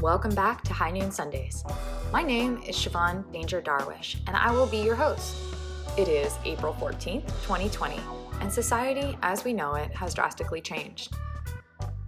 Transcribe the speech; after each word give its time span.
welcome 0.00 0.34
back 0.34 0.62
to 0.64 0.72
High 0.72 0.90
Noon 0.90 1.12
Sundays. 1.12 1.62
My 2.12 2.24
name 2.24 2.60
is 2.66 2.74
Siobhan 2.74 3.32
Danger 3.32 3.62
Darwish, 3.62 4.16
and 4.26 4.36
I 4.36 4.50
will 4.50 4.66
be 4.66 4.78
your 4.78 4.96
host. 4.96 5.36
It 5.96 6.08
is 6.08 6.36
April 6.44 6.74
14th, 6.74 7.28
2020, 7.44 8.00
and 8.40 8.52
society 8.52 9.16
as 9.22 9.44
we 9.44 9.52
know 9.52 9.74
it 9.76 9.92
has 9.92 10.12
drastically 10.12 10.60
changed. 10.60 11.14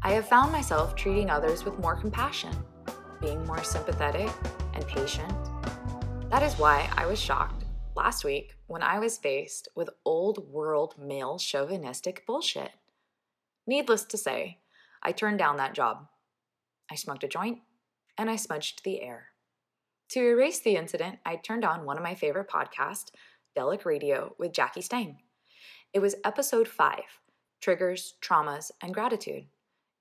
I 0.03 0.11
have 0.11 0.27
found 0.27 0.51
myself 0.51 0.97
treating 0.97 1.31
others 1.31 1.65
with 1.65 1.79
more 1.79 1.95
compassion, 1.95 2.51
being 3.21 3.47
more 3.47 3.63
sympathetic 3.63 4.29
and 4.75 4.85
patient. 4.89 5.33
That 6.31 6.43
is 6.43 6.59
why 6.59 6.91
I 6.97 7.07
was 7.07 7.21
shocked 7.21 7.65
last 7.95 8.25
week 8.25 8.57
when 8.67 8.83
I 8.83 8.99
was 8.99 9.19
faced 9.19 9.69
with 9.77 9.89
old 10.05 10.51
world 10.51 10.97
male 10.99 11.39
chauvinistic 11.39 12.27
bullshit. 12.27 12.73
Needless 13.69 14.03
to 14.07 14.19
say, 14.19 14.59
I 15.01 15.13
turned 15.13 15.39
down 15.39 15.59
that 15.59 15.75
job. 15.75 16.09
I 16.91 16.95
smoked 16.95 17.25
a 17.25 17.29
joint 17.29 17.61
and 18.17 18.31
I 18.31 18.37
smudged 18.37 18.85
the 18.85 19.03
air. 19.03 19.29
To 20.11 20.21
erase 20.21 20.61
the 20.61 20.77
incident, 20.77 21.19
I 21.25 21.37
turned 21.37 21.65
on 21.65 21.85
one 21.85 21.97
of 21.97 22.03
my 22.03 22.15
favorite 22.15 22.49
podcasts, 22.49 23.11
Delic 23.57 23.85
Radio, 23.85 24.35
with 24.39 24.53
Jackie 24.53 24.83
Stang. 24.83 25.19
It 25.93 26.01
was 26.01 26.17
episode 26.25 26.69
5 26.69 27.01
Triggers, 27.61 28.15
Traumas, 28.21 28.71
and 28.83 28.93
Gratitude. 28.93 29.47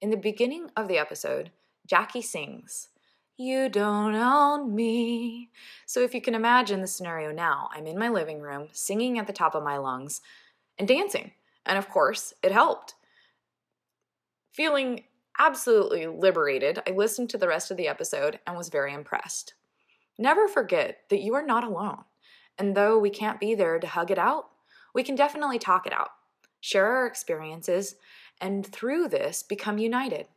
In 0.01 0.09
the 0.09 0.17
beginning 0.17 0.69
of 0.75 0.87
the 0.87 0.97
episode, 0.97 1.51
Jackie 1.87 2.21
sings, 2.21 2.89
You 3.37 3.69
don't 3.69 4.15
own 4.15 4.75
me. 4.75 5.49
So 5.85 6.01
if 6.01 6.13
you 6.13 6.21
can 6.21 6.35
imagine 6.35 6.81
the 6.81 6.87
scenario 6.87 7.31
now, 7.31 7.69
I'm 7.71 7.87
in 7.87 7.97
my 7.97 8.09
living 8.09 8.41
room, 8.41 8.67
singing 8.73 9.17
at 9.17 9.27
the 9.27 9.33
top 9.33 9.55
of 9.55 9.63
my 9.63 9.77
lungs, 9.77 10.21
and 10.77 10.87
dancing. 10.87 11.31
And 11.65 11.77
of 11.77 11.89
course, 11.89 12.33
it 12.43 12.51
helped. 12.51 12.95
Feeling 14.51 15.05
absolutely 15.39 16.07
liberated, 16.07 16.81
I 16.87 16.91
listened 16.91 17.29
to 17.31 17.37
the 17.37 17.47
rest 17.47 17.71
of 17.71 17.77
the 17.77 17.87
episode 17.87 18.39
and 18.45 18.57
was 18.57 18.69
very 18.69 18.93
impressed. 18.93 19.53
Never 20.17 20.47
forget 20.47 20.99
that 21.09 21.21
you 21.21 21.33
are 21.33 21.45
not 21.45 21.63
alone. 21.63 22.03
And 22.57 22.75
though 22.75 22.99
we 22.99 23.09
can't 23.09 23.39
be 23.39 23.55
there 23.55 23.79
to 23.79 23.87
hug 23.87 24.11
it 24.11 24.19
out, 24.19 24.49
we 24.93 25.03
can 25.03 25.15
definitely 25.15 25.57
talk 25.57 25.87
it 25.87 25.93
out, 25.93 26.09
share 26.61 26.85
our 26.85 27.07
experiences, 27.07 27.95
and 28.39 28.65
through 28.65 29.07
this 29.07 29.41
become 29.41 29.77
united. 29.77 30.27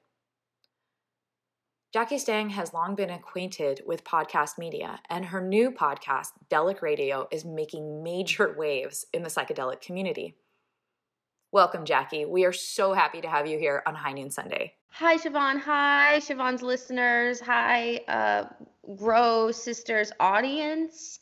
Jackie 1.93 2.19
Stang 2.19 2.51
has 2.51 2.75
long 2.75 2.95
been 2.95 3.11
acquainted 3.11 3.81
with 3.87 4.05
podcast 4.05 4.59
media, 4.59 5.01
and 5.09 5.27
her 5.27 5.41
new 5.41 5.71
podcast, 5.71 6.29
Delic 6.51 6.83
Radio, 6.83 7.27
is 7.31 7.45
making 7.45 8.03
major 8.03 8.55
waves 8.59 9.07
in 9.13 9.23
the 9.23 9.29
psychedelic 9.29 9.81
community. 9.81 10.35
Welcome, 11.53 11.85
Jackie. 11.85 12.25
We 12.25 12.45
are 12.45 12.53
so 12.53 12.93
happy 12.93 13.21
to 13.21 13.29
have 13.29 13.47
you 13.47 13.59
here 13.59 13.83
on 13.87 13.95
High 13.95 14.13
Noon 14.13 14.31
Sunday. 14.31 14.75
Hi, 14.89 15.17
Siobhan. 15.17 15.61
Hi, 15.61 16.19
Siobhan's 16.19 16.63
listeners. 16.63 17.41
Hi, 17.41 18.01
uh, 18.09 18.45
Grow 18.97 19.53
Sisters 19.53 20.11
audience. 20.19 21.21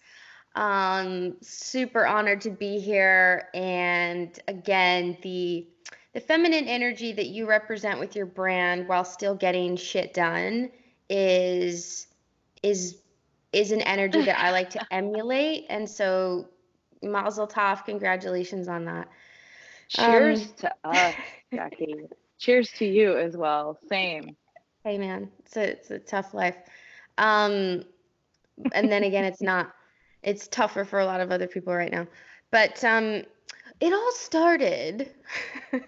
Um, 0.55 1.37
super 1.43 2.07
honored 2.07 2.41
to 2.43 2.51
be 2.51 2.79
here. 2.79 3.49
And 3.53 4.39
again, 4.49 5.19
the 5.23 5.67
the 6.15 6.21
feminine 6.21 6.69
energy 6.69 7.13
that 7.13 7.27
you 7.27 7.47
represent 7.47 7.99
with 7.99 8.15
your 8.15 8.27
brand 8.27 8.87
while 8.87 9.05
still 9.05 9.35
getting 9.35 9.77
shit 9.77 10.15
done 10.15 10.71
is 11.11 12.07
is 12.63 12.99
is 13.53 13.73
an 13.73 13.83
energy 13.83 14.23
that 14.23 14.39
I 14.39 14.53
like 14.53 14.71
to 14.71 14.87
emulate. 14.93 15.67
And 15.69 15.89
so 15.89 16.49
Mazel 17.03 17.47
Tov, 17.47 17.85
congratulations 17.85 18.69
on 18.69 18.85
that. 18.87 19.09
Cheers 19.89 20.43
um, 20.43 20.55
to 20.59 20.75
us, 20.85 21.15
Jackie. 21.53 21.95
Cheers 22.39 22.71
to 22.79 22.85
you 22.85 23.17
as 23.17 23.37
well. 23.37 23.79
Same. 23.89 24.37
Hey 24.85 24.99
man, 24.99 25.31
it's 25.39 25.57
a 25.57 25.71
it's 25.71 25.91
a 25.91 25.99
tough 25.99 26.35
life. 26.35 26.57
Um, 27.17 27.85
and 28.73 28.91
then 28.91 29.05
again, 29.05 29.25
it's 29.25 29.43
not. 29.43 29.73
It's 30.23 30.49
tougher 30.49 30.85
for 30.85 31.01
a 31.01 31.07
lot 31.07 31.21
of 31.21 31.31
other 31.31 31.47
people 31.47 31.75
right 31.75 31.93
now. 31.93 32.07
But 32.51 32.83
um, 32.85 33.23
it 33.81 33.93
all 33.93 34.13
started. 34.13 35.11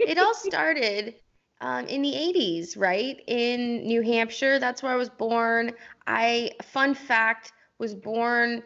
it 0.00 0.18
all 0.18 0.34
started 0.34 1.14
um, 1.60 1.86
in 1.86 2.02
the 2.02 2.12
80s, 2.12 2.78
right? 2.78 3.22
In 3.26 3.86
New 3.86 4.02
Hampshire. 4.02 4.58
That's 4.58 4.82
where 4.82 4.92
I 4.92 4.96
was 4.96 5.10
born. 5.10 5.72
I, 6.06 6.52
fun 6.62 6.94
fact, 6.94 7.52
was 7.78 7.94
born 7.94 8.62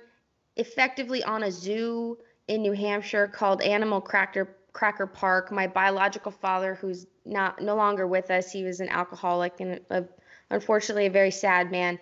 effectively 0.56 1.22
on 1.25 1.45
a 1.45 1.50
zoo 1.50 2.19
in 2.49 2.62
New 2.62 2.72
Hampshire 2.72 3.28
called 3.28 3.62
Animal 3.62 4.00
Cracker 4.00 4.56
Cracker 4.78 5.09
Park. 5.09 5.50
My 5.50 5.66
biological 5.66 6.31
father, 6.31 6.77
who's 6.77 7.05
not 7.25 7.61
no 7.61 7.75
longer 7.75 8.06
with 8.06 8.31
us, 8.31 8.53
he 8.53 8.62
was 8.62 8.78
an 8.78 8.89
alcoholic 8.89 9.59
and 9.59 9.81
a, 9.91 10.05
unfortunately 10.50 11.06
a 11.06 11.11
very 11.11 11.33
sad 11.33 11.72
man. 11.72 11.99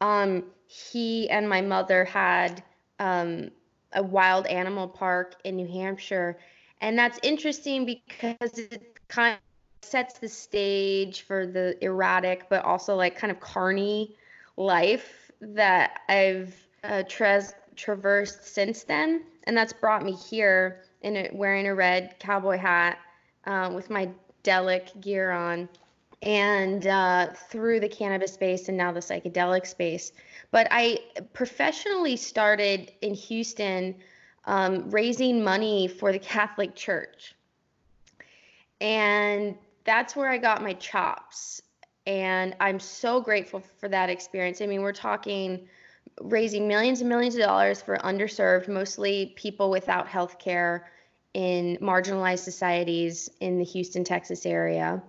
Um, 0.00 0.42
he 0.66 1.30
and 1.30 1.48
my 1.48 1.60
mother 1.60 2.04
had 2.04 2.64
um, 2.98 3.50
a 3.92 4.02
wild 4.02 4.48
animal 4.48 4.88
park 4.88 5.36
in 5.44 5.54
New 5.54 5.68
Hampshire, 5.68 6.36
and 6.80 6.98
that's 6.98 7.20
interesting 7.22 7.86
because 7.86 8.58
it 8.58 8.98
kind 9.06 9.36
of 9.36 9.88
sets 9.88 10.18
the 10.18 10.28
stage 10.28 11.22
for 11.22 11.46
the 11.46 11.76
erratic 11.80 12.48
but 12.50 12.64
also 12.64 12.96
like 12.96 13.16
kind 13.16 13.30
of 13.30 13.38
carny 13.38 14.16
life 14.56 15.30
that 15.40 16.00
I've 16.08 16.56
uh, 16.82 17.04
tra- 17.08 17.54
traversed 17.76 18.52
since 18.52 18.82
then, 18.82 19.22
and 19.44 19.56
that's 19.56 19.72
brought 19.72 20.02
me 20.02 20.12
here 20.12 20.82
in 21.06 21.16
a, 21.16 21.30
wearing 21.32 21.68
a 21.68 21.74
red 21.74 22.16
cowboy 22.18 22.58
hat 22.58 22.98
uh, 23.46 23.70
with 23.72 23.88
my 23.90 24.10
Delic 24.42 25.00
gear 25.00 25.30
on 25.30 25.68
and 26.22 26.86
uh, 26.88 27.28
through 27.48 27.78
the 27.78 27.88
cannabis 27.88 28.32
space 28.32 28.68
and 28.68 28.76
now 28.76 28.90
the 28.90 29.00
psychedelic 29.00 29.66
space. 29.66 30.12
But 30.50 30.66
I 30.72 30.98
professionally 31.32 32.16
started 32.16 32.92
in 33.02 33.14
Houston 33.14 33.94
um, 34.46 34.90
raising 34.90 35.44
money 35.44 35.86
for 35.86 36.10
the 36.10 36.18
Catholic 36.34 36.74
Church. 36.74 37.36
And 38.80 39.56
that's 39.84 40.16
where 40.16 40.28
I 40.28 40.38
got 40.38 40.60
my 40.60 40.72
chops. 40.74 41.62
And 42.06 42.56
I'm 42.58 42.80
so 42.80 43.20
grateful 43.20 43.62
for 43.78 43.88
that 43.88 44.10
experience. 44.10 44.60
I 44.60 44.66
mean, 44.66 44.82
we're 44.82 44.92
talking 44.92 45.68
raising 46.20 46.66
millions 46.66 47.00
and 47.00 47.08
millions 47.08 47.36
of 47.36 47.42
dollars 47.42 47.80
for 47.80 47.96
underserved, 47.98 48.68
mostly 48.68 49.34
people 49.36 49.70
without 49.70 50.08
health 50.08 50.38
care 50.38 50.88
in 51.36 51.76
marginalized 51.82 52.38
societies 52.38 53.28
in 53.40 53.58
the 53.58 53.64
Houston, 53.64 54.04
Texas 54.04 54.46
area. 54.46 55.02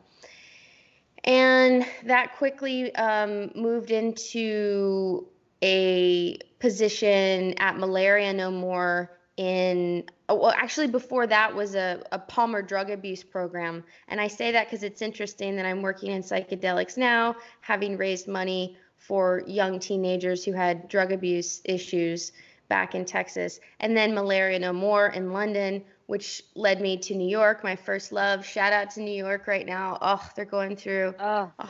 And 1.23 1.85
that 2.03 2.35
quickly 2.35 2.93
um, 2.95 3.49
moved 3.55 3.91
into 3.91 5.25
a 5.63 6.37
position 6.59 7.53
at 7.59 7.77
Malaria 7.77 8.33
No 8.33 8.51
More 8.51 9.17
in 9.37 10.03
well 10.27 10.51
actually 10.51 10.87
before 10.87 11.27
that 11.27 11.55
was 11.55 11.75
a, 11.75 12.03
a 12.11 12.19
palmer 12.19 12.63
drug 12.63 12.89
abuse 12.89 13.23
program 13.23 13.83
and 14.07 14.19
i 14.19 14.27
say 14.27 14.51
that 14.51 14.65
because 14.65 14.81
it's 14.81 15.03
interesting 15.03 15.55
that 15.55 15.63
i'm 15.63 15.83
working 15.83 16.11
in 16.11 16.23
psychedelics 16.23 16.97
now 16.97 17.35
having 17.61 17.95
raised 17.97 18.27
money 18.27 18.75
for 18.97 19.43
young 19.45 19.77
teenagers 19.77 20.43
who 20.43 20.53
had 20.53 20.87
drug 20.87 21.11
abuse 21.11 21.61
issues 21.65 22.31
back 22.67 22.95
in 22.95 23.05
texas 23.05 23.59
and 23.79 23.95
then 23.95 24.15
malaria 24.15 24.57
no 24.57 24.73
more 24.73 25.09
in 25.09 25.31
london 25.31 25.83
which 26.07 26.41
led 26.55 26.81
me 26.81 26.97
to 26.97 27.13
New 27.13 27.27
York, 27.27 27.63
my 27.63 27.75
first 27.75 28.11
love. 28.11 28.45
Shout 28.45 28.73
out 28.73 28.89
to 28.91 29.01
New 29.01 29.11
York 29.11 29.45
right 29.45 29.65
now. 29.65 29.97
Oh, 30.01 30.27
they're 30.35 30.45
going 30.45 30.75
through 30.75 31.13
oh. 31.19 31.51
a 31.59 31.69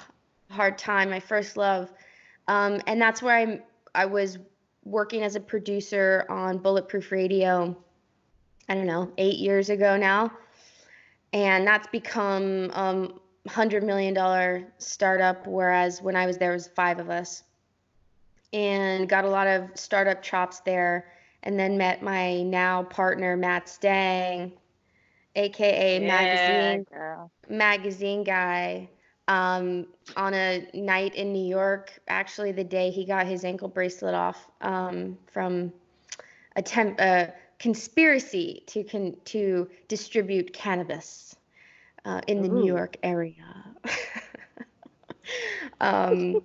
hard 0.49 0.77
time. 0.77 1.09
My 1.09 1.19
first 1.19 1.57
love, 1.57 1.91
um, 2.47 2.79
and 2.87 3.01
that's 3.01 3.21
where 3.21 3.35
I 3.35 3.61
I 3.93 4.05
was 4.05 4.37
working 4.85 5.23
as 5.23 5.35
a 5.35 5.39
producer 5.39 6.25
on 6.29 6.59
Bulletproof 6.59 7.11
Radio. 7.11 7.75
I 8.69 8.75
don't 8.75 8.85
know, 8.85 9.11
eight 9.17 9.37
years 9.37 9.69
ago 9.69 9.97
now, 9.97 10.31
and 11.33 11.65
that's 11.65 11.87
become 11.87 12.69
um, 12.73 13.19
hundred 13.47 13.83
million 13.83 14.13
dollar 14.13 14.67
startup. 14.77 15.47
Whereas 15.47 16.01
when 16.01 16.15
I 16.15 16.27
was 16.27 16.37
there, 16.37 16.51
was 16.51 16.67
five 16.67 16.99
of 16.99 17.09
us, 17.09 17.43
and 18.53 19.09
got 19.09 19.25
a 19.25 19.29
lot 19.29 19.47
of 19.47 19.69
startup 19.73 20.21
chops 20.21 20.59
there 20.59 21.05
and 21.47 21.57
then 21.57 21.77
met 21.77 22.03
my 22.03 22.43
now 22.43 22.83
partner 22.83 23.37
Matt 23.37 23.69
Stang, 23.69 24.51
aka 25.37 25.97
yeah, 25.97 26.05
magazine 26.05 26.85
girl. 26.91 27.31
magazine 27.47 28.25
guy, 28.25 28.89
um, 29.29 29.87
on 30.17 30.33
a 30.33 30.67
night 30.73 31.15
in 31.15 31.31
New 31.31 31.47
York. 31.47 31.97
Actually, 32.09 32.51
the 32.51 32.65
day 32.65 32.89
he 32.89 33.05
got 33.05 33.25
his 33.25 33.45
ankle 33.45 33.69
bracelet 33.69 34.13
off 34.13 34.49
um, 34.59 35.17
from 35.31 35.71
a 36.57 36.61
temp, 36.61 36.99
uh, 36.99 37.27
conspiracy 37.59 38.63
to 38.67 38.83
con- 38.83 39.15
to 39.23 39.69
distribute 39.87 40.51
cannabis 40.51 41.37
uh, 42.03 42.19
in 42.27 42.41
the 42.41 42.49
Ooh. 42.49 42.53
New 42.59 42.65
York 42.65 42.97
area. 43.03 43.45
um, 45.79 46.41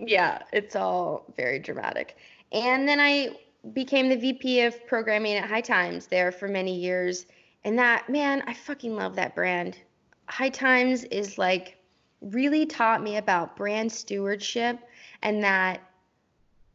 yeah, 0.00 0.42
it's 0.52 0.74
all 0.74 1.32
very 1.36 1.60
dramatic. 1.60 2.16
And 2.52 2.88
then 2.88 2.98
I 2.98 3.36
became 3.72 4.08
the 4.08 4.16
VP 4.16 4.62
of 4.62 4.86
programming 4.86 5.36
at 5.36 5.48
High 5.48 5.60
Times 5.60 6.06
there 6.06 6.32
for 6.32 6.48
many 6.48 6.74
years. 6.74 7.26
And 7.64 7.78
that, 7.78 8.08
man, 8.08 8.42
I 8.46 8.54
fucking 8.54 8.96
love 8.96 9.16
that 9.16 9.34
brand. 9.34 9.78
High 10.26 10.48
Times 10.48 11.04
is 11.04 11.38
like 11.38 11.76
really 12.20 12.66
taught 12.66 13.02
me 13.02 13.16
about 13.16 13.56
brand 13.56 13.90
stewardship 13.90 14.78
and 15.22 15.42
that 15.42 15.80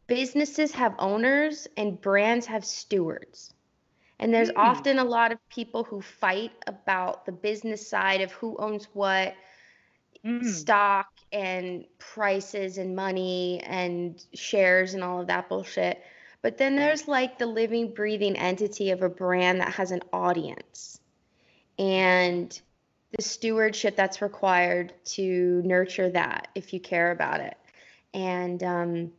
businesses 0.08 0.72
have 0.72 0.96
owners 1.00 1.68
and 1.78 2.00
brands 2.00 2.46
have 2.46 2.66
stewards. 2.66 3.54
And 4.20 4.34
there's 4.34 4.50
mm. 4.50 4.58
often 4.58 5.00
a 5.00 5.04
lot 5.04 5.32
of 5.32 5.50
people 5.50 5.84
who 5.84 6.02
fight 6.02 6.52
about 6.68 7.26
the 7.26 7.32
business 7.32 7.88
side 7.88 8.22
of 8.22 8.32
who 8.32 8.56
owns 8.58 8.88
what, 8.94 9.36
mm. 10.26 10.46
stock 10.46 11.08
and 11.32 11.86
prices 11.98 12.78
and 12.78 12.96
money 12.96 13.62
and 13.64 14.24
shares 14.34 14.94
and 14.94 15.04
all 15.04 15.22
of 15.22 15.28
that 15.28 15.50
bullshit. 15.50 16.02
But 16.46 16.60
then 16.60 16.76
there's 16.76 17.08
like 17.08 17.40
the 17.40 17.48
living, 17.48 17.92
breathing 17.92 18.38
entity 18.38 18.92
of 18.92 19.02
a 19.02 19.10
brand 19.10 19.62
that 19.62 19.74
has 19.74 19.90
an 19.90 20.02
audience 20.14 21.00
and 21.80 22.62
the 23.18 23.24
stewardship 23.24 23.96
that's 23.96 24.22
required 24.22 24.94
to 25.06 25.64
nurture 25.66 26.08
that 26.12 26.50
if 26.54 26.72
you 26.72 26.80
care 26.80 27.10
about 27.10 27.40
it. 27.40 27.58
And, 28.14 28.62
um, 28.62 29.12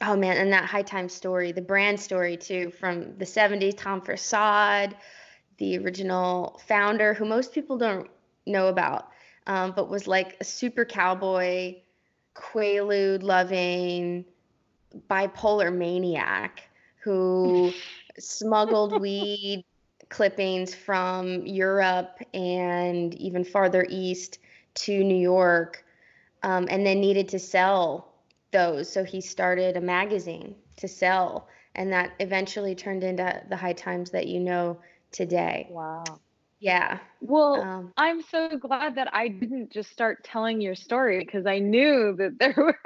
oh 0.00 0.16
man, 0.16 0.36
and 0.36 0.52
that 0.52 0.64
high 0.64 0.82
time 0.82 1.08
story, 1.08 1.52
the 1.52 1.62
brand 1.62 2.00
story 2.00 2.36
too, 2.36 2.72
from 2.72 3.16
the 3.18 3.24
70s, 3.24 3.76
Tom 3.76 4.00
Forcade, 4.00 4.96
the 5.58 5.78
original 5.78 6.60
founder, 6.66 7.14
who 7.14 7.24
most 7.24 7.54
people 7.54 7.78
don't 7.78 8.10
know 8.46 8.66
about, 8.66 9.10
um, 9.46 9.74
but 9.76 9.88
was 9.88 10.08
like 10.08 10.38
a 10.40 10.44
super 10.44 10.84
cowboy, 10.84 11.76
quaalude 12.34 13.22
loving, 13.22 14.24
bipolar 15.08 15.74
maniac 15.74 16.62
who 17.02 17.72
smuggled 18.18 19.00
weed 19.00 19.64
clippings 20.08 20.74
from 20.74 21.46
Europe 21.46 22.18
and 22.34 23.14
even 23.14 23.44
farther 23.44 23.86
east 23.88 24.38
to 24.74 25.02
New 25.02 25.16
York, 25.16 25.84
um, 26.42 26.66
and 26.70 26.86
then 26.86 27.00
needed 27.00 27.28
to 27.30 27.38
sell 27.38 28.12
those. 28.52 28.92
So 28.92 29.04
he 29.04 29.20
started 29.20 29.76
a 29.76 29.80
magazine 29.80 30.54
to 30.76 30.88
sell, 30.88 31.48
and 31.74 31.92
that 31.92 32.12
eventually 32.20 32.74
turned 32.74 33.04
into 33.04 33.42
the 33.48 33.56
High 33.56 33.72
Times 33.72 34.10
that 34.10 34.26
you 34.26 34.40
know 34.40 34.78
today. 35.10 35.68
Wow. 35.70 36.04
Yeah. 36.60 36.98
Well, 37.20 37.62
um, 37.62 37.92
I'm 37.96 38.22
so 38.22 38.56
glad 38.56 38.96
that 38.96 39.14
I 39.14 39.28
didn't 39.28 39.72
just 39.72 39.90
start 39.90 40.24
telling 40.24 40.60
your 40.60 40.74
story 40.74 41.18
because 41.18 41.46
I 41.46 41.58
knew 41.58 42.14
that 42.18 42.38
there 42.38 42.54
were 42.56 42.78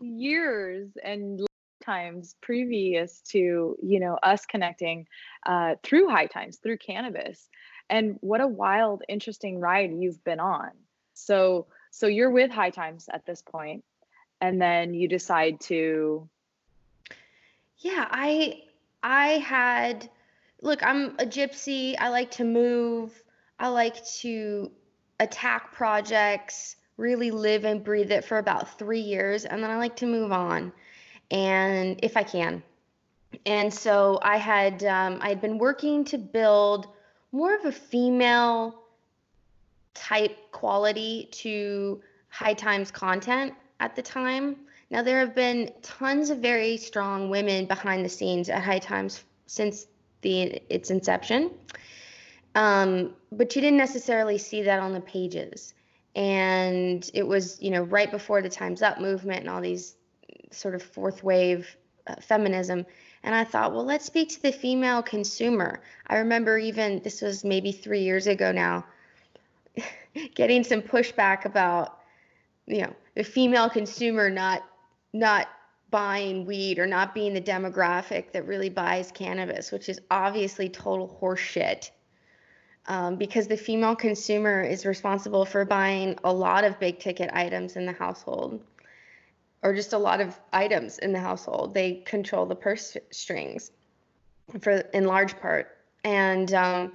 years 0.00 0.88
and 1.02 1.46
times 1.82 2.36
previous 2.42 3.20
to 3.22 3.76
you 3.82 4.00
know 4.00 4.18
us 4.22 4.44
connecting 4.46 5.06
uh, 5.46 5.74
through 5.82 6.08
high 6.08 6.26
times 6.26 6.56
through 6.56 6.78
cannabis. 6.78 7.48
And 7.90 8.18
what 8.20 8.42
a 8.42 8.46
wild 8.46 9.02
interesting 9.08 9.60
ride 9.60 9.92
you've 9.92 10.22
been 10.24 10.40
on. 10.40 10.70
So 11.14 11.66
so 11.90 12.06
you're 12.06 12.30
with 12.30 12.50
high 12.50 12.70
times 12.70 13.08
at 13.12 13.24
this 13.26 13.42
point 13.42 13.84
and 14.40 14.60
then 14.60 14.94
you 14.94 15.08
decide 15.08 15.60
to 15.60 16.28
yeah 17.78 18.06
i 18.10 18.62
i 19.02 19.26
had 19.38 20.08
look 20.62 20.84
i'm 20.84 21.14
a 21.18 21.26
gypsy. 21.26 21.94
I 21.98 22.08
like 22.08 22.30
to 22.32 22.44
move. 22.44 23.22
I 23.58 23.68
like 23.68 24.04
to 24.20 24.70
attack 25.20 25.72
projects 25.72 26.76
really 26.98 27.30
live 27.30 27.64
and 27.64 27.82
breathe 27.82 28.12
it 28.12 28.24
for 28.24 28.36
about 28.36 28.78
three 28.78 29.00
years 29.00 29.46
and 29.46 29.62
then 29.62 29.70
i 29.70 29.76
like 29.76 29.96
to 29.96 30.06
move 30.06 30.32
on 30.32 30.70
and 31.30 31.98
if 32.02 32.16
i 32.16 32.22
can 32.22 32.62
and 33.46 33.72
so 33.72 34.18
i 34.22 34.36
had 34.36 34.84
um, 34.84 35.18
i 35.22 35.28
had 35.30 35.40
been 35.40 35.56
working 35.56 36.04
to 36.04 36.18
build 36.18 36.88
more 37.32 37.54
of 37.54 37.64
a 37.64 37.72
female 37.72 38.82
type 39.94 40.36
quality 40.52 41.28
to 41.32 42.00
high 42.28 42.54
times 42.54 42.90
content 42.90 43.52
at 43.80 43.96
the 43.96 44.02
time. 44.02 44.56
Now, 44.90 45.02
there 45.02 45.20
have 45.20 45.34
been 45.34 45.70
tons 45.82 46.30
of 46.30 46.38
very 46.38 46.76
strong 46.76 47.28
women 47.30 47.66
behind 47.66 48.04
the 48.04 48.08
scenes 48.08 48.48
at 48.48 48.62
High 48.62 48.78
Times 48.78 49.24
since 49.46 49.86
the 50.22 50.62
its 50.68 50.90
inception, 50.90 51.50
um, 52.54 53.14
but 53.30 53.54
you 53.54 53.62
didn't 53.62 53.76
necessarily 53.76 54.38
see 54.38 54.62
that 54.62 54.80
on 54.80 54.92
the 54.92 55.00
pages. 55.00 55.74
And 56.18 57.08
it 57.14 57.24
was, 57.24 57.62
you 57.62 57.70
know, 57.70 57.84
right 57.84 58.10
before 58.10 58.42
the 58.42 58.48
Times 58.48 58.82
Up 58.82 59.00
movement 59.00 59.42
and 59.42 59.48
all 59.48 59.60
these 59.60 59.94
sort 60.50 60.74
of 60.74 60.82
fourth 60.82 61.22
wave 61.22 61.76
uh, 62.08 62.16
feminism. 62.16 62.84
And 63.22 63.36
I 63.36 63.44
thought, 63.44 63.72
well, 63.72 63.84
let's 63.84 64.04
speak 64.04 64.30
to 64.30 64.42
the 64.42 64.50
female 64.50 65.00
consumer. 65.00 65.80
I 66.08 66.16
remember 66.16 66.58
even 66.58 67.02
this 67.04 67.22
was 67.22 67.44
maybe 67.44 67.70
three 67.70 68.00
years 68.00 68.26
ago 68.26 68.50
now, 68.50 68.84
getting 70.34 70.64
some 70.64 70.82
pushback 70.82 71.44
about, 71.44 72.00
you 72.66 72.82
know, 72.82 72.96
the 73.14 73.22
female 73.22 73.70
consumer 73.70 74.28
not 74.28 74.64
not 75.12 75.46
buying 75.88 76.46
weed 76.46 76.80
or 76.80 76.86
not 76.86 77.14
being 77.14 77.32
the 77.32 77.40
demographic 77.40 78.32
that 78.32 78.44
really 78.44 78.70
buys 78.70 79.12
cannabis, 79.12 79.70
which 79.70 79.88
is 79.88 80.00
obviously 80.10 80.68
total 80.68 81.16
horseshit. 81.22 81.90
Um, 82.88 83.16
because 83.16 83.46
the 83.46 83.56
female 83.56 83.94
consumer 83.94 84.62
is 84.62 84.86
responsible 84.86 85.44
for 85.44 85.66
buying 85.66 86.18
a 86.24 86.32
lot 86.32 86.64
of 86.64 86.80
big 86.80 86.98
ticket 86.98 87.28
items 87.34 87.76
in 87.76 87.84
the 87.84 87.92
household, 87.92 88.62
or 89.62 89.74
just 89.74 89.92
a 89.92 89.98
lot 89.98 90.22
of 90.22 90.40
items 90.54 90.98
in 90.98 91.12
the 91.12 91.20
household. 91.20 91.74
They 91.74 92.02
control 92.06 92.46
the 92.46 92.56
purse 92.56 92.96
strings, 93.10 93.72
for 94.60 94.72
in 94.94 95.04
large 95.04 95.38
part, 95.38 95.76
and 96.02 96.54
um, 96.54 96.92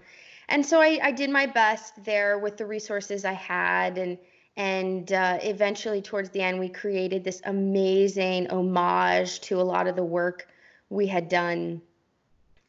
and 0.49 0.65
so 0.65 0.81
I, 0.81 0.99
I 1.01 1.11
did 1.11 1.29
my 1.29 1.45
best 1.45 2.03
there 2.03 2.39
with 2.39 2.57
the 2.57 2.65
resources 2.65 3.25
I 3.25 3.33
had 3.33 3.97
and 3.97 4.17
and 4.55 5.11
uh, 5.11 5.39
eventually 5.41 6.01
towards 6.01 6.29
the 6.29 6.41
end 6.41 6.59
we 6.59 6.69
created 6.69 7.23
this 7.23 7.41
amazing 7.45 8.47
homage 8.51 9.41
to 9.41 9.59
a 9.59 9.63
lot 9.63 9.87
of 9.87 9.95
the 9.95 10.03
work 10.03 10.47
we 10.89 11.07
had 11.07 11.27
done 11.27 11.81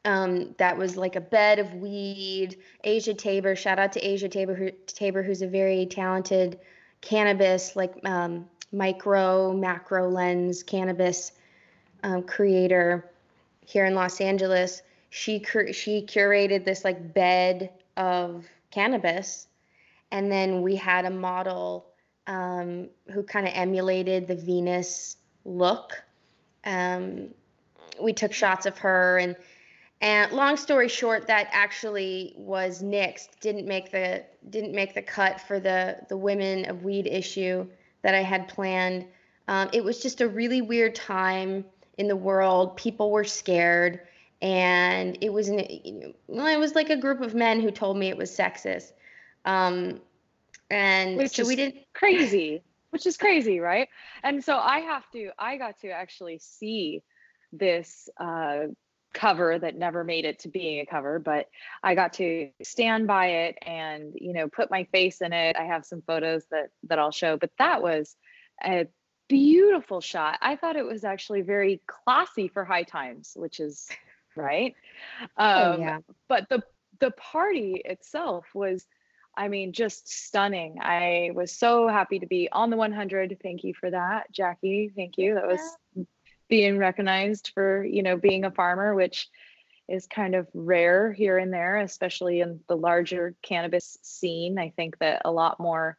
um, 0.04 0.54
that 0.58 0.76
was 0.76 0.96
like 0.96 1.16
a 1.16 1.20
bed 1.20 1.58
of 1.58 1.72
weed. 1.74 2.58
Asia 2.82 3.14
tabor 3.14 3.56
shout 3.56 3.78
out 3.78 3.92
to 3.92 4.00
asia 4.00 4.28
tabor, 4.28 4.54
who, 4.54 4.70
tabor 4.86 5.22
who's 5.22 5.42
a 5.42 5.46
very 5.46 5.86
talented 5.86 6.60
cannabis 7.00 7.76
like 7.76 7.94
um, 8.04 8.48
micro 8.72 9.52
macro 9.52 10.08
lens 10.08 10.62
cannabis 10.62 11.32
um, 12.02 12.22
creator 12.22 13.10
here 13.64 13.84
in 13.84 13.94
los 13.94 14.20
angeles. 14.20 14.82
She 15.10 15.40
cur- 15.40 15.72
she 15.72 16.02
curated 16.02 16.64
this 16.64 16.84
like 16.84 17.14
bed 17.14 17.70
of 17.96 18.46
cannabis. 18.70 19.46
And 20.10 20.30
then 20.30 20.62
we 20.62 20.76
had 20.76 21.04
a 21.04 21.10
model 21.10 21.86
um, 22.26 22.88
who 23.12 23.22
kind 23.22 23.46
of 23.46 23.52
emulated 23.54 24.26
the 24.26 24.34
Venus 24.34 25.16
look. 25.44 26.02
Um, 26.64 27.28
we 28.00 28.12
took 28.12 28.32
shots 28.32 28.66
of 28.66 28.78
her 28.78 29.18
and 29.18 29.36
and 30.00 30.32
long 30.32 30.56
story 30.56 30.88
short 30.88 31.26
that 31.26 31.48
actually 31.52 32.34
was 32.36 32.82
nixed 32.82 33.40
didn't 33.40 33.66
make 33.66 33.90
the 33.90 34.24
didn't 34.50 34.74
make 34.74 34.94
the 34.94 35.02
cut 35.02 35.40
for 35.40 35.60
the 35.60 35.98
the 36.08 36.16
women 36.16 36.68
of 36.68 36.84
weed 36.84 37.06
issue 37.06 37.66
that 38.02 38.14
i 38.14 38.22
had 38.22 38.48
planned. 38.48 39.06
Um, 39.48 39.68
it 39.72 39.82
was 39.82 40.00
just 40.00 40.20
a 40.20 40.28
really 40.28 40.62
weird 40.62 40.94
time 40.94 41.64
in 41.98 42.08
the 42.08 42.16
world. 42.16 42.76
People 42.76 43.10
were 43.10 43.24
scared 43.24 44.00
and 44.44 45.16
it 45.20 45.32
was 45.32 45.48
an, 45.48 46.14
well, 46.26 46.46
it 46.46 46.58
was 46.58 46.74
like 46.74 46.90
a 46.90 46.96
group 46.96 47.22
of 47.22 47.34
men 47.34 47.60
who 47.60 47.70
told 47.70 47.96
me 47.96 48.08
it 48.08 48.16
was 48.16 48.30
sexist. 48.30 48.92
Um, 49.44 50.00
and 50.70 51.16
which 51.16 51.36
so 51.36 51.46
we 51.46 51.56
didn't 51.56 51.76
crazy, 51.94 52.62
which 52.90 53.06
is 53.06 53.16
crazy, 53.16 53.60
right? 53.60 53.88
And 54.22 54.44
so 54.44 54.58
I 54.58 54.80
have 54.80 55.10
to, 55.12 55.30
I 55.38 55.56
got 55.56 55.80
to 55.80 55.90
actually 55.90 56.38
see 56.38 57.02
this 57.52 58.08
uh, 58.18 58.66
cover 59.14 59.58
that 59.58 59.76
never 59.76 60.04
made 60.04 60.24
it 60.24 60.40
to 60.40 60.48
being 60.48 60.80
a 60.80 60.86
cover, 60.86 61.18
but 61.18 61.48
I 61.82 61.94
got 61.94 62.14
to 62.14 62.50
stand 62.62 63.06
by 63.06 63.26
it 63.26 63.58
and 63.62 64.12
you 64.14 64.34
know 64.34 64.48
put 64.48 64.70
my 64.70 64.84
face 64.84 65.22
in 65.22 65.32
it. 65.32 65.56
I 65.56 65.64
have 65.64 65.86
some 65.86 66.02
photos 66.02 66.44
that 66.50 66.70
that 66.88 66.98
I'll 66.98 67.12
show, 67.12 67.36
but 67.36 67.50
that 67.58 67.82
was 67.82 68.16
a 68.62 68.86
beautiful 69.28 70.00
shot. 70.00 70.38
I 70.42 70.56
thought 70.56 70.76
it 70.76 70.84
was 70.84 71.04
actually 71.04 71.40
very 71.40 71.80
classy 71.86 72.48
for 72.48 72.64
high 72.64 72.82
times, 72.82 73.32
which 73.36 73.60
is 73.60 73.88
right. 74.36 74.74
Oh, 75.38 75.72
um, 75.72 75.72
oh, 75.72 75.78
yeah. 75.78 75.98
But 76.28 76.48
the 76.48 76.62
the 77.00 77.12
party 77.12 77.80
itself 77.84 78.46
was 78.54 78.86
I 79.36 79.48
mean, 79.48 79.72
just 79.72 80.08
stunning. 80.08 80.78
I 80.80 81.30
was 81.34 81.50
so 81.50 81.88
happy 81.88 82.20
to 82.20 82.26
be 82.26 82.48
on 82.52 82.70
the 82.70 82.76
100. 82.76 83.36
Thank 83.42 83.64
you 83.64 83.74
for 83.74 83.90
that, 83.90 84.30
Jackie. 84.30 84.92
Thank 84.94 85.18
you. 85.18 85.34
That 85.34 85.46
was 85.48 86.06
being 86.54 86.78
recognized 86.78 87.50
for, 87.52 87.84
you 87.84 88.00
know, 88.00 88.16
being 88.16 88.44
a 88.44 88.50
farmer, 88.52 88.94
which 88.94 89.28
is 89.88 90.06
kind 90.06 90.36
of 90.36 90.46
rare 90.54 91.12
here 91.12 91.36
and 91.38 91.52
there, 91.52 91.78
especially 91.78 92.42
in 92.42 92.60
the 92.68 92.76
larger 92.76 93.34
cannabis 93.42 93.98
scene. 94.02 94.56
I 94.56 94.72
think 94.76 94.96
that 95.00 95.22
a 95.24 95.32
lot 95.32 95.58
more, 95.58 95.98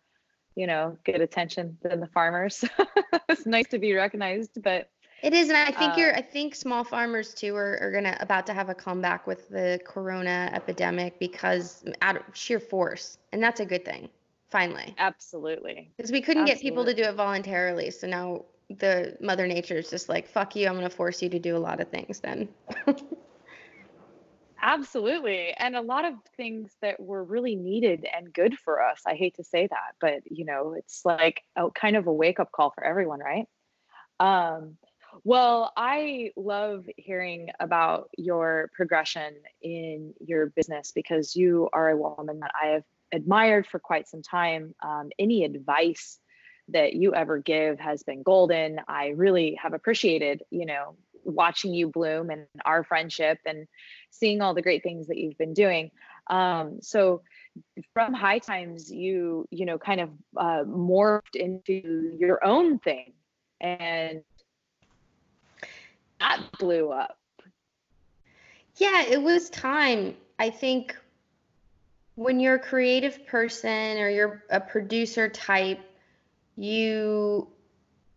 you 0.56 0.66
know, 0.66 0.98
get 1.04 1.20
attention 1.20 1.78
than 1.82 2.00
the 2.00 2.08
farmers. 2.08 2.64
it's 3.28 3.46
nice 3.46 3.68
to 3.68 3.80
be 3.80 3.94
recognized, 3.96 4.64
but 4.64 4.90
it 5.22 5.34
is, 5.34 5.50
and 5.50 5.58
I 5.58 5.72
think 5.72 5.92
uh, 5.92 5.96
you're. 5.98 6.16
I 6.16 6.22
think 6.22 6.56
small 6.56 6.86
farmers 6.86 7.34
too 7.34 7.54
are, 7.54 7.78
are 7.82 7.92
gonna 7.92 8.16
about 8.22 8.46
to 8.46 8.54
have 8.54 8.70
a 8.70 8.76
comeback 8.76 9.28
with 9.28 9.50
the 9.50 9.82
corona 9.86 10.50
epidemic 10.54 11.20
because 11.20 11.84
out 12.02 12.16
of 12.16 12.24
sheer 12.32 12.62
force, 12.62 13.18
and 13.34 13.44
that's 13.44 13.60
a 13.60 13.66
good 13.66 13.84
thing. 13.84 14.08
Finally, 14.52 14.96
absolutely, 15.00 15.92
because 15.98 16.14
we 16.14 16.22
couldn't 16.22 16.44
absolutely. 16.44 16.64
get 16.64 16.70
people 16.70 16.86
to 16.86 16.94
do 16.94 17.04
it 17.04 17.16
voluntarily, 17.16 17.92
so 17.92 18.08
now 18.08 18.46
the 18.70 19.18
Mother 19.22 19.48
Nature 19.48 19.78
is 19.78 19.90
just 19.90 20.10
like, 20.10 20.28
fuck 20.28 20.56
you, 20.56 20.68
I'm 20.68 20.74
going 20.74 20.90
to 20.90 20.96
force 20.96 21.22
you 21.22 21.30
to 21.30 21.40
do 21.40 21.56
a 21.56 21.60
lot 21.60 21.80
of 21.80 21.90
things 21.90 22.20
then. 22.20 22.50
Absolutely. 24.62 25.54
And 25.58 25.76
a 25.76 25.82
lot 25.82 26.06
of 26.06 26.16
things 26.38 26.72
that 26.82 27.00
were 27.00 27.24
really 27.24 27.56
needed 27.56 28.06
and 28.12 28.34
good 28.34 28.58
for 28.58 28.82
us. 28.82 29.02
I 29.06 29.14
hate 29.14 29.36
to 29.36 29.44
say 29.44 29.68
that, 29.68 29.94
but 30.02 30.22
you 30.26 30.46
know, 30.46 30.74
it's 30.74 31.06
like 31.06 31.44
a 31.56 31.70
kind 31.70 31.96
of 31.96 32.08
a 32.08 32.14
wake 32.14 32.40
up 32.40 32.52
call 32.52 32.72
for 32.72 32.84
everyone, 32.84 33.20
right? 33.20 33.46
Um, 34.20 34.78
well, 35.24 35.72
I 35.78 36.32
love 36.36 36.88
hearing 36.98 37.50
about 37.60 38.10
your 38.18 38.70
progression 38.74 39.36
in 39.62 40.14
your 40.20 40.48
business 40.48 40.92
because 40.94 41.36
you 41.36 41.70
are 41.72 41.90
a 41.90 41.98
woman 41.98 42.40
that 42.40 42.52
I 42.62 42.68
have 42.70 42.84
admired 43.14 43.68
for 43.68 43.80
quite 43.80 44.08
some 44.08 44.22
time. 44.22 44.74
Um, 44.84 45.10
any 45.20 45.44
advice 45.44 46.20
that 46.70 46.94
you 46.94 47.14
ever 47.14 47.38
give 47.38 47.80
has 47.80 48.04
been 48.04 48.24
golden. 48.24 48.80
I 48.88 49.10
really 49.10 49.58
have 49.62 49.74
appreciated, 49.74 50.44
you 50.50 50.66
know, 50.66 50.96
watching 51.24 51.74
you 51.74 51.90
bloom 51.90 52.30
and 52.30 52.46
our 52.66 52.84
friendship 52.84 53.40
and 53.46 53.68
seeing 54.12 54.42
all 54.42 54.54
the 54.54 54.62
great 54.62 54.84
things 54.84 55.08
that 55.08 55.18
you've 55.18 55.38
been 55.38 55.54
doing. 55.54 55.92
Um, 56.28 56.80
so 56.82 57.22
from 57.94 58.14
high 58.14 58.40
times, 58.40 58.92
you 58.92 59.48
you 59.52 59.66
know 59.66 59.78
kind 59.78 60.02
of 60.02 60.10
uh, 60.38 60.64
morphed 60.66 61.36
into 61.36 62.16
your 62.18 62.44
own 62.44 62.80
thing, 62.80 63.14
and 63.62 64.22
that 66.20 66.42
blew 66.60 66.92
up. 66.92 67.18
Yeah, 68.78 69.04
it 69.04 69.22
was 69.22 69.50
time. 69.50 70.16
I 70.38 70.50
think 70.50 70.96
when 72.16 72.40
you're 72.40 72.56
a 72.56 72.60
creative 72.60 73.26
person 73.28 73.98
or 73.98 74.10
you're 74.10 74.44
a 74.50 74.60
producer 74.60 75.30
type, 75.30 75.80
you 76.56 77.48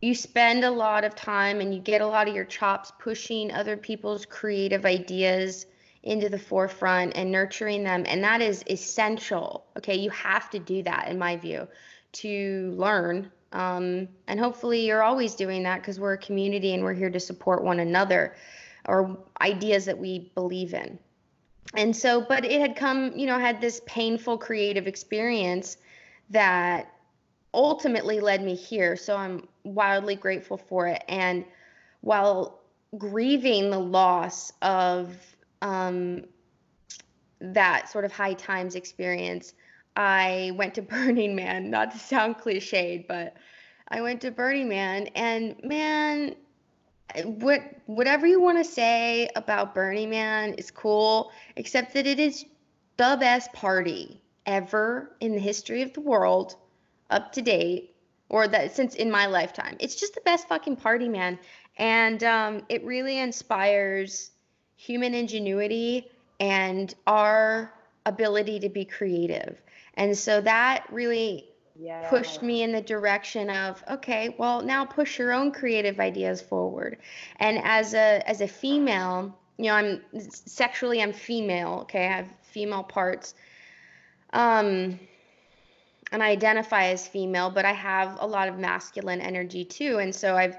you 0.01 0.15
spend 0.15 0.65
a 0.65 0.71
lot 0.71 1.03
of 1.05 1.17
time 1.17 1.61
and 1.61 1.75
you 1.75 1.81
get 1.81 2.01
a 2.01 2.07
lot 2.07 2.29
of 2.29 2.35
your 2.35 2.45
chops 2.45 2.93
pushing 3.01 3.51
other 3.51 3.77
people's 3.77 4.25
creative 4.25 4.85
ideas 4.85 5.67
into 6.05 6.29
the 6.29 6.39
forefront 6.39 7.17
and 7.17 7.33
nurturing 7.33 7.83
them 7.83 8.05
and 8.07 8.23
that 8.23 8.41
is 8.41 8.63
essential 8.71 9.67
okay? 9.77 9.97
You 9.97 10.11
have 10.11 10.51
to 10.51 10.59
do 10.59 10.83
that 10.85 11.09
in 11.09 11.19
my 11.19 11.37
view 11.37 11.67
to 12.13 12.75
learn 12.77 13.31
um, 13.53 14.09
and 14.27 14.39
hopefully 14.39 14.87
you're 14.87 15.03
always 15.03 15.35
doing 15.35 15.63
that 15.63 15.81
because 15.81 15.99
we're 15.99 16.13
a 16.13 16.19
community 16.19 16.75
and 16.75 16.83
we're 16.83 16.95
here 16.95 17.11
to 17.11 17.21
support 17.21 17.65
one 17.65 17.81
another 17.81 18.37
or 18.87 19.19
ideas 19.41 19.87
that 19.87 19.99
we 19.99 20.31
believe 20.35 20.75
in. 20.75 20.99
And 21.75 21.95
so 21.95 22.21
but 22.21 22.45
it 22.45 22.61
had 22.61 22.77
come 22.77 23.13
you 23.17 23.27
know 23.27 23.39
had 23.39 23.61
this 23.61 23.81
painful 23.87 24.39
creative 24.39 24.87
experience 24.87 25.77
that 26.31 26.93
ultimately 27.59 28.21
led 28.21 28.43
me 28.43 28.55
here. 28.55 28.97
So 28.97 29.17
I'm 29.17 29.49
wildly 29.65 30.15
grateful 30.15 30.57
for 30.57 30.87
it. 30.87 31.03
And 31.09 31.45
while 32.03 32.61
grieving 32.97 33.71
the 33.71 33.79
loss 33.79 34.53
of 34.63 35.17
um, 35.61 36.25
that 37.41 37.89
sort 37.89 38.05
of 38.05 38.13
high 38.13 38.35
times 38.35 38.77
experience, 38.77 39.55
I 39.97 40.53
went 40.55 40.75
to 40.75 40.83
Burning 40.95 41.35
Man, 41.35 41.69
not 41.69 41.91
to 41.91 41.99
sound 41.99 42.39
cliched, 42.39 43.09
but 43.09 43.35
I 43.89 44.03
went 44.03 44.21
to 44.21 44.31
Burning 44.31 44.69
Man 44.69 45.09
and 45.17 45.57
man, 45.65 46.37
what 47.25 47.63
whatever 47.87 48.27
you 48.27 48.41
want 48.41 48.59
to 48.59 48.65
say 48.65 49.31
about 49.35 49.75
Burning 49.75 50.11
Man 50.11 50.55
is 50.55 50.71
cool, 50.71 51.33
except 51.57 51.95
that 51.95 52.07
it 52.07 52.21
is 52.21 52.45
the 52.99 53.17
best 53.19 53.53
party 53.53 54.21
ever 54.47 55.17
in 55.21 55.33
the 55.35 55.41
history 55.41 55.83
of 55.83 55.93
the 55.95 56.01
world 56.01 56.57
up 57.11 57.33
to 57.33 57.43
date 57.43 57.95
or 58.29 58.49
that 58.49 58.75
since 58.75 58.95
in 58.95 59.11
my 59.11 59.27
lifetime. 59.27 59.77
It's 59.79 59.95
just 59.95 60.15
the 60.15 60.21
best 60.23 60.49
fucking 60.49 60.77
party, 60.77 61.09
man. 61.09 61.39
And 61.77 62.23
um, 62.25 62.63
it 62.69 62.85
really 62.85 63.19
inspires 63.19 64.31
human 64.77 65.15
ingenuity 65.15 66.11
and 66.41 66.95
our 67.07 67.73
ability 68.07 68.61
to 68.61 68.69
be 68.69 68.85
creative. 68.85 69.61
And 69.95 70.17
so 70.17 70.41
that 70.43 70.87
really 70.91 71.49
yeah. 71.79 72.09
pushed 72.09 72.43
me 72.43 72.63
in 72.63 72.73
the 72.73 72.81
direction 72.81 73.51
of 73.51 73.83
okay, 73.91 74.35
well 74.39 74.63
now 74.63 74.85
push 74.85 75.19
your 75.19 75.33
own 75.33 75.53
creative 75.53 76.01
ideas 76.01 76.41
forward. 76.41 76.99
And 77.37 77.59
as 77.63 77.95
a 77.95 78.23
as 78.29 78.41
a 78.41 78.49
female, 78.49 79.37
you 79.57 79.67
know, 79.67 79.75
I'm 79.75 80.03
sexually 80.21 81.03
I'm 81.03 81.13
female, 81.13 81.81
okay? 81.83 82.07
I 82.07 82.17
have 82.17 82.29
female 82.43 82.83
parts. 82.83 83.35
Um 84.33 84.99
and 86.13 86.23
I 86.23 86.31
identify 86.31 86.87
as 86.87 87.07
female, 87.07 87.51
but 87.51 87.65
I 87.65 87.73
have 87.73 88.17
a 88.21 88.27
lot 88.27 88.49
of 88.49 88.59
masculine 88.59 89.21
energy 89.21 89.65
too. 89.65 89.99
And 89.99 90.15
so 90.15 90.37
I've 90.37 90.57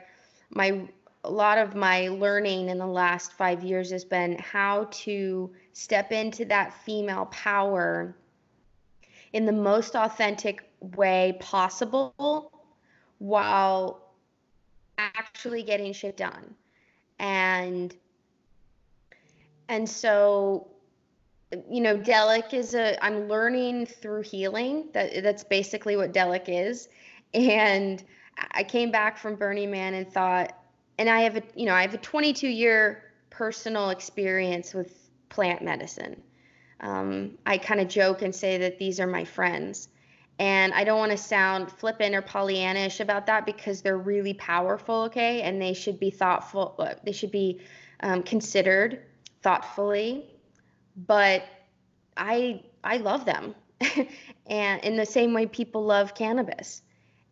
my 0.52 0.88
a 1.24 1.30
lot 1.30 1.58
of 1.58 1.76
my 1.76 2.08
learning 2.08 2.70
in 2.70 2.78
the 2.78 2.88
last 2.88 3.34
5 3.34 3.64
years 3.64 3.92
has 3.92 4.06
been 4.06 4.38
how 4.40 4.88
to 4.92 5.52
step 5.74 6.12
into 6.12 6.46
that 6.46 6.74
female 6.86 7.26
power 7.26 8.16
in 9.34 9.46
the 9.46 9.52
most 9.52 9.96
authentic 9.96 10.64
way 10.80 11.38
possible 11.40 12.52
while 13.18 14.16
actually 14.98 15.64
getting 15.64 15.94
shit 15.94 16.18
done. 16.18 16.56
And 17.20 17.96
and 19.68 19.88
so 19.88 20.68
you 21.70 21.82
know, 21.82 21.98
Delic 21.98 22.54
is 22.54 22.76
a 22.76 23.04
I'm 23.04 23.28
learning 23.28 23.88
through 23.88 24.22
healing. 24.22 24.90
That 24.94 25.24
that's 25.24 25.44
basically 25.44 25.96
what 25.96 26.14
Delic 26.14 26.46
is. 26.48 26.90
And 27.34 28.04
I 28.52 28.64
came 28.64 28.92
back 28.92 29.18
from 29.18 29.36
Burning 29.36 29.72
Man 29.72 29.94
and 29.94 30.12
thought 30.12 30.54
and 30.98 31.10
I 31.10 31.22
have 31.22 31.38
a 31.38 31.44
you 31.56 31.66
know, 31.66 31.74
I 31.74 31.82
have 31.82 31.94
a 31.94 31.98
22 31.98 32.48
year 32.48 33.04
personal 33.30 33.90
experience 33.90 34.74
with 34.74 35.10
plant 35.30 35.64
medicine. 35.64 36.22
Um, 36.82 37.38
I 37.46 37.58
kind 37.58 37.82
of 37.82 37.88
joke 37.88 38.22
and 38.22 38.34
say 38.34 38.58
that 38.60 38.80
these 38.80 39.00
are 39.00 39.08
my 39.08 39.26
friends. 39.26 39.90
And 40.38 40.74
I 40.74 40.86
don't 40.86 41.00
want 41.00 41.12
to 41.12 41.18
sound 41.18 41.70
flippant 41.70 42.16
or 42.16 42.22
Pollyannish 42.22 43.02
about 43.02 43.26
that 43.26 43.46
because 43.46 43.82
they're 43.82 43.98
really 43.98 44.34
powerful, 44.34 45.04
okay? 45.04 45.42
And 45.42 45.62
they 45.62 45.74
should 45.74 46.00
be 46.00 46.10
thoughtful, 46.10 46.76
uh, 46.80 46.94
they 47.04 47.12
should 47.12 47.32
be 47.32 47.60
um, 48.00 48.24
considered 48.24 49.02
thoughtfully 49.42 50.39
but 51.08 51.44
I 52.18 52.64
I 52.84 52.98
love 52.98 53.26
them. 53.26 53.56
and 54.48 54.84
in 54.84 54.98
the 54.98 55.06
same 55.06 55.34
way 55.34 55.46
people 55.46 55.86
love 55.86 56.16
cannabis. 56.16 56.82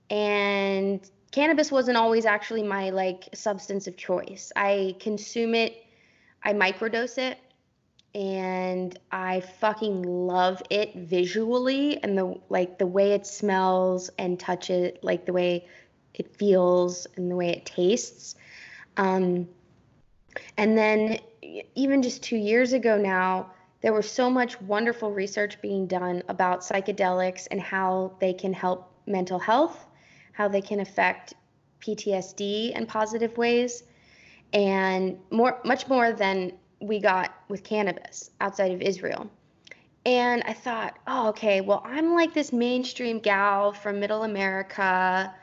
And 0.09 1.01
cannabis 1.31 1.71
wasn't 1.71 1.97
always 1.97 2.25
actually 2.25 2.63
my 2.63 2.89
like 2.91 3.29
substance 3.33 3.87
of 3.87 3.97
choice. 3.97 4.51
I 4.55 4.95
consume 4.99 5.55
it, 5.55 5.75
I 6.43 6.53
microdose 6.53 7.17
it, 7.17 7.37
and 8.15 8.97
I 9.11 9.41
fucking 9.41 10.03
love 10.03 10.61
it 10.69 10.95
visually 10.95 12.01
and 12.01 12.17
the 12.17 12.39
like 12.49 12.79
the 12.79 12.87
way 12.87 13.11
it 13.11 13.27
smells 13.27 14.09
and 14.17 14.39
touches 14.39 14.97
like 15.01 15.25
the 15.25 15.33
way 15.33 15.67
it 16.13 16.35
feels 16.37 17.05
and 17.15 17.29
the 17.29 17.35
way 17.35 17.49
it 17.49 17.65
tastes. 17.65 18.35
Um, 18.95 19.47
and 20.57 20.77
then 20.77 21.19
even 21.75 22.01
just 22.01 22.23
two 22.23 22.37
years 22.37 22.73
ago 22.73 22.97
now, 22.97 23.51
there 23.81 23.93
was 23.93 24.09
so 24.09 24.29
much 24.29 24.59
wonderful 24.61 25.11
research 25.11 25.61
being 25.61 25.87
done 25.87 26.23
about 26.27 26.61
psychedelics 26.61 27.47
and 27.51 27.61
how 27.61 28.15
they 28.19 28.33
can 28.33 28.53
help 28.53 28.91
mental 29.05 29.39
health, 29.39 29.85
how 30.33 30.47
they 30.47 30.61
can 30.61 30.79
affect 30.79 31.33
PTSD 31.81 32.75
in 32.75 32.85
positive 32.85 33.37
ways, 33.37 33.83
and 34.53 35.19
more, 35.29 35.59
much 35.63 35.87
more 35.87 36.11
than 36.11 36.53
we 36.79 36.99
got 36.99 37.33
with 37.49 37.63
cannabis 37.63 38.31
outside 38.41 38.71
of 38.71 38.81
Israel. 38.81 39.29
And 40.05 40.41
I 40.43 40.53
thought, 40.53 40.97
oh, 41.05 41.29
okay, 41.29 41.61
well, 41.61 41.81
I'm 41.85 42.13
like 42.13 42.33
this 42.33 42.53
mainstream 42.53 43.19
gal 43.19 43.73
from 43.73 43.99
middle 43.99 44.23
America, 44.23 45.33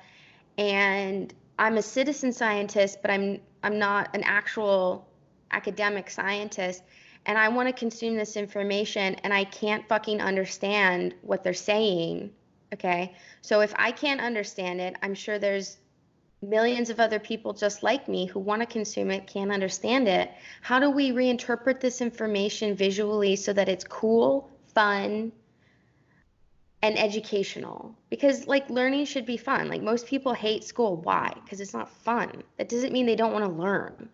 and 0.56 1.32
I'm 1.58 1.76
a 1.76 1.82
citizen 1.82 2.32
scientist, 2.32 2.98
but 3.02 3.10
I'm 3.10 3.40
I'm 3.62 3.78
not 3.78 4.14
an 4.14 4.22
actual 4.24 5.06
academic 5.50 6.10
scientist 6.10 6.82
and 7.26 7.38
I 7.38 7.48
want 7.48 7.68
to 7.68 7.72
consume 7.72 8.16
this 8.16 8.36
information 8.36 9.14
and 9.16 9.32
I 9.32 9.44
can't 9.44 9.86
fucking 9.88 10.20
understand 10.20 11.14
what 11.22 11.42
they're 11.42 11.54
saying. 11.54 12.30
Okay. 12.72 13.14
So 13.40 13.60
if 13.60 13.72
I 13.76 13.92
can't 13.92 14.20
understand 14.20 14.80
it, 14.80 14.96
I'm 15.02 15.14
sure 15.14 15.38
there's 15.38 15.78
millions 16.42 16.90
of 16.90 17.00
other 17.00 17.18
people 17.18 17.52
just 17.52 17.82
like 17.82 18.08
me 18.08 18.26
who 18.26 18.38
want 18.38 18.60
to 18.60 18.66
consume 18.66 19.10
it, 19.10 19.26
can't 19.26 19.52
understand 19.52 20.08
it. 20.08 20.30
How 20.60 20.78
do 20.78 20.90
we 20.90 21.12
reinterpret 21.12 21.80
this 21.80 22.00
information 22.00 22.74
visually 22.74 23.36
so 23.36 23.52
that 23.52 23.68
it's 23.68 23.84
cool, 23.84 24.50
fun, 24.74 25.32
and 26.82 26.98
educational? 26.98 27.96
Because 28.10 28.46
like 28.46 28.68
learning 28.68 29.06
should 29.06 29.24
be 29.24 29.36
fun. 29.36 29.68
Like 29.68 29.82
most 29.82 30.06
people 30.06 30.34
hate 30.34 30.64
school. 30.64 30.96
Why? 30.96 31.32
Because 31.42 31.60
it's 31.60 31.72
not 31.72 31.88
fun. 31.88 32.42
That 32.58 32.68
doesn't 32.68 32.92
mean 32.92 33.06
they 33.06 33.16
don't 33.16 33.32
want 33.32 33.44
to 33.44 33.50
learn. 33.50 34.08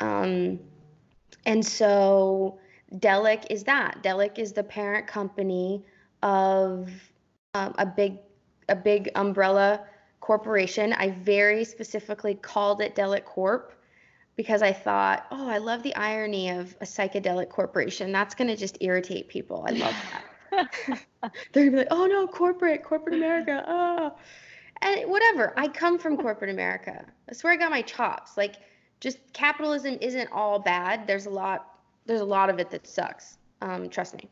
Um, 0.00 0.58
and 1.46 1.64
so 1.64 2.58
Delic 2.96 3.46
is 3.50 3.64
that. 3.64 4.02
Delic 4.02 4.38
is 4.38 4.52
the 4.52 4.62
parent 4.62 5.06
company 5.06 5.84
of 6.22 6.90
um, 7.54 7.74
a 7.78 7.86
big 7.86 8.18
a 8.68 8.76
big 8.76 9.10
umbrella 9.14 9.84
corporation. 10.20 10.92
I 10.92 11.10
very 11.10 11.64
specifically 11.64 12.34
called 12.34 12.80
it 12.80 12.94
Delic 12.94 13.24
Corp 13.24 13.74
because 14.36 14.62
I 14.62 14.72
thought, 14.72 15.26
oh, 15.30 15.48
I 15.48 15.58
love 15.58 15.82
the 15.82 15.94
irony 15.94 16.50
of 16.50 16.74
a 16.80 16.84
psychedelic 16.84 17.50
corporation. 17.50 18.12
That's 18.12 18.34
going 18.34 18.48
to 18.48 18.56
just 18.56 18.78
irritate 18.80 19.28
people. 19.28 19.66
I 19.68 19.72
love 19.72 19.94
that. 20.50 21.02
They're 21.52 21.64
going 21.64 21.66
to 21.66 21.70
be 21.70 21.76
like, 21.78 21.88
oh 21.90 22.06
no, 22.06 22.26
corporate, 22.26 22.82
corporate 22.82 23.16
America. 23.16 23.64
Oh. 23.66 24.16
And 24.80 25.10
whatever. 25.10 25.52
I 25.56 25.68
come 25.68 25.98
from 25.98 26.16
corporate 26.16 26.50
America. 26.50 27.04
That's 27.26 27.44
where 27.44 27.52
I 27.52 27.56
got 27.56 27.70
my 27.70 27.82
chops. 27.82 28.36
Like, 28.36 28.56
just 29.02 29.18
capitalism 29.32 29.98
isn't 30.00 30.30
all 30.30 30.60
bad. 30.60 31.08
There's 31.08 31.26
a 31.26 31.30
lot. 31.30 31.80
There's 32.06 32.20
a 32.20 32.24
lot 32.24 32.48
of 32.48 32.60
it 32.60 32.70
that 32.70 32.86
sucks. 32.86 33.36
Um, 33.60 33.88
trust 33.88 34.14
me. 34.14 34.28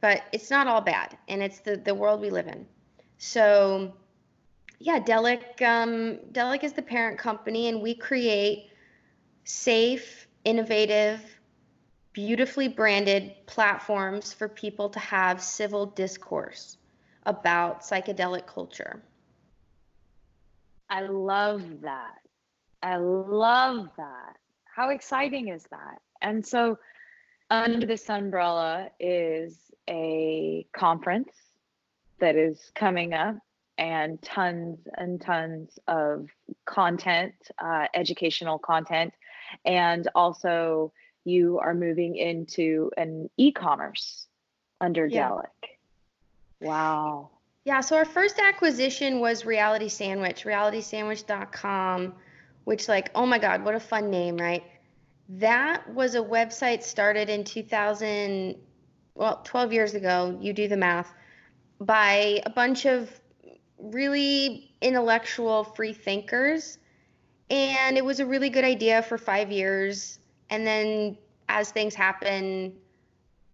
But 0.00 0.22
it's 0.30 0.50
not 0.50 0.68
all 0.68 0.80
bad, 0.80 1.18
and 1.26 1.42
it's 1.42 1.58
the 1.58 1.76
the 1.76 1.94
world 1.94 2.20
we 2.20 2.30
live 2.30 2.46
in. 2.46 2.64
So, 3.18 3.92
yeah, 4.78 5.00
Delic 5.00 5.60
um, 5.62 6.18
Delic 6.30 6.62
is 6.62 6.72
the 6.72 6.82
parent 6.82 7.18
company, 7.18 7.66
and 7.66 7.82
we 7.82 7.92
create 7.92 8.70
safe, 9.42 10.28
innovative, 10.44 11.20
beautifully 12.12 12.68
branded 12.68 13.34
platforms 13.46 14.32
for 14.32 14.48
people 14.48 14.88
to 14.90 15.00
have 15.00 15.42
civil 15.42 15.86
discourse 15.86 16.76
about 17.26 17.80
psychedelic 17.80 18.46
culture. 18.46 19.02
I 20.88 21.00
love 21.00 21.80
that. 21.80 22.27
I 22.82 22.96
love 22.96 23.88
that. 23.96 24.36
How 24.64 24.90
exciting 24.90 25.48
is 25.48 25.64
that? 25.70 26.00
And 26.22 26.46
so, 26.46 26.78
under 27.50 27.86
this 27.86 28.08
umbrella 28.10 28.90
is 29.00 29.56
a 29.88 30.66
conference 30.72 31.32
that 32.20 32.36
is 32.36 32.70
coming 32.74 33.14
up 33.14 33.36
and 33.78 34.20
tons 34.22 34.80
and 34.96 35.20
tons 35.20 35.78
of 35.86 36.28
content, 36.66 37.34
uh, 37.58 37.86
educational 37.94 38.58
content 38.58 39.12
and 39.64 40.08
also 40.14 40.92
you 41.24 41.58
are 41.58 41.74
moving 41.74 42.16
into 42.16 42.90
an 42.96 43.28
e-commerce 43.36 44.26
under 44.80 45.06
yeah. 45.06 45.30
Delic. 45.30 45.44
Wow. 46.60 47.30
Yeah, 47.64 47.80
so 47.80 47.96
our 47.96 48.04
first 48.04 48.38
acquisition 48.38 49.20
was 49.20 49.44
Reality 49.44 49.88
Sandwich, 49.88 50.44
realitysandwich.com, 50.44 52.14
which 52.68 52.86
like, 52.86 53.10
oh 53.14 53.24
my 53.24 53.38
god, 53.38 53.64
what 53.64 53.74
a 53.74 53.80
fun 53.80 54.10
name, 54.10 54.36
right? 54.36 54.62
That 55.30 55.88
was 55.94 56.14
a 56.14 56.20
website 56.20 56.82
started 56.82 57.30
in 57.30 57.42
2000 57.42 58.56
well, 59.14 59.40
12 59.42 59.72
years 59.72 59.94
ago, 59.94 60.36
you 60.38 60.52
do 60.52 60.68
the 60.68 60.76
math, 60.76 61.10
by 61.80 62.42
a 62.44 62.50
bunch 62.50 62.84
of 62.84 63.10
really 63.78 64.70
intellectual 64.82 65.64
free 65.64 65.94
thinkers 65.94 66.76
and 67.48 67.96
it 67.96 68.04
was 68.04 68.20
a 68.20 68.26
really 68.26 68.50
good 68.50 68.64
idea 68.64 69.00
for 69.00 69.16
five 69.16 69.50
years 69.50 70.18
and 70.50 70.66
then 70.66 71.16
as 71.48 71.70
things 71.70 71.94
happen 71.94 72.74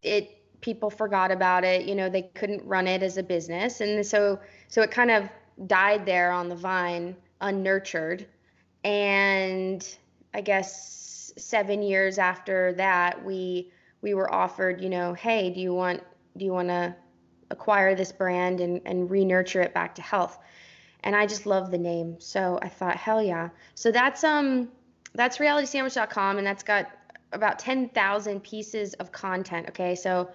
it 0.03 0.43
people 0.61 0.91
forgot 0.91 1.31
about 1.31 1.63
it 1.63 1.85
you 1.85 1.95
know 1.95 2.09
they 2.09 2.23
couldn't 2.23 2.65
run 2.65 2.87
it 2.87 3.03
as 3.03 3.19
a 3.19 3.23
business 3.23 3.83
and 3.83 4.05
so 4.05 4.41
so 4.69 4.81
it 4.81 4.91
kind 4.91 5.11
of 5.11 5.29
died 5.67 6.07
there 6.07 6.33
on 6.33 6.49
the 6.49 6.57
vine 6.57 7.15
unnurtured 7.43 8.27
and 8.85 9.97
i 10.35 10.41
guess 10.41 11.33
seven 11.37 11.83
years 11.83 12.19
after 12.19 12.73
that 12.75 13.25
we 13.25 13.73
we 14.03 14.15
were 14.15 14.33
offered 14.33 14.81
you 14.81 14.89
know 14.89 15.15
hey 15.15 15.51
do 15.51 15.61
you 15.61 15.75
want 15.75 16.03
do 16.37 16.45
you 16.45 16.53
want 16.53 16.69
to 16.69 16.95
acquire 17.51 17.95
this 17.95 18.13
brand 18.13 18.61
and 18.61 18.81
and 18.85 19.11
re-nurture 19.11 19.61
it 19.61 19.75
back 19.75 19.95
to 19.95 20.03
health 20.03 20.39
and 21.05 21.15
I 21.15 21.27
just 21.27 21.47
love 21.47 21.71
the 21.71 21.79
name. 21.79 22.17
So 22.19 22.59
I 22.63 22.69
thought, 22.69 22.97
hell 22.97 23.23
yeah. 23.23 23.51
So 23.75 23.93
that's 23.93 24.25
um 24.25 24.71
that's 25.15 25.39
realitysandwich.com 25.39 26.39
and 26.39 26.47
that's 26.47 26.65
got 26.65 26.91
about 27.33 27.59
10,000 27.59 28.43
pieces 28.43 28.95
of 28.95 29.13
content, 29.13 29.69
okay? 29.69 29.95
So 29.95 30.31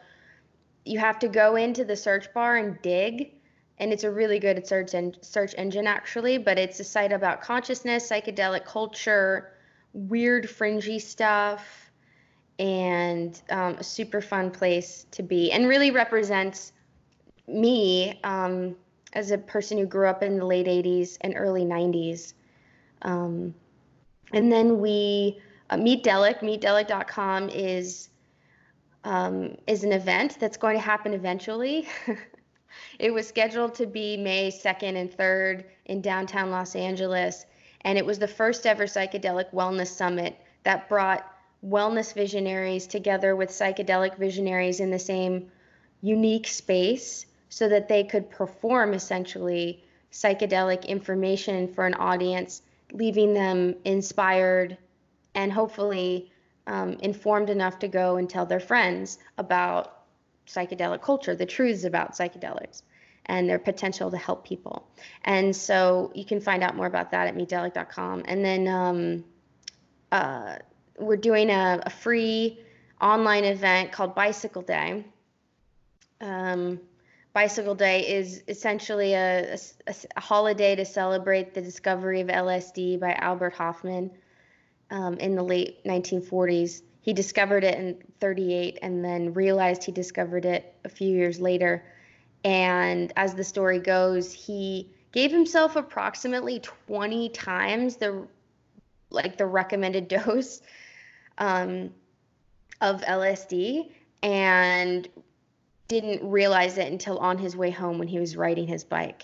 you 0.86 1.00
have 1.00 1.20
to 1.20 1.28
go 1.28 1.56
into 1.58 1.84
the 1.84 1.96
search 1.96 2.34
bar 2.34 2.58
and 2.58 2.82
dig 2.82 3.34
and 3.80 3.94
it's 3.94 4.04
a 4.04 4.12
really 4.12 4.40
good 4.40 4.66
search 4.68 4.94
en- 4.94 5.16
search 5.22 5.56
engine 5.58 5.88
actually, 5.88 6.38
but 6.38 6.58
it's 6.58 6.80
a 6.80 6.84
site 6.84 7.12
about 7.12 7.42
consciousness, 7.42 8.10
psychedelic 8.10 8.66
culture, 8.66 9.54
weird 9.94 10.50
fringy 10.50 11.00
stuff 11.00 11.92
and 12.60 13.42
um, 13.50 13.76
a 13.76 13.84
super 13.84 14.22
fun 14.22 14.52
place 14.52 15.06
to 15.12 15.24
be 15.24 15.52
and 15.52 15.68
really 15.68 15.92
represents 15.92 16.74
me 17.48 18.20
um, 18.24 18.76
as 19.14 19.32
a 19.32 19.38
person 19.38 19.78
who 19.78 19.86
grew 19.86 20.08
up 20.08 20.22
in 20.22 20.38
the 20.38 20.46
late 20.46 20.68
80s 20.68 21.18
and 21.22 21.34
early 21.36 21.64
90s. 21.64 22.34
Um, 23.02 23.56
and 24.34 24.52
then 24.52 24.80
we 24.80 25.42
uh, 25.70 25.78
meet 25.78 26.04
Delic. 26.04 26.40
MeetDelic.com 26.42 27.50
is 27.50 28.10
um, 29.06 29.56
is 29.66 29.84
an 29.84 29.94
event 29.94 30.38
that's 30.40 30.58
going 30.58 30.76
to 30.76 30.82
happen 30.82 31.14
eventually. 31.14 31.88
it 33.00 33.14
was 33.14 33.28
scheduled 33.28 33.76
to 33.76 33.86
be 33.86 34.18
May 34.18 34.52
2nd 34.52 34.96
and 34.96 35.12
3rd 35.12 35.64
in 35.86 36.02
downtown 36.02 36.52
Los 36.52 36.76
Angeles, 36.76 37.46
and 37.82 37.98
it 37.98 38.06
was 38.06 38.20
the 38.20 38.28
first 38.28 38.66
ever 38.66 38.86
psychedelic 38.86 39.52
wellness 39.54 39.88
summit 39.88 40.38
that 40.64 40.90
brought 40.90 41.26
wellness 41.66 42.14
visionaries 42.14 42.88
together 42.88 43.36
with 43.36 43.50
psychedelic 43.50 44.18
visionaries 44.18 44.80
in 44.80 44.92
the 44.92 45.00
same 45.00 45.52
unique 46.02 46.48
space 46.48 47.26
so 47.50 47.68
that 47.68 47.88
they 47.88 48.04
could 48.04 48.30
perform 48.30 48.94
essentially 48.94 49.84
psychedelic 50.12 50.88
information 50.88 51.68
for 51.68 51.86
an 51.86 51.94
audience, 51.96 52.62
leaving 52.94 53.34
them 53.34 53.76
inspired 53.86 54.78
and 55.36 55.52
hopefully 55.52 56.32
um, 56.68 56.94
informed 57.02 57.50
enough 57.50 57.80
to 57.80 57.88
go 57.88 58.18
and 58.18 58.30
tell 58.30 58.46
their 58.46 58.60
friends 58.60 59.20
about 59.38 59.99
psychedelic 60.50 61.02
culture, 61.02 61.36
the 61.36 61.46
truths 61.46 61.84
about 61.84 62.14
psychedelics, 62.14 62.82
and 63.26 63.48
their 63.48 63.60
potential 63.60 64.10
to 64.12 64.18
help 64.18 64.46
people. 64.46 64.88
And 65.24 65.56
so 65.56 66.12
you 66.16 66.26
can 66.26 66.42
find 66.42 66.64
out 66.64 66.76
more 66.76 66.88
about 66.88 67.12
that 67.12 67.28
at 67.28 67.36
meetdelic.com. 67.36 68.24
And 68.26 68.44
then 68.44 68.68
um, 68.68 69.24
uh, 70.12 70.56
we're 70.98 71.18
doing 71.18 71.50
a, 71.50 71.82
a, 71.86 71.90
free 71.90 72.60
online 73.00 73.46
event 73.46 73.92
called 73.92 74.16
Bicycle 74.16 74.64
Day. 74.64 75.06
Um, 76.20 76.80
Bicycle 77.34 77.76
Day 77.76 78.08
is 78.16 78.44
essentially 78.48 79.14
a, 79.14 79.54
a, 79.54 79.96
a, 80.16 80.20
holiday 80.20 80.76
to 80.76 80.84
celebrate 80.84 81.54
the 81.54 81.62
discovery 81.62 82.22
of 82.22 82.28
LSD 82.28 83.00
by 83.00 83.14
Albert 83.14 83.54
Hofmann 83.54 84.12
um, 84.90 85.14
in 85.18 85.36
the 85.36 85.44
late 85.44 85.86
1940s. 85.86 86.82
He 87.02 87.14
discovered 87.14 87.64
it 87.64 87.78
in 87.78 87.98
38 88.20 88.80
and 88.82 89.04
then 89.04 89.34
realized 89.34 89.84
he 89.84 89.92
discovered 89.92 90.46
it 90.46 90.76
a 90.84 90.90
few 90.90 91.10
years 91.10 91.40
later. 91.40 91.84
And 92.44 93.12
as 93.16 93.36
the 93.36 93.44
story 93.44 93.80
goes, 93.80 94.34
he 94.34 94.90
gave 95.12 95.32
himself 95.32 95.76
approximately 95.76 96.60
20 96.60 97.30
times 97.30 97.96
the 97.96 98.28
like 99.12 99.38
the 99.38 99.46
recommended 99.46 100.08
dose 100.08 100.62
um, 101.38 101.90
of 102.82 103.02
LSD 103.02 103.92
and 104.22 105.08
didn't 105.88 106.30
realize 106.30 106.78
it 106.78 106.92
until 106.92 107.18
on 107.18 107.38
his 107.38 107.56
way 107.56 107.72
home 107.72 107.98
when 107.98 108.08
he 108.08 108.20
was 108.20 108.38
riding 108.38 108.68
his 108.68 108.84
bike. 108.84 109.24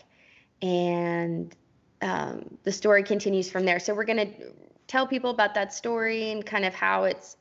And 0.62 1.56
um, 2.02 2.58
the 2.64 2.72
story 2.72 3.04
continues 3.04 3.50
from 3.50 3.66
there. 3.66 3.80
So 3.80 3.94
we're 3.94 4.06
going 4.06 4.34
to 4.34 4.52
tell 4.88 5.06
people 5.06 5.30
about 5.30 5.54
that 5.54 5.74
story 5.74 6.32
and 6.32 6.44
kind 6.44 6.66
of 6.66 6.74
how 6.74 7.04
it's 7.04 7.38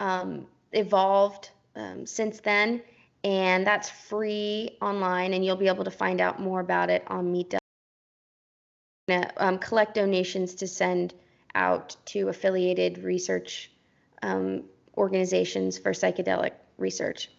um, 0.00 0.46
evolved 0.72 1.50
um, 1.74 2.06
since 2.06 2.40
then. 2.40 2.82
And 3.24 3.66
that's 3.66 3.90
free 3.90 4.76
online, 4.80 5.34
and 5.34 5.44
you'll 5.44 5.56
be 5.56 5.66
able 5.66 5.84
to 5.84 5.90
find 5.90 6.20
out 6.20 6.40
more 6.40 6.60
about 6.60 6.90
it 6.90 7.02
on 7.08 7.32
Meetup. 7.32 7.58
Um, 9.36 9.58
collect 9.58 9.94
donations 9.94 10.54
to 10.56 10.66
send 10.66 11.14
out 11.54 11.96
to 12.06 12.28
affiliated 12.28 12.98
research 12.98 13.70
um, 14.22 14.64
organizations 14.96 15.78
for 15.78 15.92
psychedelic 15.92 16.52
research. 16.78 17.30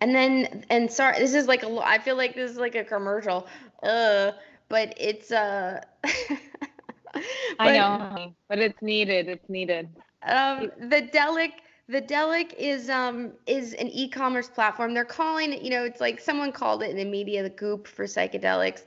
And 0.00 0.14
then, 0.14 0.64
and 0.68 0.90
sorry, 0.90 1.18
this 1.18 1.34
is 1.34 1.46
like 1.46 1.62
a, 1.62 1.80
I 1.82 1.98
feel 1.98 2.16
like 2.16 2.34
this 2.34 2.50
is 2.50 2.56
like 2.56 2.74
a 2.74 2.84
commercial, 2.84 3.46
uh, 3.82 4.32
but 4.68 4.94
it's, 4.96 5.30
uh, 5.30 5.80
but, 6.02 7.22
I 7.58 7.76
know, 7.76 8.34
but 8.48 8.58
it's 8.58 8.82
needed. 8.82 9.28
It's 9.28 9.48
needed. 9.48 9.88
Um, 10.24 10.72
the 10.80 11.02
Delic, 11.02 11.52
the 11.92 12.00
Delic 12.00 12.54
is, 12.54 12.88
um, 12.88 13.32
is 13.46 13.74
an 13.74 13.88
e-commerce 13.88 14.48
platform. 14.48 14.94
They're 14.94 15.04
calling 15.04 15.52
it, 15.52 15.62
you 15.62 15.70
know, 15.70 15.84
it's 15.84 16.00
like 16.00 16.20
someone 16.20 16.50
called 16.50 16.82
it 16.82 16.90
in 16.90 16.96
the 16.96 17.04
media, 17.04 17.42
the 17.42 17.50
goop 17.50 17.86
for 17.86 18.06
psychedelics. 18.06 18.82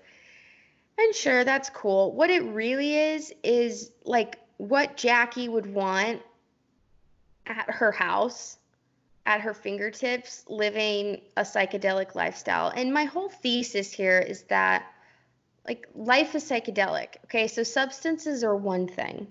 And 0.98 1.13
sure, 1.13 1.44
that's 1.44 1.70
cool. 1.70 2.13
What 2.13 2.32
it 2.32 2.44
really 2.44 2.98
is, 2.98 3.32
is 3.44 3.91
like 4.06 4.39
what 4.58 4.98
Jackie 4.98 5.48
would 5.48 5.72
want 5.72 6.22
at 7.46 7.70
her 7.70 7.91
house 7.91 8.58
at 9.28 9.41
her 9.41 9.54
fingertips 9.54 10.44
living 10.48 11.22
a 11.38 11.41
psychedelic 11.41 12.15
lifestyle. 12.15 12.72
And 12.76 12.94
my 12.94 13.06
whole 13.06 13.30
thesis 13.30 13.91
here 13.91 14.20
is 14.20 14.44
that 14.44 14.86
like 15.68 15.88
life 15.96 16.36
is 16.36 16.44
psychedelic. 16.44 17.18
Okay, 17.26 17.48
so 17.48 17.63
substances 17.63 18.44
are 18.44 18.56
one 18.56 18.88
thing, 18.88 19.28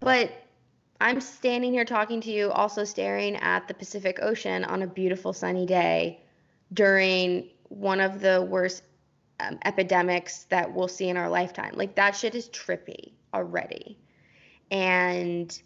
but 0.00 0.30
I'm 1.00 1.20
standing 1.20 1.72
here 1.72 1.84
talking 1.84 2.20
to 2.22 2.30
you, 2.30 2.50
also 2.50 2.84
staring 2.84 3.36
at 3.36 3.68
the 3.68 3.74
Pacific 3.74 4.18
Ocean 4.20 4.64
on 4.64 4.82
a 4.82 4.86
beautiful 4.86 5.32
sunny 5.32 5.64
day 5.64 6.20
during 6.72 7.48
one 7.68 8.00
of 8.00 8.20
the 8.20 8.42
worst 8.42 8.82
um, 9.40 9.58
epidemics 9.64 10.44
that 10.44 10.74
we'll 10.74 10.88
see 10.88 11.08
in 11.08 11.16
our 11.16 11.28
lifetime. 11.28 11.72
Like 11.74 11.94
that 11.94 12.16
shit 12.16 12.34
is 12.34 12.48
trippy 12.48 13.12
already. 13.32 13.98
And 14.70 15.60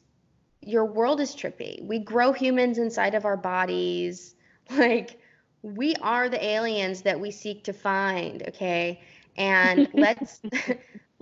your 0.60 0.84
world 0.84 1.20
is 1.20 1.34
trippy. 1.34 1.82
We 1.82 1.98
grow 1.98 2.32
humans 2.32 2.78
inside 2.78 3.14
of 3.14 3.24
our 3.24 3.36
bodies. 3.36 4.34
Like 4.70 5.18
we 5.62 5.94
are 5.96 6.28
the 6.28 6.42
aliens 6.42 7.02
that 7.02 7.20
we 7.20 7.32
seek 7.32 7.64
to 7.64 7.72
find, 7.72 8.42
okay? 8.48 9.02
And 9.36 9.88
let's 9.94 10.40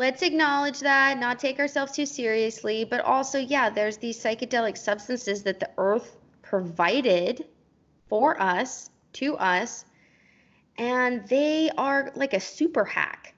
let's 0.00 0.22
acknowledge 0.22 0.80
that, 0.80 1.18
not 1.18 1.38
take 1.38 1.58
ourselves 1.58 1.92
too 1.92 2.06
seriously, 2.06 2.84
but 2.84 3.02
also 3.02 3.38
yeah, 3.38 3.68
there's 3.68 3.98
these 3.98 4.18
psychedelic 4.18 4.78
substances 4.78 5.42
that 5.42 5.60
the 5.60 5.68
earth 5.76 6.16
provided 6.40 7.44
for 8.08 8.40
us, 8.40 8.88
to 9.12 9.36
us, 9.36 9.84
and 10.78 11.28
they 11.28 11.68
are 11.76 12.12
like 12.14 12.32
a 12.32 12.40
super 12.40 12.82
hack 12.82 13.34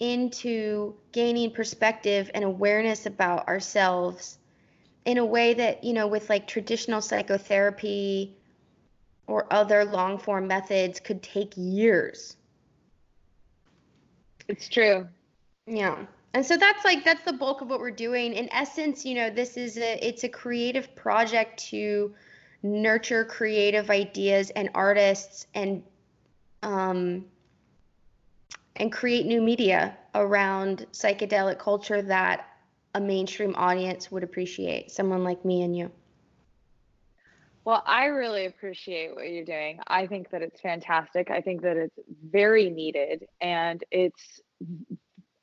into 0.00 0.94
gaining 1.12 1.50
perspective 1.50 2.30
and 2.32 2.44
awareness 2.44 3.04
about 3.04 3.46
ourselves 3.46 4.38
in 5.04 5.18
a 5.18 5.24
way 5.24 5.52
that, 5.52 5.84
you 5.84 5.92
know, 5.92 6.06
with 6.06 6.30
like 6.30 6.46
traditional 6.46 7.02
psychotherapy 7.02 8.34
or 9.26 9.46
other 9.52 9.84
long 9.84 10.16
form 10.16 10.48
methods 10.48 10.98
could 10.98 11.22
take 11.22 11.52
years. 11.56 12.38
It's 14.48 14.66
true. 14.70 15.06
Yeah. 15.66 16.06
And 16.34 16.44
so 16.44 16.56
that's 16.56 16.84
like 16.84 17.04
that's 17.04 17.24
the 17.24 17.32
bulk 17.32 17.60
of 17.60 17.70
what 17.70 17.80
we're 17.80 17.90
doing. 17.90 18.34
In 18.34 18.52
essence, 18.52 19.04
you 19.04 19.14
know, 19.14 19.30
this 19.30 19.56
is 19.56 19.78
a 19.78 20.06
it's 20.06 20.24
a 20.24 20.28
creative 20.28 20.94
project 20.94 21.58
to 21.70 22.14
nurture 22.62 23.24
creative 23.24 23.90
ideas 23.90 24.50
and 24.50 24.68
artists 24.74 25.46
and 25.54 25.82
um 26.62 27.24
and 28.76 28.92
create 28.92 29.24
new 29.26 29.40
media 29.40 29.96
around 30.14 30.86
psychedelic 30.92 31.58
culture 31.58 32.02
that 32.02 32.46
a 32.94 33.00
mainstream 33.00 33.54
audience 33.56 34.10
would 34.10 34.22
appreciate, 34.22 34.90
someone 34.90 35.24
like 35.24 35.44
me 35.44 35.62
and 35.62 35.76
you. 35.76 35.90
Well, 37.64 37.82
I 37.84 38.04
really 38.06 38.46
appreciate 38.46 39.14
what 39.14 39.28
you're 39.28 39.44
doing. 39.44 39.80
I 39.88 40.06
think 40.06 40.30
that 40.30 40.40
it's 40.40 40.60
fantastic. 40.60 41.30
I 41.30 41.40
think 41.40 41.62
that 41.62 41.76
it's 41.76 41.98
very 42.30 42.70
needed 42.70 43.26
and 43.40 43.82
it's 43.90 44.40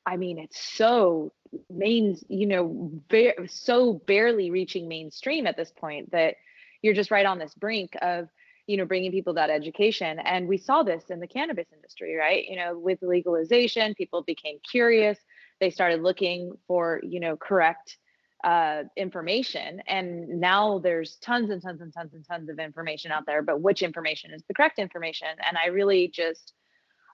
I 0.06 0.16
mean, 0.16 0.38
it's 0.38 0.60
so 0.60 1.32
main, 1.70 2.16
you 2.28 2.46
know, 2.46 2.90
ba- 3.08 3.48
so 3.48 3.94
barely 4.06 4.50
reaching 4.50 4.88
mainstream 4.88 5.46
at 5.46 5.56
this 5.56 5.70
point 5.70 6.10
that 6.12 6.36
you're 6.82 6.94
just 6.94 7.10
right 7.10 7.26
on 7.26 7.38
this 7.38 7.54
brink 7.54 7.96
of 8.02 8.28
you 8.66 8.76
know 8.78 8.84
bringing 8.86 9.10
people 9.12 9.34
that 9.34 9.50
education. 9.50 10.18
And 10.18 10.48
we 10.48 10.58
saw 10.58 10.82
this 10.82 11.04
in 11.10 11.20
the 11.20 11.26
cannabis 11.26 11.68
industry 11.72 12.14
right? 12.16 12.44
You 12.46 12.56
know 12.56 12.78
with 12.78 12.98
legalization 13.02 13.94
people 13.94 14.22
became 14.22 14.58
curious. 14.70 15.18
They 15.60 15.70
started 15.70 16.02
looking 16.02 16.52
for 16.66 17.00
you 17.02 17.20
know 17.20 17.36
correct 17.36 17.96
uh, 18.42 18.82
information. 18.96 19.80
And 19.86 20.40
now 20.40 20.78
there's 20.78 21.16
tons 21.16 21.48
and 21.50 21.62
tons 21.62 21.80
and 21.80 21.92
tons 21.94 22.12
and 22.12 22.26
tons 22.26 22.50
of 22.50 22.58
information 22.58 23.10
out 23.10 23.24
there 23.26 23.42
but 23.42 23.60
which 23.62 23.82
information 23.82 24.32
is 24.34 24.42
the 24.48 24.54
correct 24.54 24.78
information? 24.78 25.28
And 25.46 25.56
i 25.56 25.68
really 25.68 26.08
just 26.08 26.52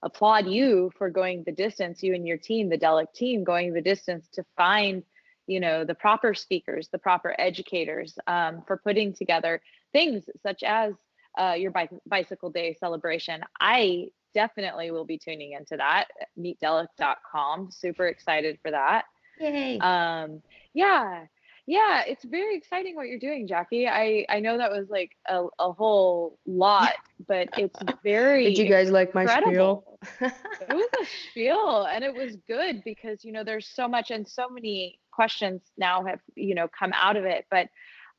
applaud 0.02 0.46
you 0.46 0.90
for 0.96 1.10
going 1.10 1.42
the 1.44 1.52
distance 1.52 2.02
you 2.02 2.14
and 2.14 2.26
your 2.26 2.38
team 2.38 2.68
the 2.68 2.78
delic 2.78 3.12
team 3.12 3.44
going 3.44 3.72
the 3.72 3.82
distance 3.82 4.28
to 4.32 4.44
find 4.56 5.02
you 5.46 5.60
know 5.60 5.84
the 5.84 5.94
proper 5.94 6.32
speakers 6.34 6.88
the 6.88 6.98
proper 6.98 7.34
educators 7.38 8.18
um, 8.26 8.62
for 8.66 8.76
putting 8.76 9.12
together 9.12 9.60
things 9.92 10.24
such 10.42 10.62
as 10.62 10.94
uh, 11.38 11.54
your 11.56 11.72
bicycle 12.06 12.50
day 12.50 12.76
celebration. 12.78 13.40
I 13.60 14.08
definitely 14.34 14.90
will 14.90 15.04
be 15.04 15.18
tuning 15.18 15.52
into 15.52 15.76
that. 15.76 16.06
Meetdelic.com. 16.38 17.70
Super 17.70 18.06
excited 18.06 18.58
for 18.62 18.70
that. 18.70 19.04
Yay. 19.40 19.78
Um, 19.78 20.42
yeah. 20.74 21.26
Yeah, 21.66 22.02
it's 22.06 22.24
very 22.24 22.56
exciting 22.56 22.96
what 22.96 23.06
you're 23.06 23.18
doing, 23.18 23.46
Jackie. 23.46 23.86
I 23.86 24.26
I 24.28 24.40
know 24.40 24.58
that 24.58 24.70
was 24.70 24.88
like 24.88 25.12
a, 25.28 25.44
a 25.58 25.72
whole 25.72 26.38
lot, 26.46 26.94
but 27.28 27.48
it's 27.58 27.78
very. 28.02 28.54
Did 28.54 28.58
you 28.58 28.68
guys 28.68 28.90
like 28.90 29.14
my 29.14 29.22
incredible. 29.22 29.98
spiel? 30.14 30.30
it 30.68 30.74
was 30.74 30.88
a 31.00 31.04
spiel, 31.30 31.84
and 31.84 32.04
it 32.04 32.14
was 32.14 32.36
good 32.48 32.82
because 32.84 33.24
you 33.24 33.32
know 33.32 33.44
there's 33.44 33.68
so 33.68 33.86
much 33.86 34.10
and 34.10 34.26
so 34.26 34.48
many 34.48 34.98
questions 35.10 35.60
now 35.76 36.04
have 36.04 36.20
you 36.34 36.54
know 36.54 36.68
come 36.68 36.92
out 36.94 37.16
of 37.16 37.24
it, 37.24 37.46
but 37.50 37.68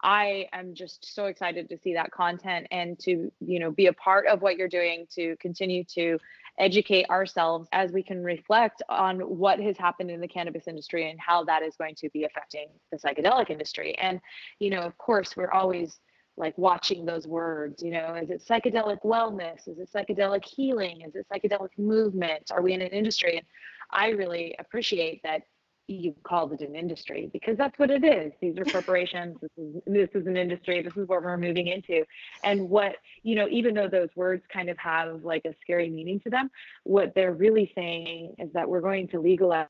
I 0.03 0.47
am 0.51 0.73
just 0.73 1.13
so 1.13 1.25
excited 1.25 1.69
to 1.69 1.77
see 1.77 1.93
that 1.93 2.11
content 2.11 2.67
and 2.71 2.97
to, 2.99 3.31
you 3.39 3.59
know, 3.59 3.69
be 3.69 3.85
a 3.85 3.93
part 3.93 4.25
of 4.25 4.41
what 4.41 4.57
you're 4.57 4.67
doing 4.67 5.05
to 5.15 5.35
continue 5.37 5.83
to 5.95 6.17
educate 6.61 7.09
ourselves 7.09 7.67
as 7.73 7.91
we 7.91 8.03
can 8.03 8.23
reflect 8.23 8.83
on 8.87 9.19
what 9.19 9.59
has 9.59 9.77
happened 9.77 10.11
in 10.11 10.21
the 10.21 10.27
cannabis 10.27 10.67
industry 10.67 11.09
and 11.09 11.19
how 11.19 11.43
that 11.43 11.63
is 11.63 11.75
going 11.75 11.95
to 11.95 12.09
be 12.11 12.23
affecting 12.23 12.67
the 12.91 12.97
psychedelic 12.97 13.49
industry. 13.49 13.97
And, 13.97 14.21
you 14.59 14.69
know, 14.69 14.81
of 14.81 14.97
course, 14.97 15.35
we're 15.35 15.51
always 15.51 15.99
like 16.37 16.57
watching 16.57 17.03
those 17.03 17.27
words, 17.27 17.83
you 17.83 17.91
know, 17.91 18.13
is 18.13 18.29
it 18.29 18.43
psychedelic 18.47 19.03
wellness? 19.03 19.67
Is 19.67 19.79
it 19.79 19.89
psychedelic 19.93 20.45
healing? 20.45 21.01
Is 21.01 21.15
it 21.15 21.25
psychedelic 21.31 21.77
movement? 21.77 22.51
Are 22.51 22.61
we 22.61 22.73
in 22.73 22.81
an 22.81 22.87
industry? 22.89 23.37
And 23.37 23.45
I 23.91 24.09
really 24.09 24.55
appreciate 24.59 25.21
that 25.23 25.41
you 25.87 26.15
called 26.23 26.53
it 26.53 26.61
an 26.61 26.75
industry 26.75 27.29
because 27.33 27.57
that's 27.57 27.77
what 27.77 27.91
it 27.91 28.03
is. 28.03 28.31
These 28.41 28.57
are 28.57 28.65
corporations. 28.65 29.37
this 29.41 29.51
is 29.57 29.81
this 29.85 30.09
is 30.13 30.27
an 30.27 30.37
industry. 30.37 30.81
This 30.81 30.95
is 30.95 31.07
what 31.07 31.23
we're 31.23 31.37
moving 31.37 31.67
into. 31.67 32.03
And 32.43 32.69
what 32.69 32.95
you 33.23 33.35
know, 33.35 33.47
even 33.49 33.73
though 33.73 33.87
those 33.87 34.09
words 34.15 34.43
kind 34.51 34.69
of 34.69 34.77
have 34.77 35.23
like 35.23 35.43
a 35.45 35.53
scary 35.61 35.89
meaning 35.89 36.19
to 36.21 36.29
them, 36.29 36.49
what 36.83 37.13
they're 37.15 37.33
really 37.33 37.71
saying 37.75 38.35
is 38.39 38.51
that 38.53 38.67
we're 38.67 38.81
going 38.81 39.07
to 39.09 39.19
legalize 39.19 39.67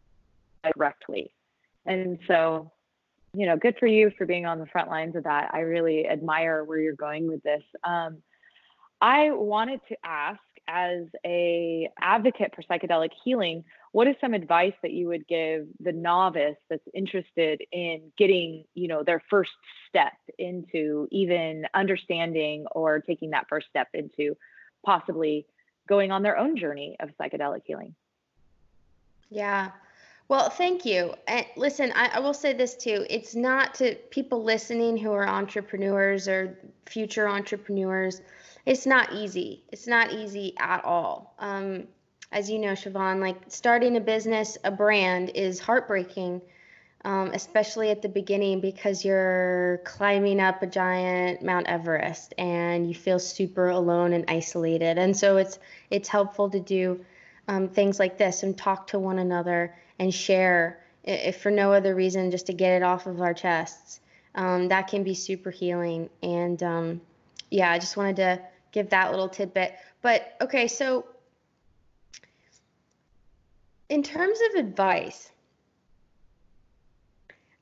directly. 0.76 1.34
And 1.86 2.20
so, 2.28 2.72
you 3.34 3.46
know, 3.46 3.58
good 3.58 3.76
for 3.80 3.88
you 3.88 4.12
for 4.18 4.26
being 4.26 4.46
on 4.46 4.60
the 4.60 4.68
front 4.68 4.90
lines 4.90 5.16
of 5.16 5.24
that. 5.24 5.50
I 5.54 5.60
really 5.60 6.08
admire 6.08 6.64
where 6.64 6.80
you're 6.80 6.94
going 6.94 7.28
with 7.28 7.42
this. 7.44 7.64
Um, 7.84 8.18
I 9.02 9.32
wanted 9.32 9.80
to 9.90 9.98
ask, 10.04 10.40
as 10.68 11.06
a 11.26 11.90
advocate 12.00 12.54
for 12.56 12.62
psychedelic 12.62 13.10
healing, 13.26 13.64
what 13.92 14.08
is 14.08 14.16
some 14.22 14.34
advice 14.34 14.74
that 14.82 14.92
you 14.92 15.08
would 15.08 15.28
give 15.28 15.68
the 15.80 15.92
novice 15.92 16.58
that's 16.70 16.88
interested 16.94 17.62
in 17.72 18.12
getting 18.18 18.64
you 18.74 18.88
know 18.88 19.04
their 19.04 19.22
first 19.30 19.52
step 19.88 20.14
into 20.38 21.08
even 21.12 21.66
understanding 21.74 22.66
or 22.72 23.00
taking 23.00 23.32
that 23.32 23.48
first 23.50 23.68
step 23.68 23.88
into 23.94 24.36
possibly 24.86 25.46
going 25.88 26.12
on 26.12 26.24
their 26.24 26.38
own 26.38 26.58
journey 26.58 26.96
of 27.00 27.10
psychedelic 27.20 27.62
healing? 27.66 27.94
Yeah. 29.30 29.72
Well 30.30 30.50
thank 30.50 30.86
you. 30.86 31.14
And 31.28 31.46
listen 31.58 31.92
I, 31.94 32.08
I 32.16 32.20
will 32.20 32.34
say 32.34 32.54
this 32.54 32.76
too 32.76 33.06
it's 33.10 33.36
not 33.36 33.74
to 33.76 33.96
people 34.10 34.44
listening 34.44 34.96
who 34.98 35.12
are 35.12 35.28
entrepreneurs 35.28 36.28
or 36.28 36.58
future 36.86 37.28
entrepreneurs 37.28 38.22
it's 38.66 38.86
not 38.86 39.12
easy. 39.14 39.64
It's 39.72 39.88
not 39.88 40.14
easy 40.14 40.54
at 40.60 40.86
all. 40.86 41.34
Um, 41.40 41.88
as 42.32 42.50
you 42.50 42.60
know, 42.60 42.74
Siobhan, 42.74 43.20
like 43.20 43.38
starting 43.50 43.98
a 43.98 44.00
business, 44.00 44.58
a 44.64 44.72
brand 44.72 45.32
is 45.36 45.60
heartbreaking, 45.60 46.42
um, 47.04 47.32
especially 47.34 47.90
at 47.90 48.02
the 48.02 48.08
beginning 48.10 48.62
because 48.62 49.04
you're 49.04 49.82
climbing 49.84 50.40
up 50.40 50.62
a 50.62 50.68
giant 50.68 51.42
Mount 51.42 51.68
Everest 51.68 52.34
and 52.38 52.88
you 52.88 52.96
feel 52.96 53.20
super 53.20 53.70
alone 53.70 54.14
and 54.14 54.26
isolated. 54.30 54.98
And 54.98 55.16
so 55.16 55.38
it's 55.38 55.60
it's 55.90 56.08
helpful 56.08 56.50
to 56.52 56.60
do 56.60 57.04
um, 57.48 57.68
things 57.68 58.00
like 58.00 58.18
this 58.18 58.44
and 58.44 58.58
talk 58.58 58.88
to 58.88 59.00
one 59.00 59.20
another 59.20 59.76
and 60.00 60.14
share, 60.14 60.80
if 61.04 61.42
for 61.42 61.52
no 61.52 61.74
other 61.74 61.94
reason, 61.94 62.32
just 62.32 62.46
to 62.48 62.54
get 62.54 62.74
it 62.78 62.84
off 62.84 63.08
of 63.08 63.20
our 63.20 63.34
chests. 63.34 64.00
Um, 64.36 64.70
that 64.70 64.88
can 64.88 65.04
be 65.04 65.16
super 65.16 65.52
healing. 65.52 66.10
And 66.24 66.64
um, 66.64 67.02
yeah, 67.50 67.70
I 67.72 67.80
just 67.80 67.98
wanted 67.98 68.16
to 68.18 68.42
give 68.72 68.92
that 68.92 69.12
little 69.12 69.28
tidbit. 69.28 69.74
But 70.02 70.36
okay, 70.40 70.68
so 70.68 71.06
in 73.92 74.02
terms 74.02 74.40
of 74.50 74.56
advice, 74.56 75.30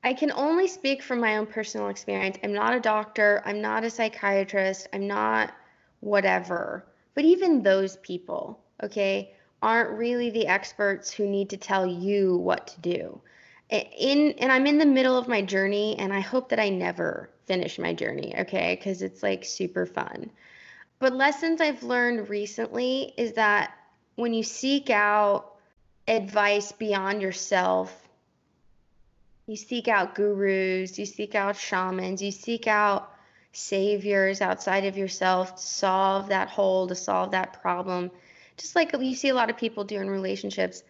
I 0.04 0.14
can 0.14 0.30
only 0.30 0.68
speak 0.68 1.02
from 1.02 1.18
my 1.18 1.36
own 1.38 1.46
personal 1.46 1.88
experience. 1.88 2.38
I'm 2.44 2.52
not 2.52 2.72
a 2.72 2.78
doctor, 2.78 3.42
I'm 3.44 3.60
not 3.60 3.82
a 3.82 3.90
psychiatrist, 3.90 4.86
I'm 4.92 5.08
not 5.08 5.52
whatever. 5.98 6.86
But 7.16 7.24
even 7.24 7.64
those 7.64 7.96
people, 7.96 8.60
okay, 8.80 9.34
aren't 9.60 9.98
really 9.98 10.30
the 10.30 10.46
experts 10.46 11.10
who 11.10 11.26
need 11.26 11.50
to 11.50 11.56
tell 11.56 11.84
you 11.84 12.36
what 12.36 12.68
to 12.68 12.80
do. 12.80 13.20
In 13.68 14.34
and 14.38 14.52
I'm 14.52 14.68
in 14.68 14.78
the 14.78 14.86
middle 14.86 15.18
of 15.18 15.26
my 15.26 15.42
journey 15.42 15.98
and 15.98 16.12
I 16.12 16.20
hope 16.20 16.48
that 16.50 16.60
I 16.60 16.68
never 16.68 17.28
finish 17.46 17.76
my 17.76 17.92
journey, 17.92 18.36
okay? 18.38 18.76
Cuz 18.76 19.02
it's 19.02 19.24
like 19.24 19.44
super 19.44 19.84
fun. 19.84 20.30
But 21.00 21.12
lessons 21.12 21.60
I've 21.60 21.82
learned 21.82 22.28
recently 22.28 23.14
is 23.16 23.32
that 23.32 23.74
when 24.14 24.32
you 24.32 24.44
seek 24.44 24.90
out 24.90 25.49
advice 26.06 26.72
beyond 26.72 27.22
yourself. 27.22 27.96
You 29.46 29.56
seek 29.56 29.88
out 29.88 30.14
gurus, 30.14 30.98
you 30.98 31.06
seek 31.06 31.34
out 31.34 31.56
shamans, 31.56 32.22
you 32.22 32.30
seek 32.30 32.66
out 32.66 33.12
saviors 33.52 34.40
outside 34.40 34.84
of 34.84 34.96
yourself 34.96 35.56
to 35.56 35.62
solve 35.62 36.28
that 36.28 36.48
hole, 36.48 36.86
to 36.88 36.94
solve 36.94 37.32
that 37.32 37.60
problem. 37.60 38.10
Just 38.56 38.76
like 38.76 38.94
you 38.98 39.14
see 39.14 39.30
a 39.30 39.34
lot 39.34 39.50
of 39.50 39.56
people 39.56 39.84
do 39.84 40.00
in 40.00 40.08
relationships, 40.08 40.82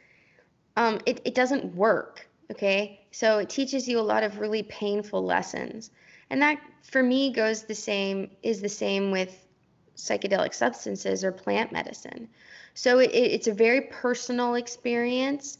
um, 0.76 1.00
it, 1.06 1.20
it 1.24 1.34
doesn't 1.34 1.74
work. 1.74 2.28
Okay. 2.50 3.00
So 3.12 3.38
it 3.38 3.48
teaches 3.48 3.88
you 3.88 3.98
a 3.98 4.02
lot 4.02 4.24
of 4.24 4.38
really 4.38 4.62
painful 4.62 5.24
lessons. 5.24 5.90
And 6.28 6.42
that 6.42 6.60
for 6.82 7.02
me 7.02 7.32
goes 7.32 7.62
the 7.62 7.74
same, 7.74 8.30
is 8.42 8.60
the 8.60 8.68
same 8.68 9.10
with 9.10 9.46
psychedelic 9.96 10.54
substances 10.54 11.24
or 11.24 11.32
plant 11.32 11.72
medicine. 11.72 12.28
So 12.74 12.98
it, 12.98 13.10
it's 13.12 13.46
a 13.46 13.52
very 13.52 13.82
personal 13.82 14.54
experience. 14.54 15.58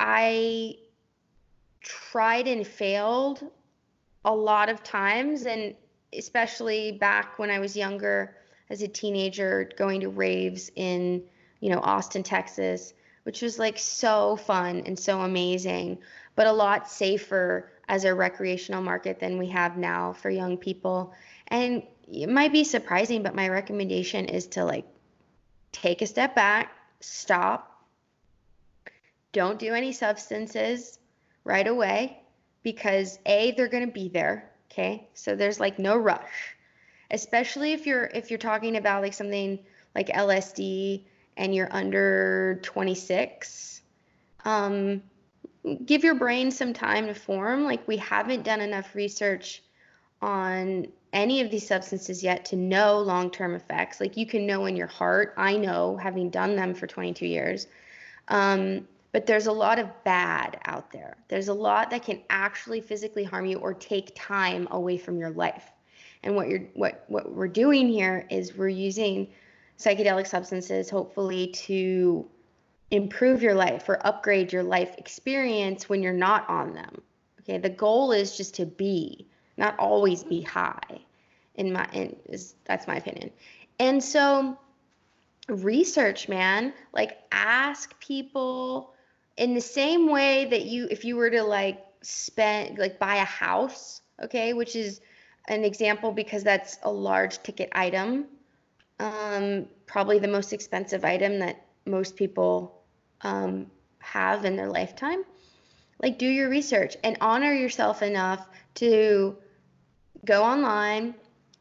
I 0.00 0.76
tried 1.80 2.48
and 2.48 2.66
failed 2.66 3.44
a 4.24 4.34
lot 4.34 4.68
of 4.68 4.82
times, 4.82 5.46
and 5.46 5.74
especially 6.12 6.92
back 6.92 7.38
when 7.38 7.50
I 7.50 7.58
was 7.58 7.76
younger 7.76 8.36
as 8.70 8.82
a 8.82 8.88
teenager, 8.88 9.70
going 9.76 10.00
to 10.00 10.08
raves 10.08 10.70
in, 10.74 11.22
you 11.60 11.70
know, 11.70 11.80
Austin, 11.80 12.22
Texas, 12.22 12.92
which 13.22 13.42
was 13.42 13.58
like 13.58 13.78
so 13.78 14.36
fun 14.36 14.82
and 14.86 14.98
so 14.98 15.20
amazing, 15.20 15.98
but 16.34 16.46
a 16.46 16.52
lot 16.52 16.90
safer 16.90 17.70
as 17.88 18.04
a 18.04 18.14
recreational 18.14 18.82
market 18.82 19.20
than 19.20 19.38
we 19.38 19.48
have 19.48 19.76
now 19.76 20.12
for 20.12 20.28
young 20.30 20.56
people. 20.56 21.14
And 21.48 21.84
it 22.12 22.28
might 22.28 22.52
be 22.52 22.64
surprising, 22.64 23.22
but 23.22 23.34
my 23.34 23.48
recommendation 23.48 24.26
is 24.26 24.46
to 24.48 24.64
like 24.64 24.86
take 25.72 26.02
a 26.02 26.06
step 26.06 26.34
back, 26.34 26.72
stop, 27.00 27.84
don't 29.32 29.58
do 29.58 29.74
any 29.74 29.92
substances 29.92 30.98
right 31.44 31.66
away 31.66 32.18
because 32.62 33.18
A, 33.26 33.52
they're 33.52 33.68
going 33.68 33.86
to 33.86 33.92
be 33.92 34.08
there. 34.08 34.50
Okay. 34.70 35.08
So 35.14 35.36
there's 35.36 35.60
like 35.60 35.78
no 35.78 35.96
rush, 35.96 36.56
especially 37.10 37.72
if 37.72 37.86
you're, 37.86 38.04
if 38.04 38.30
you're 38.30 38.38
talking 38.38 38.76
about 38.76 39.02
like 39.02 39.14
something 39.14 39.58
like 39.94 40.08
LSD 40.08 41.02
and 41.36 41.54
you're 41.54 41.68
under 41.70 42.60
26. 42.62 43.82
Um, 44.44 45.02
give 45.84 46.04
your 46.04 46.14
brain 46.14 46.50
some 46.50 46.72
time 46.72 47.06
to 47.06 47.14
form. 47.14 47.64
Like 47.64 47.86
we 47.88 47.96
haven't 47.98 48.44
done 48.44 48.60
enough 48.60 48.94
research 48.94 49.62
on 50.22 50.86
any 51.12 51.40
of 51.40 51.50
these 51.50 51.66
substances 51.66 52.22
yet 52.22 52.44
to 52.46 52.56
know 52.56 52.98
long 52.98 53.30
term 53.30 53.54
effects. 53.54 54.00
Like 54.00 54.16
you 54.16 54.26
can 54.26 54.46
know 54.46 54.66
in 54.66 54.76
your 54.76 54.86
heart. 54.86 55.34
I 55.36 55.56
know, 55.56 55.96
having 55.96 56.30
done 56.30 56.56
them 56.56 56.74
for 56.74 56.86
22 56.86 57.26
years. 57.26 57.66
Um, 58.28 58.86
but 59.12 59.24
there's 59.24 59.46
a 59.46 59.52
lot 59.52 59.78
of 59.78 59.88
bad 60.04 60.60
out 60.66 60.90
there. 60.90 61.16
There's 61.28 61.48
a 61.48 61.54
lot 61.54 61.90
that 61.90 62.02
can 62.02 62.20
actually 62.28 62.80
physically 62.80 63.24
harm 63.24 63.46
you 63.46 63.58
or 63.58 63.72
take 63.72 64.12
time 64.14 64.68
away 64.70 64.98
from 64.98 65.18
your 65.18 65.30
life. 65.30 65.72
And 66.22 66.36
what 66.36 66.48
you're 66.48 66.68
what 66.74 67.04
what 67.08 67.32
we're 67.32 67.48
doing 67.48 67.88
here 67.88 68.26
is 68.30 68.56
we're 68.56 68.68
using 68.68 69.28
psychedelic 69.78 70.26
substances 70.26 70.90
hopefully 70.90 71.48
to 71.48 72.28
improve 72.90 73.42
your 73.42 73.54
life 73.54 73.88
or 73.88 74.04
upgrade 74.06 74.52
your 74.52 74.62
life 74.62 74.94
experience 74.98 75.88
when 75.88 76.02
you're 76.02 76.12
not 76.12 76.48
on 76.48 76.74
them. 76.74 77.00
Okay, 77.40 77.58
the 77.58 77.70
goal 77.70 78.12
is 78.12 78.36
just 78.36 78.54
to 78.56 78.66
be, 78.66 79.26
not 79.56 79.78
always 79.78 80.24
be 80.24 80.42
high. 80.42 81.00
In 81.54 81.72
my 81.72 81.88
in 81.92 82.16
is 82.26 82.54
that's 82.64 82.86
my 82.86 82.96
opinion. 82.96 83.30
And 83.78 84.02
so 84.02 84.58
research, 85.48 86.28
man, 86.28 86.72
like 86.92 87.18
ask 87.32 87.98
people 88.00 88.92
in 89.36 89.54
the 89.54 89.60
same 89.60 90.10
way 90.10 90.46
that 90.46 90.66
you 90.66 90.88
if 90.90 91.04
you 91.04 91.16
were 91.16 91.30
to 91.30 91.42
like 91.42 91.84
spend 92.02 92.78
like 92.78 92.98
buy 92.98 93.16
a 93.16 93.24
house, 93.24 94.02
okay, 94.22 94.52
which 94.52 94.76
is 94.76 95.00
an 95.48 95.64
example 95.64 96.12
because 96.12 96.42
that's 96.42 96.78
a 96.82 96.90
large 96.90 97.42
ticket 97.42 97.70
item. 97.72 98.26
Um, 98.98 99.66
probably 99.86 100.18
the 100.18 100.28
most 100.28 100.52
expensive 100.52 101.04
item 101.04 101.38
that 101.40 101.66
most 101.84 102.16
people 102.16 102.82
um, 103.20 103.70
have 103.98 104.44
in 104.44 104.56
their 104.56 104.68
lifetime. 104.68 105.22
Like, 106.02 106.18
do 106.18 106.26
your 106.26 106.48
research 106.48 106.96
and 107.04 107.16
honor 107.20 107.52
yourself 107.52 108.02
enough 108.02 108.46
to 108.76 109.36
go 110.24 110.42
online. 110.42 111.14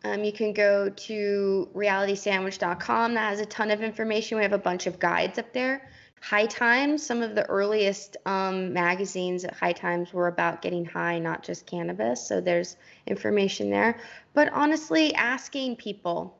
Um, 0.03 0.23
you 0.23 0.31
can 0.31 0.53
go 0.53 0.89
to 0.89 1.69
realitysandwich.com. 1.73 3.13
That 3.15 3.29
has 3.29 3.39
a 3.39 3.45
ton 3.45 3.71
of 3.71 3.81
information. 3.81 4.37
We 4.37 4.43
have 4.43 4.53
a 4.53 4.57
bunch 4.57 4.85
of 4.87 4.99
guides 4.99 5.39
up 5.39 5.51
there. 5.53 5.89
High 6.21 6.45
Times, 6.47 7.05
some 7.05 7.21
of 7.21 7.35
the 7.35 7.45
earliest 7.49 8.17
um, 8.25 8.73
magazines 8.73 9.45
at 9.45 9.53
High 9.53 9.73
Times 9.73 10.13
were 10.13 10.27
about 10.27 10.61
getting 10.61 10.85
high, 10.85 11.19
not 11.19 11.43
just 11.43 11.65
cannabis. 11.65 12.25
So 12.25 12.41
there's 12.41 12.77
information 13.05 13.69
there. 13.69 13.99
But 14.33 14.51
honestly, 14.51 15.13
asking 15.13 15.75
people, 15.75 16.37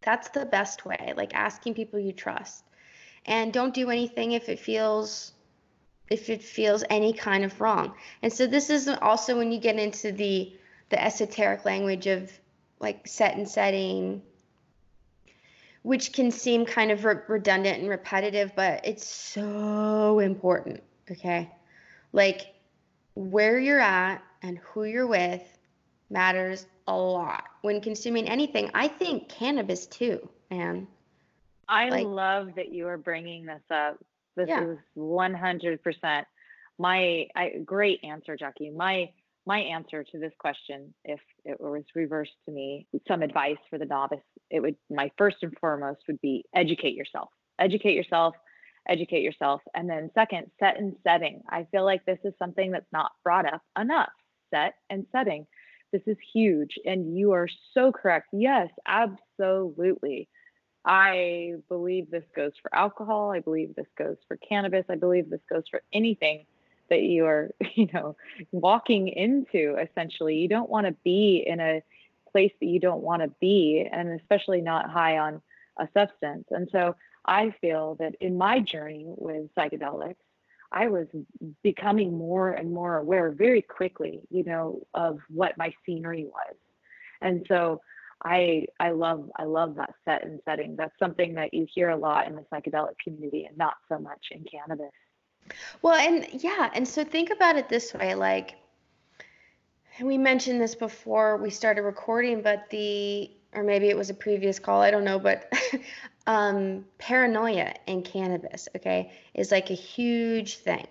that's 0.00 0.28
the 0.28 0.46
best 0.46 0.86
way. 0.86 1.12
Like 1.16 1.34
asking 1.34 1.74
people 1.74 1.98
you 1.98 2.12
trust 2.12 2.64
and 3.26 3.52
don't 3.52 3.74
do 3.74 3.90
anything 3.90 4.32
if 4.32 4.48
it 4.48 4.58
feels 4.58 5.32
if 6.08 6.30
it 6.30 6.40
feels 6.40 6.84
any 6.88 7.12
kind 7.12 7.44
of 7.44 7.60
wrong. 7.60 7.92
And 8.22 8.32
so 8.32 8.46
this 8.46 8.70
is 8.70 8.86
also 8.88 9.36
when 9.36 9.50
you 9.50 9.58
get 9.58 9.76
into 9.76 10.12
the 10.12 10.52
the 10.88 11.02
esoteric 11.02 11.64
language 11.64 12.06
of 12.06 12.30
like 12.80 13.06
set 13.06 13.36
and 13.36 13.48
setting 13.48 14.22
which 15.82 16.12
can 16.12 16.32
seem 16.32 16.66
kind 16.66 16.90
of 16.90 17.04
re- 17.04 17.14
redundant 17.28 17.78
and 17.78 17.88
repetitive, 17.88 18.50
but 18.56 18.80
it's 18.84 19.06
so 19.06 20.18
important, 20.18 20.82
okay? 21.08 21.48
Like 22.12 22.54
where 23.14 23.60
you're 23.60 23.78
at 23.78 24.20
and 24.42 24.58
who 24.58 24.82
you're 24.82 25.06
with 25.06 25.44
matters 26.10 26.66
a 26.88 26.96
lot 26.96 27.44
when 27.62 27.80
consuming 27.80 28.28
anything. 28.28 28.68
I 28.74 28.88
think 28.88 29.28
cannabis 29.28 29.86
too, 29.86 30.28
man. 30.50 30.88
I 31.68 31.88
like, 31.88 32.04
love 32.04 32.56
that 32.56 32.72
you 32.72 32.88
are 32.88 32.98
bringing 32.98 33.46
this 33.46 33.62
up. 33.70 34.04
This 34.34 34.48
yeah. 34.48 34.64
is 34.64 34.78
100% 34.98 36.24
my 36.78 37.26
I, 37.34 37.52
great 37.64 38.00
answer, 38.04 38.36
Jackie. 38.36 38.70
My 38.70 39.10
my 39.46 39.60
answer 39.60 40.02
to 40.02 40.18
this 40.18 40.32
question, 40.38 40.92
if 41.04 41.20
it 41.44 41.60
was 41.60 41.84
reversed 41.94 42.34
to 42.44 42.52
me, 42.52 42.86
some 43.06 43.22
advice 43.22 43.56
for 43.70 43.78
the 43.78 43.84
novice, 43.84 44.18
it 44.50 44.60
would 44.60 44.76
my 44.90 45.10
first 45.16 45.36
and 45.42 45.56
foremost 45.60 46.00
would 46.08 46.20
be 46.20 46.44
educate 46.54 46.94
yourself. 46.94 47.28
Educate 47.58 47.94
yourself, 47.94 48.34
educate 48.88 49.22
yourself. 49.22 49.62
And 49.74 49.88
then 49.88 50.10
second, 50.14 50.50
set 50.58 50.78
and 50.78 50.96
setting. 51.04 51.42
I 51.48 51.66
feel 51.70 51.84
like 51.84 52.04
this 52.04 52.18
is 52.24 52.34
something 52.38 52.72
that's 52.72 52.92
not 52.92 53.12
brought 53.22 53.50
up 53.52 53.62
enough. 53.78 54.10
Set 54.52 54.74
and 54.90 55.06
setting. 55.12 55.46
This 55.92 56.02
is 56.06 56.16
huge. 56.34 56.74
And 56.84 57.16
you 57.16 57.32
are 57.32 57.48
so 57.72 57.92
correct. 57.92 58.28
Yes, 58.32 58.68
absolutely. 58.86 60.28
I 60.84 61.54
believe 61.68 62.10
this 62.10 62.24
goes 62.34 62.52
for 62.60 62.74
alcohol. 62.74 63.30
I 63.30 63.40
believe 63.40 63.74
this 63.74 63.86
goes 63.96 64.16
for 64.28 64.36
cannabis. 64.36 64.84
I 64.88 64.96
believe 64.96 65.30
this 65.30 65.40
goes 65.50 65.64
for 65.70 65.82
anything 65.92 66.46
that 66.90 67.02
you 67.02 67.26
are, 67.26 67.50
you 67.74 67.88
know, 67.92 68.16
walking 68.52 69.08
into 69.08 69.76
essentially. 69.76 70.36
You 70.36 70.48
don't 70.48 70.70
want 70.70 70.86
to 70.86 70.94
be 71.04 71.44
in 71.46 71.60
a 71.60 71.82
place 72.30 72.52
that 72.60 72.66
you 72.66 72.80
don't 72.80 73.02
want 73.02 73.22
to 73.22 73.30
be, 73.40 73.88
and 73.90 74.20
especially 74.20 74.60
not 74.60 74.90
high 74.90 75.18
on 75.18 75.40
a 75.78 75.88
substance. 75.94 76.44
And 76.50 76.68
so 76.70 76.94
I 77.24 77.54
feel 77.60 77.96
that 77.98 78.14
in 78.20 78.36
my 78.36 78.60
journey 78.60 79.06
with 79.06 79.54
psychedelics, 79.56 80.16
I 80.72 80.88
was 80.88 81.06
becoming 81.62 82.16
more 82.16 82.50
and 82.50 82.72
more 82.72 82.98
aware 82.98 83.30
very 83.30 83.62
quickly, 83.62 84.20
you 84.30 84.44
know, 84.44 84.82
of 84.94 85.18
what 85.28 85.56
my 85.56 85.72
scenery 85.84 86.24
was. 86.24 86.56
And 87.22 87.46
so 87.48 87.80
I 88.24 88.66
I 88.80 88.90
love 88.90 89.30
I 89.36 89.44
love 89.44 89.76
that 89.76 89.94
set 90.04 90.24
and 90.24 90.40
setting. 90.44 90.76
That's 90.76 90.98
something 90.98 91.34
that 91.34 91.52
you 91.54 91.66
hear 91.72 91.90
a 91.90 91.96
lot 91.96 92.26
in 92.26 92.34
the 92.34 92.44
psychedelic 92.52 92.98
community 93.02 93.44
and 93.44 93.56
not 93.56 93.74
so 93.88 93.98
much 93.98 94.26
in 94.30 94.44
cannabis. 94.44 94.90
Well, 95.82 95.94
and 95.94 96.42
yeah, 96.42 96.70
and 96.74 96.86
so 96.86 97.04
think 97.04 97.30
about 97.30 97.56
it 97.56 97.68
this 97.68 97.94
way 97.94 98.14
like 98.14 98.56
we 100.00 100.18
mentioned 100.18 100.60
this 100.60 100.74
before 100.74 101.36
we 101.38 101.50
started 101.50 101.82
recording, 101.82 102.42
but 102.42 102.68
the 102.70 103.30
or 103.54 103.62
maybe 103.62 103.88
it 103.88 103.96
was 103.96 104.10
a 104.10 104.14
previous 104.14 104.58
call, 104.58 104.82
I 104.82 104.90
don't 104.90 105.04
know, 105.04 105.18
but 105.18 105.50
um, 106.26 106.84
paranoia 106.98 107.74
in 107.86 108.02
cannabis, 108.02 108.68
okay, 108.76 109.12
is 109.34 109.50
like 109.50 109.70
a 109.70 109.74
huge 109.74 110.58
thing. 110.58 110.86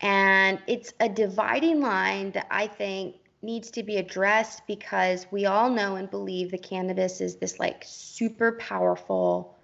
And 0.00 0.60
it's 0.66 0.92
a 1.00 1.08
dividing 1.08 1.80
line 1.80 2.32
that 2.32 2.46
I 2.50 2.66
think 2.66 3.16
needs 3.40 3.70
to 3.70 3.82
be 3.82 3.96
addressed 3.96 4.66
because 4.66 5.26
we 5.30 5.46
all 5.46 5.70
know 5.70 5.96
and 5.96 6.10
believe 6.10 6.50
that 6.50 6.62
cannabis 6.62 7.20
is 7.20 7.36
this 7.36 7.58
like 7.58 7.84
super 7.86 8.52
powerful 8.52 9.56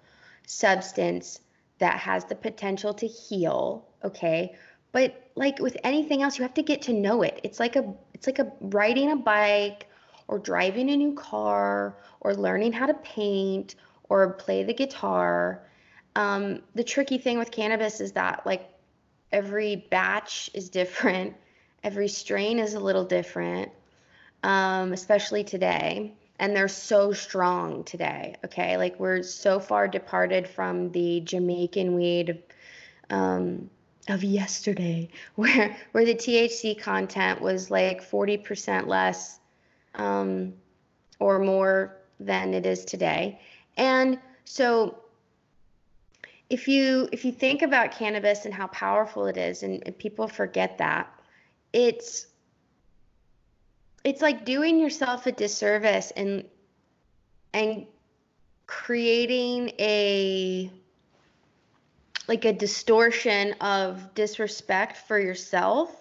substance 0.47 1.39
that 1.79 1.99
has 1.99 2.25
the 2.25 2.35
potential 2.35 2.93
to 2.95 3.07
heal, 3.07 3.85
okay? 4.03 4.55
But 4.91 5.29
like 5.35 5.59
with 5.59 5.77
anything 5.83 6.21
else, 6.21 6.37
you 6.37 6.43
have 6.43 6.53
to 6.55 6.63
get 6.63 6.83
to 6.83 6.93
know 6.93 7.21
it. 7.21 7.39
It's 7.43 7.59
like 7.59 7.75
a 7.75 7.93
it's 8.13 8.27
like 8.27 8.39
a 8.39 8.51
riding 8.61 9.11
a 9.11 9.15
bike 9.17 9.87
or 10.27 10.39
driving 10.39 10.89
a 10.89 10.95
new 10.97 11.13
car 11.13 11.97
or 12.21 12.33
learning 12.35 12.73
how 12.73 12.85
to 12.87 12.93
paint 12.95 13.75
or 14.09 14.33
play 14.33 14.63
the 14.63 14.73
guitar. 14.73 15.61
um, 16.15 16.61
the 16.75 16.83
tricky 16.83 17.17
thing 17.17 17.37
with 17.37 17.51
cannabis 17.51 17.99
is 18.01 18.13
that 18.13 18.45
like 18.45 18.69
every 19.31 19.75
batch 19.91 20.49
is 20.53 20.69
different, 20.69 21.35
every 21.83 22.07
strain 22.07 22.59
is 22.59 22.73
a 22.73 22.79
little 22.79 23.03
different, 23.05 23.71
um, 24.43 24.93
especially 24.93 25.43
today. 25.43 26.13
And 26.39 26.55
they're 26.55 26.67
so 26.67 27.13
strong 27.13 27.83
today. 27.85 28.35
Okay, 28.43 28.77
like 28.77 28.99
we're 28.99 29.23
so 29.23 29.59
far 29.59 29.87
departed 29.87 30.47
from 30.47 30.91
the 30.91 31.21
Jamaican 31.21 31.95
weed 31.95 32.43
um, 33.09 33.69
of 34.09 34.23
yesterday, 34.23 35.09
where 35.35 35.77
where 35.91 36.05
the 36.05 36.15
THC 36.15 36.79
content 36.79 37.41
was 37.41 37.71
like 37.71 38.09
40% 38.09 38.87
less 38.87 39.39
um, 39.95 40.53
or 41.19 41.39
more 41.39 41.97
than 42.19 42.53
it 42.53 42.65
is 42.65 42.85
today. 42.85 43.39
And 43.77 44.19
so 44.45 44.99
if 46.49 46.67
you 46.67 47.09
if 47.11 47.25
you 47.25 47.31
think 47.31 47.61
about 47.61 47.91
cannabis 47.91 48.45
and 48.45 48.53
how 48.53 48.67
powerful 48.67 49.25
it 49.27 49.37
is 49.37 49.63
and, 49.63 49.81
and 49.85 49.97
people 49.97 50.27
forget 50.27 50.77
that 50.77 51.11
it's 51.73 52.27
it's 54.05 54.21
like 54.21 54.45
doing 54.45 54.79
yourself 54.79 55.25
a 55.25 55.31
disservice 55.31 56.11
and 56.15 56.45
and 57.53 57.87
creating 58.67 59.69
a 59.79 60.71
like 62.27 62.45
a 62.45 62.53
distortion 62.53 63.53
of 63.61 64.13
disrespect 64.13 64.97
for 64.97 65.19
yourself 65.19 65.91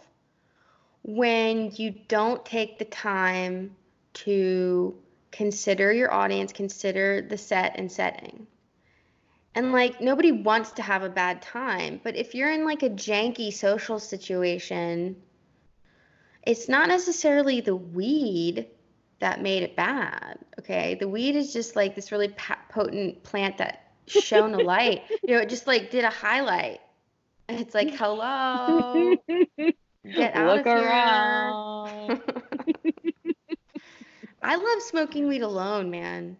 when 1.03 1.71
you 1.75 1.95
don't 2.09 2.45
take 2.45 2.79
the 2.79 2.85
time 2.85 3.75
to 4.14 4.95
consider 5.33 5.93
your 5.93 6.12
audience, 6.12 6.53
consider 6.53 7.21
the 7.23 7.37
set 7.37 7.75
and 7.79 7.90
setting. 7.90 8.47
And 9.55 9.73
like 9.73 10.01
nobody 10.01 10.33
wants 10.33 10.73
to 10.73 10.83
have 10.83 11.03
a 11.03 11.09
bad 11.09 11.40
time, 11.40 12.01
but 12.03 12.17
if 12.17 12.35
you're 12.35 12.51
in 12.51 12.64
like 12.64 12.83
a 12.83 12.90
janky 12.90 13.53
social 13.53 13.99
situation, 13.99 15.17
it's 16.46 16.68
not 16.68 16.88
necessarily 16.88 17.61
the 17.61 17.76
weed 17.76 18.66
that 19.20 19.40
made 19.42 19.62
it 19.62 19.76
bad. 19.76 20.38
Okay, 20.59 20.94
the 20.94 21.09
weed 21.09 21.37
is 21.37 21.52
just 21.52 21.76
like 21.76 21.94
this 21.94 22.12
really 22.12 22.35
potent 22.68 23.22
plant 23.22 23.59
that 23.59 23.92
shone 24.07 24.54
a 24.54 24.61
light. 24.61 25.02
You 25.26 25.37
know, 25.37 25.40
it 25.40 25.48
just 25.48 25.66
like 25.66 25.90
did 25.90 26.04
a 26.04 26.11
highlight. 26.11 26.80
It's 27.48 27.74
like, 27.74 27.94
hello, 27.94 29.16
get 30.14 30.35
out 30.35 30.57
Look 30.57 30.66
of 30.66 30.85
around. 30.85 32.22
I 34.42 34.57
love 34.57 34.83
smoking 34.83 35.26
weed 35.26 35.40
alone, 35.42 35.90
man. 35.90 36.37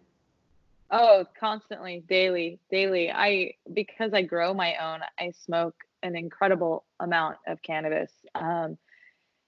Oh, 0.91 1.25
constantly, 1.39 2.03
daily, 2.07 2.59
daily. 2.69 3.11
I 3.11 3.53
because 3.73 4.13
I 4.13 4.21
grow 4.21 4.53
my 4.53 4.75
own, 4.75 4.99
I 5.19 5.31
smoke 5.31 5.75
an 6.03 6.15
incredible 6.15 6.83
amount 6.99 7.37
of 7.47 7.61
cannabis. 7.63 8.11
Um, 8.35 8.77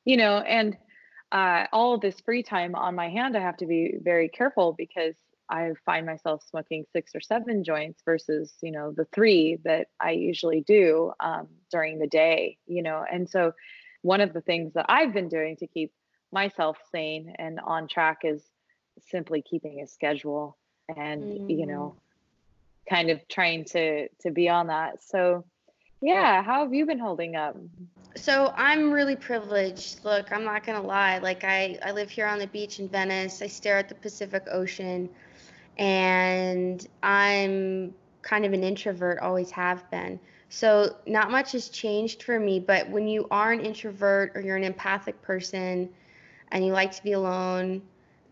you 0.08 0.16
know, 0.16 0.38
and 0.38 0.78
uh, 1.34 1.66
all 1.74 2.00
this 2.00 2.22
free 2.22 2.42
time 2.42 2.76
on 2.76 2.96
my 2.96 3.10
hand, 3.10 3.36
I 3.36 3.42
have 3.42 3.58
to 3.58 3.66
be 3.66 3.96
very 4.02 4.30
careful 4.30 4.74
because 4.78 5.16
I 5.50 5.74
find 5.86 6.06
myself 6.06 6.44
smoking 6.50 6.86
six 6.94 7.14
or 7.14 7.20
seven 7.20 7.66
joints 7.66 8.02
versus, 8.06 8.54
you 8.62 8.72
know, 8.72 8.94
the 8.94 9.04
three 9.14 9.58
that 9.66 9.88
I 10.00 10.12
usually 10.12 10.62
do 10.62 11.12
um, 11.20 11.50
during 11.72 12.00
the 12.00 12.08
day, 12.08 12.58
you 12.68 12.82
know. 12.82 13.04
And 13.12 13.30
so, 13.30 13.52
one 14.02 14.22
of 14.22 14.32
the 14.32 14.40
things 14.40 14.74
that 14.76 14.86
I've 14.88 15.14
been 15.14 15.28
doing 15.28 15.58
to 15.58 15.68
keep 15.68 15.92
myself 16.32 16.78
sane 16.90 17.34
and 17.38 17.60
on 17.60 17.90
track 17.90 18.20
is 18.24 18.42
simply 19.02 19.42
keeping 19.42 19.82
a 19.82 19.88
schedule 19.88 20.58
and, 20.96 21.22
mm. 21.24 21.60
you 21.60 21.66
know, 21.66 21.98
mm. 21.98 22.90
kind 22.90 23.10
of 23.10 23.28
trying 23.28 23.66
to 23.66 24.08
to 24.22 24.32
be 24.32 24.48
on 24.48 24.68
that. 24.68 25.04
So, 25.04 25.44
yeah, 26.02 26.42
how 26.44 26.64
have 26.64 26.74
you 26.74 26.86
been 26.86 27.00
holding 27.00 27.36
up? 27.36 27.58
So 28.16 28.54
I'm 28.56 28.92
really 28.92 29.16
privileged. 29.16 30.04
Look, 30.04 30.32
I'm 30.32 30.44
not 30.44 30.66
gonna 30.66 30.82
lie. 30.82 31.20
Like 31.20 31.44
I, 31.44 31.78
I 31.84 31.92
live 31.92 32.10
here 32.10 32.28
on 32.28 32.40
the 32.40 32.48
beach 32.48 32.80
in 32.80 32.90
Venice. 32.90 33.42
I 33.42 33.48
stare 33.48 33.78
at 33.78 33.90
the 33.90 33.96
Pacific 33.96 34.44
Ocean 34.52 35.10
and 35.78 36.88
I'm 37.04 37.94
kind 38.22 38.46
of 38.46 38.54
an 38.54 38.64
introvert, 38.64 39.20
always 39.20 39.52
have 39.52 39.90
been. 39.92 40.20
So 40.50 40.96
not 41.06 41.30
much 41.30 41.52
has 41.52 41.70
changed 41.70 42.24
for 42.24 42.40
me, 42.40 42.60
but 42.60 42.90
when 42.90 43.08
you 43.08 43.28
are 43.32 43.52
an 43.52 43.62
introvert 43.62 44.32
or 44.36 44.42
you're 44.42 44.56
an 44.56 44.64
empathic 44.64 45.22
person 45.22 45.90
and 46.52 46.66
you 46.66 46.72
like 46.72 46.92
to 46.94 47.04
be 47.04 47.12
alone, 47.14 47.82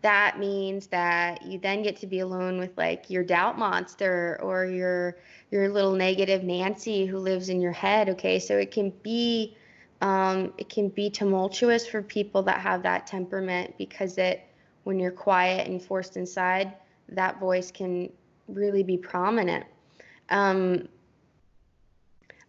that 0.02 0.38
means 0.38 0.86
that 0.88 1.42
you 1.42 1.58
then 1.58 1.82
get 1.82 1.96
to 1.96 2.06
be 2.06 2.20
alone 2.20 2.58
with 2.58 2.76
like 2.76 3.10
your 3.10 3.24
doubt 3.24 3.58
monster 3.58 4.38
or 4.42 4.64
your 4.64 5.16
your 5.50 5.68
little 5.68 5.92
negative 5.92 6.42
Nancy 6.42 7.06
who 7.06 7.18
lives 7.18 7.48
in 7.48 7.60
your 7.60 7.72
head. 7.72 8.08
Okay, 8.10 8.38
so 8.38 8.58
it 8.58 8.70
can 8.70 8.90
be 9.02 9.56
um, 10.00 10.52
it 10.58 10.68
can 10.68 10.88
be 10.88 11.08
tumultuous 11.08 11.86
for 11.86 12.02
people 12.02 12.42
that 12.44 12.60
have 12.60 12.82
that 12.82 13.06
temperament 13.06 13.74
because 13.78 14.18
it 14.18 14.42
when 14.84 15.00
you're 15.00 15.10
quiet 15.10 15.66
and 15.68 15.82
forced 15.82 16.16
inside, 16.16 16.72
that 17.08 17.40
voice 17.40 17.72
can 17.72 18.10
really 18.46 18.82
be 18.82 18.96
prominent. 18.96 19.64
Um, 20.28 20.88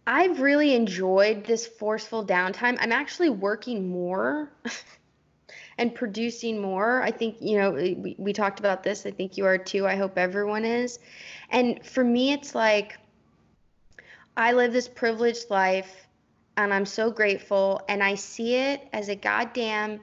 I've 0.06 0.40
really 0.40 0.74
enjoyed 0.74 1.44
this 1.44 1.66
forceful 1.66 2.24
downtime. 2.24 2.78
I'm 2.80 2.92
actually 2.92 3.30
working 3.30 3.88
more 3.88 4.50
and 5.78 5.94
producing 5.94 6.60
more. 6.60 7.00
I 7.02 7.10
think, 7.10 7.36
you 7.40 7.56
know, 7.56 7.70
we, 7.70 8.16
we 8.18 8.32
talked 8.32 8.58
about 8.58 8.82
this. 8.82 9.06
I 9.06 9.12
think 9.12 9.36
you 9.36 9.46
are 9.46 9.56
too. 9.56 9.86
I 9.86 9.96
hope 9.96 10.18
everyone 10.18 10.64
is. 10.64 10.98
And 11.50 11.84
for 11.86 12.04
me, 12.04 12.32
it's 12.32 12.54
like 12.54 12.98
I 14.36 14.52
live 14.52 14.72
this 14.72 14.88
privileged 14.88 15.50
life 15.50 16.08
and 16.56 16.74
I'm 16.74 16.84
so 16.84 17.10
grateful. 17.10 17.80
And 17.88 18.02
I 18.02 18.16
see 18.16 18.56
it 18.56 18.88
as 18.92 19.08
a 19.08 19.14
goddamn 19.14 20.00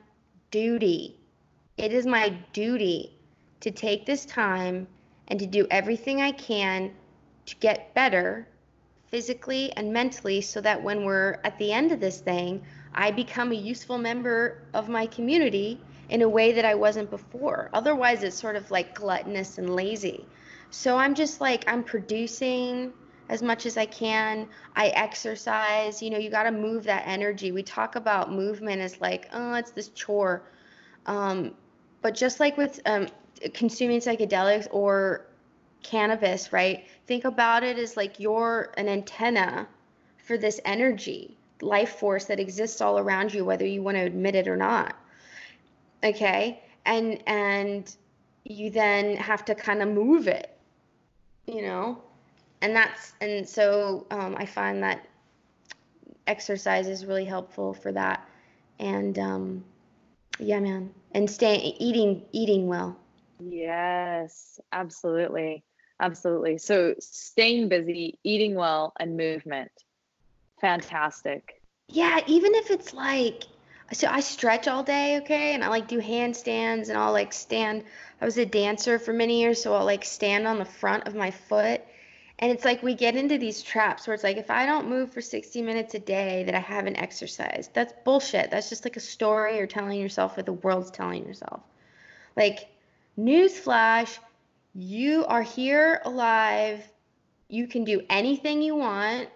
duty. 0.49 1.19
It 1.77 1.91
is 1.91 2.05
my 2.05 2.29
duty 2.53 3.19
to 3.59 3.69
take 3.69 4.05
this 4.05 4.25
time 4.25 4.87
and 5.27 5.37
to 5.39 5.45
do 5.45 5.67
everything 5.69 6.21
I 6.21 6.31
can 6.31 6.93
to 7.47 7.55
get 7.57 7.93
better 7.93 8.47
physically 9.07 9.71
and 9.73 9.91
mentally 9.91 10.41
so 10.41 10.61
that 10.61 10.81
when 10.81 11.03
we're 11.03 11.39
at 11.43 11.57
the 11.59 11.71
end 11.71 11.91
of 11.91 11.99
this 11.99 12.21
thing, 12.21 12.63
I 12.95 13.11
become 13.11 13.51
a 13.51 13.55
useful 13.55 13.97
member 13.97 14.63
of 14.73 14.89
my 14.89 15.05
community 15.05 15.79
in 16.09 16.21
a 16.21 16.29
way 16.29 16.53
that 16.53 16.65
I 16.65 16.75
wasn't 16.75 17.09
before. 17.09 17.69
Otherwise, 17.73 18.23
it's 18.23 18.39
sort 18.39 18.55
of 18.55 18.71
like 18.71 18.95
gluttonous 18.95 19.57
and 19.57 19.75
lazy. 19.75 20.25
So 20.69 20.97
I'm 20.97 21.13
just 21.13 21.41
like, 21.41 21.65
I'm 21.67 21.83
producing 21.83 22.93
as 23.29 23.41
much 23.43 23.65
as 23.65 23.75
I 23.75 23.85
can. 23.85 24.47
I 24.75 24.87
exercise. 24.89 26.01
You 26.01 26.09
know, 26.09 26.17
you 26.17 26.29
got 26.29 26.43
to 26.43 26.51
move 26.51 26.85
that 26.85 27.03
energy. 27.05 27.51
We 27.51 27.63
talk 27.63 27.95
about 27.95 28.31
movement 28.31 28.81
as 28.81 29.01
like, 29.01 29.27
oh, 29.33 29.53
it's 29.55 29.71
this 29.71 29.89
chore. 29.89 30.43
Um, 31.05 31.53
but 32.01 32.15
just 32.15 32.39
like 32.39 32.57
with 32.57 32.79
um, 32.85 33.07
consuming 33.53 33.99
psychedelics 33.99 34.67
or 34.71 35.25
cannabis, 35.83 36.53
right? 36.53 36.85
Think 37.07 37.25
about 37.25 37.63
it 37.63 37.77
as 37.77 37.97
like 37.97 38.19
you're 38.19 38.73
an 38.77 38.87
antenna 38.87 39.67
for 40.23 40.37
this 40.37 40.59
energy, 40.65 41.37
life 41.61 41.97
force 41.97 42.25
that 42.25 42.39
exists 42.39 42.81
all 42.81 42.99
around 42.99 43.33
you, 43.33 43.45
whether 43.45 43.65
you 43.65 43.81
want 43.81 43.97
to 43.97 44.03
admit 44.03 44.35
it 44.35 44.47
or 44.47 44.57
not. 44.57 44.95
Okay? 46.03 46.61
And 46.85 47.21
and 47.27 47.95
you 48.43 48.69
then 48.69 49.17
have 49.17 49.43
to 49.45 49.55
kind 49.55 49.81
of 49.81 49.89
move 49.89 50.27
it, 50.27 50.55
you 51.47 51.61
know? 51.61 52.01
And 52.61 52.75
that's 52.75 53.13
and 53.21 53.47
so 53.47 54.05
um, 54.11 54.35
I 54.37 54.45
find 54.45 54.83
that 54.83 55.07
exercise 56.27 56.87
is 56.87 57.05
really 57.05 57.25
helpful 57.25 57.73
for 57.73 57.91
that. 57.91 58.27
And 58.79 59.17
um, 59.19 59.63
yeah, 60.39 60.59
man. 60.59 60.93
And 61.13 61.29
staying 61.29 61.75
eating 61.79 62.23
eating 62.31 62.67
well. 62.67 62.97
Yes, 63.39 64.59
absolutely. 64.71 65.63
Absolutely. 65.99 66.57
So 66.57 66.95
staying 66.99 67.69
busy, 67.69 68.19
eating 68.23 68.55
well, 68.55 68.93
and 68.99 69.15
movement. 69.15 69.71
Fantastic. 70.59 71.61
Yeah, 71.89 72.21
even 72.27 72.55
if 72.55 72.71
it's 72.71 72.93
like, 72.93 73.43
so 73.93 74.07
I 74.07 74.19
stretch 74.19 74.67
all 74.67 74.83
day, 74.83 75.17
okay, 75.17 75.53
and 75.53 75.63
I 75.63 75.67
like 75.67 75.87
do 75.87 75.99
handstands 75.99 76.89
and 76.89 76.97
I'll 76.97 77.11
like 77.11 77.33
stand. 77.33 77.83
I 78.21 78.25
was 78.25 78.37
a 78.37 78.45
dancer 78.45 78.97
for 78.97 79.13
many 79.13 79.41
years, 79.41 79.61
so 79.61 79.75
I'll 79.75 79.85
like 79.85 80.03
stand 80.03 80.47
on 80.47 80.57
the 80.57 80.65
front 80.65 81.07
of 81.07 81.15
my 81.15 81.31
foot. 81.31 81.81
And 82.39 82.51
it's 82.51 82.65
like 82.65 82.83
we 82.83 82.95
get 82.95 83.15
into 83.15 83.37
these 83.37 83.61
traps 83.61 84.07
where 84.07 84.13
it's 84.13 84.23
like 84.23 84.37
if 84.37 84.49
I 84.49 84.65
don't 84.65 84.89
move 84.89 85.13
for 85.13 85.21
60 85.21 85.61
minutes 85.61 85.93
a 85.93 85.99
day, 85.99 86.43
that 86.45 86.55
I 86.55 86.59
haven't 86.59 86.97
exercised. 86.97 87.73
That's 87.73 87.93
bullshit. 88.03 88.51
That's 88.51 88.69
just 88.69 88.85
like 88.85 88.97
a 88.97 89.01
story 89.01 89.57
you're 89.57 89.67
telling 89.67 89.99
yourself 89.99 90.37
or 90.37 90.41
the 90.41 90.53
world's 90.53 90.91
telling 90.91 91.25
yourself. 91.25 91.61
Like 92.35 92.67
Newsflash, 93.17 94.17
you 94.73 95.25
are 95.25 95.43
here 95.43 96.01
alive. 96.03 96.83
You 97.47 97.67
can 97.67 97.85
do 97.85 98.01
anything 98.09 98.61
you 98.61 98.75
want 98.75 99.29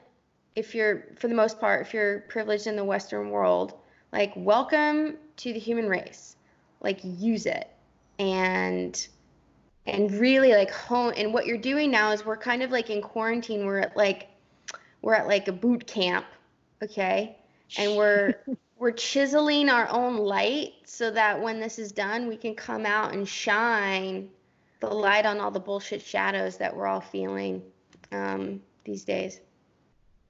if 0.55 0.75
you're, 0.75 1.05
for 1.17 1.27
the 1.27 1.35
most 1.35 1.59
part, 1.59 1.85
if 1.85 1.93
you're 1.93 2.19
privileged 2.21 2.67
in 2.67 2.75
the 2.75 2.83
Western 2.83 3.29
world. 3.29 3.73
Like, 4.11 4.33
welcome 4.35 5.17
to 5.37 5.53
the 5.53 5.59
human 5.59 5.87
race. 5.87 6.35
Like, 6.81 6.99
use 7.03 7.45
it. 7.45 7.69
And 8.17 9.07
and 9.89 10.11
really 10.11 10.53
like 10.53 10.71
hone 10.71 11.13
and 11.15 11.33
what 11.33 11.45
you're 11.45 11.57
doing 11.57 11.91
now 11.91 12.11
is 12.11 12.25
we're 12.25 12.37
kind 12.37 12.61
of 12.61 12.71
like 12.71 12.89
in 12.89 13.01
quarantine 13.01 13.65
we're 13.65 13.79
at 13.79 13.95
like 13.97 14.27
we're 15.01 15.13
at 15.13 15.27
like 15.27 15.47
a 15.47 15.51
boot 15.51 15.85
camp 15.87 16.25
okay 16.83 17.35
and 17.77 17.95
we're 17.95 18.35
we're 18.77 18.91
chiseling 18.91 19.69
our 19.69 19.89
own 19.89 20.17
light 20.17 20.73
so 20.85 21.11
that 21.11 21.41
when 21.41 21.59
this 21.59 21.79
is 21.79 21.91
done 21.91 22.27
we 22.27 22.37
can 22.37 22.55
come 22.55 22.85
out 22.85 23.13
and 23.13 23.27
shine 23.27 24.29
the 24.79 24.87
light 24.87 25.25
on 25.25 25.39
all 25.39 25.51
the 25.51 25.59
bullshit 25.59 26.01
shadows 26.01 26.57
that 26.57 26.75
we're 26.75 26.87
all 26.87 27.01
feeling 27.01 27.61
um, 28.11 28.61
these 28.85 29.03
days 29.03 29.41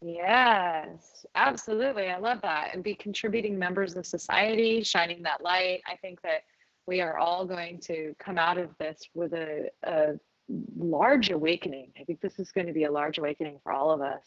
yes 0.01 1.25
absolutely 1.35 2.09
i 2.09 2.17
love 2.17 2.39
that 2.41 2.71
and 2.73 2.83
be 2.83 2.95
contributing 2.95 3.59
members 3.59 3.95
of 3.95 4.05
society 4.05 4.81
shining 4.83 5.21
that 5.21 5.43
light 5.43 5.81
i 5.87 5.95
think 5.97 6.21
that 6.21 6.41
we 6.89 7.01
are 7.01 7.17
all 7.19 7.45
going 7.45 7.79
to 7.79 8.15
come 8.17 8.37
out 8.37 8.57
of 8.57 8.69
this 8.79 8.99
with 9.13 9.33
a, 9.33 9.69
a 9.83 10.13
large 10.75 11.29
awakening. 11.29 11.91
I 11.99 12.03
think 12.03 12.19
this 12.19 12.39
is 12.39 12.51
going 12.51 12.67
to 12.67 12.73
be 12.73 12.85
a 12.85 12.91
large 12.91 13.19
awakening 13.19 13.59
for 13.63 13.71
all 13.71 13.91
of 13.91 14.01
us. 14.01 14.23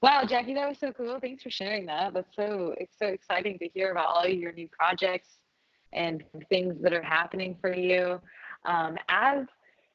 Wow, 0.00 0.24
Jackie, 0.24 0.54
that 0.54 0.68
was 0.68 0.78
so 0.78 0.90
cool. 0.92 1.20
Thanks 1.20 1.42
for 1.42 1.50
sharing 1.50 1.86
that. 1.86 2.14
That's 2.14 2.34
so 2.34 2.74
it's 2.78 2.96
so 2.98 3.06
exciting 3.06 3.58
to 3.58 3.68
hear 3.68 3.92
about 3.92 4.06
all 4.06 4.26
your 4.26 4.52
new 4.52 4.68
projects 4.68 5.28
and 5.92 6.24
things 6.48 6.74
that 6.80 6.92
are 6.92 7.02
happening 7.02 7.56
for 7.60 7.72
you. 7.72 8.20
Um, 8.64 8.96
as 9.08 9.44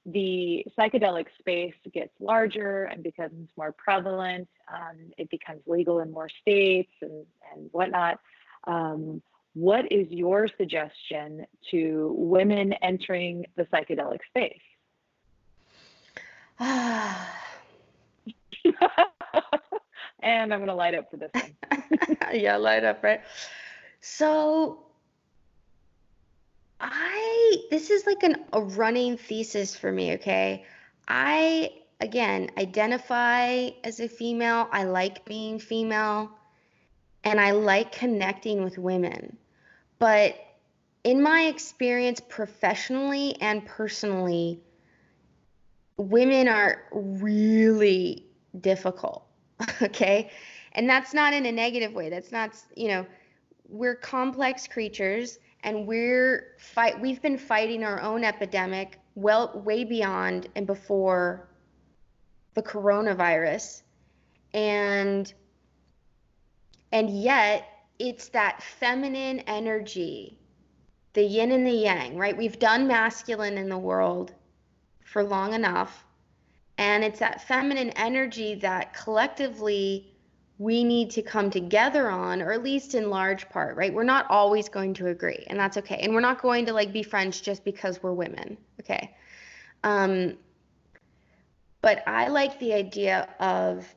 the 0.08 0.66
psychedelic 0.78 1.28
space 1.38 1.76
gets 1.94 2.12
larger 2.20 2.86
and 2.86 3.04
becomes 3.04 3.50
more 3.58 3.72
prevalent, 3.74 4.48
um, 4.74 4.98
it 5.18 5.30
becomes 5.30 5.62
legal 5.68 6.00
in 6.00 6.12
more 6.12 6.30
states 6.42 6.92
and, 7.02 7.26
and 7.54 7.70
whatnot. 7.72 8.20
Um, 8.66 9.22
what 9.54 9.92
is 9.92 10.08
your 10.10 10.48
suggestion 10.58 11.46
to 11.72 12.14
women 12.18 12.74
entering 12.82 13.46
the 13.56 13.64
psychedelic 13.66 14.20
space? 14.30 14.62
and 20.22 20.54
I'm 20.54 20.60
going 20.60 20.68
to 20.68 20.76
light 20.76 20.96
up 20.96 21.10
for 21.10 21.18
this 21.18 21.32
one. 21.34 22.18
yeah, 22.34 22.56
light 22.58 22.84
up, 22.84 23.04
right? 23.04 23.22
So, 24.02 24.87
I, 26.80 27.58
this 27.72 27.90
is 27.90 28.06
like 28.06 28.24
an, 28.24 28.46
a 28.54 28.62
running 28.62 29.18
thesis 29.18 29.76
for 29.76 29.92
me, 29.92 30.14
okay? 30.14 30.66
I, 31.08 31.72
again, 32.00 32.52
identify 32.58 33.70
as 33.84 34.00
a 34.00 34.08
female. 34.08 34.68
I 34.72 34.84
like 34.84 35.26
being 35.26 35.60
female 35.60 36.32
and 37.24 37.40
I 37.40 37.52
like 37.52 37.92
connecting 37.92 38.64
with 38.64 38.78
women. 38.78 39.38
But 40.00 40.36
in 41.04 41.22
my 41.22 41.44
experience 41.44 42.20
professionally 42.20 43.36
and 43.42 43.66
personally, 43.66 44.60
women 45.98 46.48
are 46.48 46.84
really 46.92 48.26
difficult. 48.60 49.24
Okay. 49.82 50.30
And 50.74 50.88
that's 50.88 51.14
not 51.14 51.34
in 51.34 51.48
a 51.48 51.52
negative 51.52 51.94
way. 51.94 52.10
That's 52.10 52.32
not, 52.32 52.52
you 52.76 52.88
know, 52.90 53.08
we're 53.68 53.96
complex 53.96 54.68
creatures 54.68 55.40
and 55.64 55.88
we're 55.88 56.56
fight 56.60 57.00
we've 57.00 57.22
been 57.22 57.38
fighting 57.38 57.84
our 57.84 58.02
own 58.02 58.24
epidemic 58.24 59.00
well 59.16 59.62
way 59.66 59.84
beyond 59.84 60.48
and 60.56 60.68
before 60.68 61.48
the 62.54 62.62
coronavirus 62.62 63.82
and 64.54 65.34
and 66.92 67.10
yet 67.10 67.68
it's 68.00 68.30
that 68.30 68.62
feminine 68.62 69.40
energy, 69.42 70.38
the 71.14 71.24
yin 71.24 71.52
and 71.52 71.66
the 71.66 71.72
yang, 71.72 72.18
right? 72.18 72.38
We've 72.38 72.60
done 72.60 72.88
masculine 72.88 73.58
in 73.58 73.70
the 73.70 73.78
world 73.78 74.34
for 75.04 75.24
long 75.24 75.54
enough. 75.54 76.06
And 76.78 77.04
it's 77.04 77.20
that 77.20 77.48
feminine 77.48 77.90
energy 77.92 78.56
that 78.56 78.94
collectively 78.94 80.14
we 80.60 80.84
need 80.84 81.12
to 81.12 81.22
come 81.22 81.52
together 81.52 82.10
on, 82.10 82.42
or 82.42 82.52
at 82.52 82.64
least 82.64 82.96
in 82.96 83.10
large 83.10 83.48
part, 83.50 83.76
right? 83.76 83.94
We're 83.94 84.04
not 84.04 84.26
always 84.30 84.70
going 84.70 84.96
to 84.96 85.08
agree, 85.08 85.44
and 85.48 85.60
that's 85.60 85.78
okay. 85.78 85.98
And 85.98 86.14
we're 86.14 86.22
not 86.22 86.42
going 86.42 86.66
to 86.66 86.74
like 86.74 86.92
be 86.92 87.04
friends 87.04 87.42
just 87.42 87.64
because 87.64 88.02
we're 88.02 88.14
women, 88.14 88.58
okay? 88.80 89.16
Um, 89.84 90.38
but 91.82 92.04
I 92.08 92.28
like 92.28 92.60
the 92.60 92.74
idea 92.74 93.30
of 93.40 93.88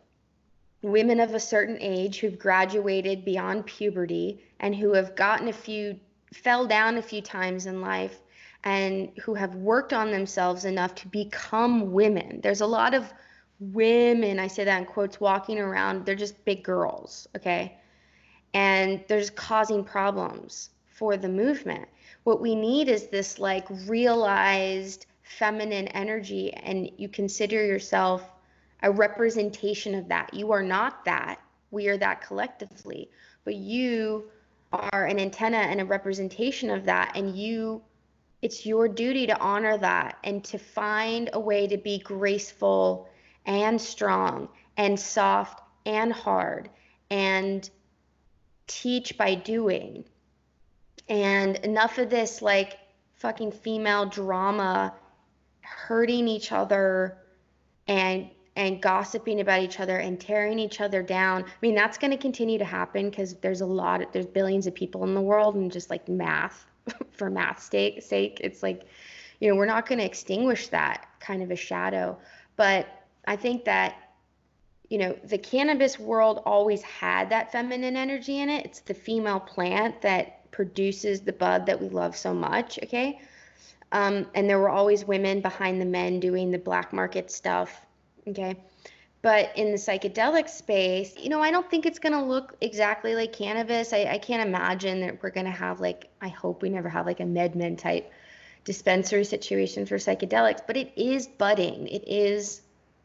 women 0.82 1.20
of 1.20 1.34
a 1.34 1.40
certain 1.40 1.78
age 1.80 2.20
who've 2.20 2.38
graduated 2.38 3.24
beyond 3.24 3.66
puberty 3.66 4.44
and 4.60 4.74
who 4.74 4.92
have 4.92 5.16
gotten 5.16 5.48
a 5.48 5.52
few 5.52 5.98
fell 6.32 6.66
down 6.66 6.96
a 6.96 7.02
few 7.02 7.20
times 7.20 7.66
in 7.66 7.80
life 7.80 8.20
and 8.64 9.10
who 9.22 9.34
have 9.34 9.54
worked 9.56 9.92
on 9.92 10.10
themselves 10.10 10.64
enough 10.64 10.94
to 10.94 11.08
become 11.08 11.92
women. 11.92 12.40
There's 12.42 12.60
a 12.60 12.66
lot 12.66 12.94
of 12.94 13.12
women, 13.60 14.38
I 14.38 14.46
say 14.46 14.64
that 14.64 14.78
in 14.78 14.86
quotes, 14.86 15.20
walking 15.20 15.58
around, 15.58 16.06
they're 16.06 16.14
just 16.14 16.44
big 16.44 16.64
girls, 16.64 17.28
okay? 17.36 17.78
And 18.54 19.04
they're 19.06 19.20
just 19.20 19.36
causing 19.36 19.84
problems 19.84 20.70
for 20.86 21.16
the 21.16 21.28
movement. 21.28 21.86
What 22.24 22.40
we 22.40 22.54
need 22.54 22.88
is 22.88 23.08
this 23.08 23.38
like 23.38 23.66
realized 23.86 25.06
feminine 25.22 25.88
energy, 25.88 26.52
and 26.54 26.90
you 26.96 27.08
consider 27.08 27.64
yourself 27.64 28.32
a 28.82 28.90
representation 28.90 29.94
of 29.94 30.08
that. 30.08 30.32
You 30.32 30.52
are 30.52 30.62
not 30.62 31.04
that. 31.04 31.40
We 31.70 31.88
are 31.88 31.98
that 31.98 32.22
collectively. 32.22 33.10
But 33.44 33.54
you 33.54 34.30
are 34.72 35.06
an 35.06 35.18
antenna 35.18 35.58
and 35.58 35.80
a 35.80 35.84
representation 35.84 36.70
of 36.70 36.84
that. 36.86 37.12
And 37.14 37.36
you, 37.36 37.82
it's 38.42 38.64
your 38.64 38.88
duty 38.88 39.26
to 39.26 39.38
honor 39.38 39.76
that 39.78 40.16
and 40.24 40.42
to 40.44 40.58
find 40.58 41.28
a 41.34 41.40
way 41.40 41.66
to 41.66 41.76
be 41.76 41.98
graceful 41.98 43.08
and 43.46 43.80
strong 43.80 44.48
and 44.76 44.98
soft 44.98 45.62
and 45.86 46.12
hard 46.12 46.70
and 47.10 47.68
teach 48.66 49.16
by 49.18 49.34
doing. 49.34 50.04
And 51.08 51.56
enough 51.56 51.98
of 51.98 52.10
this 52.10 52.40
like 52.40 52.78
fucking 53.16 53.52
female 53.52 54.06
drama 54.06 54.94
hurting 55.60 56.28
each 56.28 56.52
other 56.52 57.18
and 57.86 58.30
and 58.56 58.82
gossiping 58.82 59.40
about 59.40 59.62
each 59.62 59.80
other 59.80 59.96
and 59.96 60.20
tearing 60.20 60.58
each 60.58 60.80
other 60.80 61.02
down. 61.02 61.44
I 61.44 61.46
mean, 61.62 61.74
that's 61.74 61.96
going 61.96 62.10
to 62.10 62.16
continue 62.16 62.58
to 62.58 62.64
happen 62.64 63.08
because 63.08 63.34
there's 63.34 63.60
a 63.60 63.66
lot, 63.66 64.02
of, 64.02 64.12
there's 64.12 64.26
billions 64.26 64.66
of 64.66 64.74
people 64.74 65.04
in 65.04 65.14
the 65.14 65.20
world, 65.20 65.54
and 65.54 65.70
just 65.70 65.88
like 65.88 66.08
math, 66.08 66.66
for 67.12 67.30
math's 67.30 67.64
sake, 67.64 68.02
sake, 68.02 68.40
it's 68.42 68.62
like, 68.62 68.82
you 69.40 69.48
know, 69.48 69.56
we're 69.56 69.66
not 69.66 69.88
going 69.88 69.98
to 70.00 70.04
extinguish 70.04 70.68
that 70.68 71.06
kind 71.20 71.42
of 71.42 71.50
a 71.50 71.56
shadow. 71.56 72.18
But 72.56 72.86
I 73.26 73.36
think 73.36 73.64
that, 73.64 73.96
you 74.88 74.98
know, 74.98 75.16
the 75.24 75.38
cannabis 75.38 75.98
world 75.98 76.42
always 76.46 76.82
had 76.82 77.30
that 77.30 77.52
feminine 77.52 77.96
energy 77.96 78.40
in 78.40 78.48
it. 78.48 78.64
It's 78.64 78.80
the 78.80 78.94
female 78.94 79.40
plant 79.40 80.02
that 80.02 80.50
produces 80.50 81.20
the 81.20 81.32
bud 81.32 81.66
that 81.66 81.80
we 81.80 81.88
love 81.88 82.16
so 82.16 82.34
much. 82.34 82.78
Okay. 82.82 83.20
Um, 83.92 84.26
and 84.34 84.48
there 84.48 84.58
were 84.58 84.68
always 84.68 85.04
women 85.04 85.40
behind 85.40 85.80
the 85.80 85.84
men 85.86 86.20
doing 86.20 86.50
the 86.50 86.58
black 86.58 86.92
market 86.92 87.30
stuff 87.30 87.86
Okay. 88.28 88.56
But 89.22 89.52
in 89.56 89.70
the 89.70 89.76
psychedelic 89.76 90.48
space, 90.48 91.14
you 91.18 91.28
know, 91.28 91.42
I 91.42 91.50
don't 91.50 91.68
think 91.70 91.84
it's 91.84 91.98
going 91.98 92.14
to 92.14 92.22
look 92.22 92.56
exactly 92.60 93.14
like 93.14 93.34
cannabis. 93.34 93.92
I, 93.92 94.04
I 94.04 94.18
can't 94.18 94.46
imagine 94.46 95.00
that 95.00 95.22
we're 95.22 95.30
going 95.30 95.46
to 95.46 95.52
have, 95.52 95.80
like, 95.80 96.08
I 96.22 96.28
hope 96.28 96.62
we 96.62 96.70
never 96.70 96.88
have 96.88 97.04
like 97.04 97.20
a 97.20 97.24
MedMen 97.24 97.76
type 97.76 98.10
dispensary 98.64 99.24
situation 99.24 99.84
for 99.84 99.96
psychedelics, 99.96 100.60
but 100.66 100.76
it 100.76 100.92
is 100.96 101.26
budding. 101.26 101.86
It 101.88 102.04
is 102.06 102.62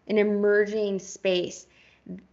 an 0.07 0.17
emerging 0.17 0.99
space. 0.99 1.65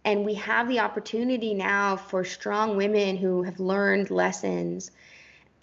And 0.05 0.23
we 0.23 0.35
have 0.35 0.67
the 0.67 0.79
opportunity 0.79 1.53
now 1.53 1.95
for 1.95 2.23
strong 2.23 2.77
women 2.77 3.17
who 3.17 3.43
have 3.43 3.59
learned 3.59 4.11
lessons 4.11 4.91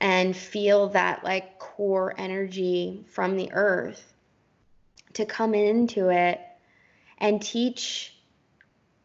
and 0.01 0.37
feel 0.37 0.89
that 0.89 1.23
like 1.23 1.59
core 1.59 2.15
energy 2.19 3.05
from 3.11 3.37
the 3.37 3.51
earth 3.53 4.13
to 5.13 5.27
come 5.27 5.55
into 5.55 6.09
it 6.09 6.41
and 7.19 7.43
teach 7.43 8.15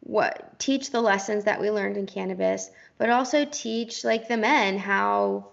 what 0.00 0.58
teach 0.58 0.90
the 0.90 1.00
lessons 1.00 1.44
that 1.44 1.60
we 1.60 1.70
learned 1.70 1.96
in 1.96 2.06
cannabis, 2.06 2.70
but 2.96 3.10
also 3.10 3.44
teach 3.44 4.04
like 4.04 4.28
the 4.28 4.36
men 4.36 4.78
how 4.78 5.48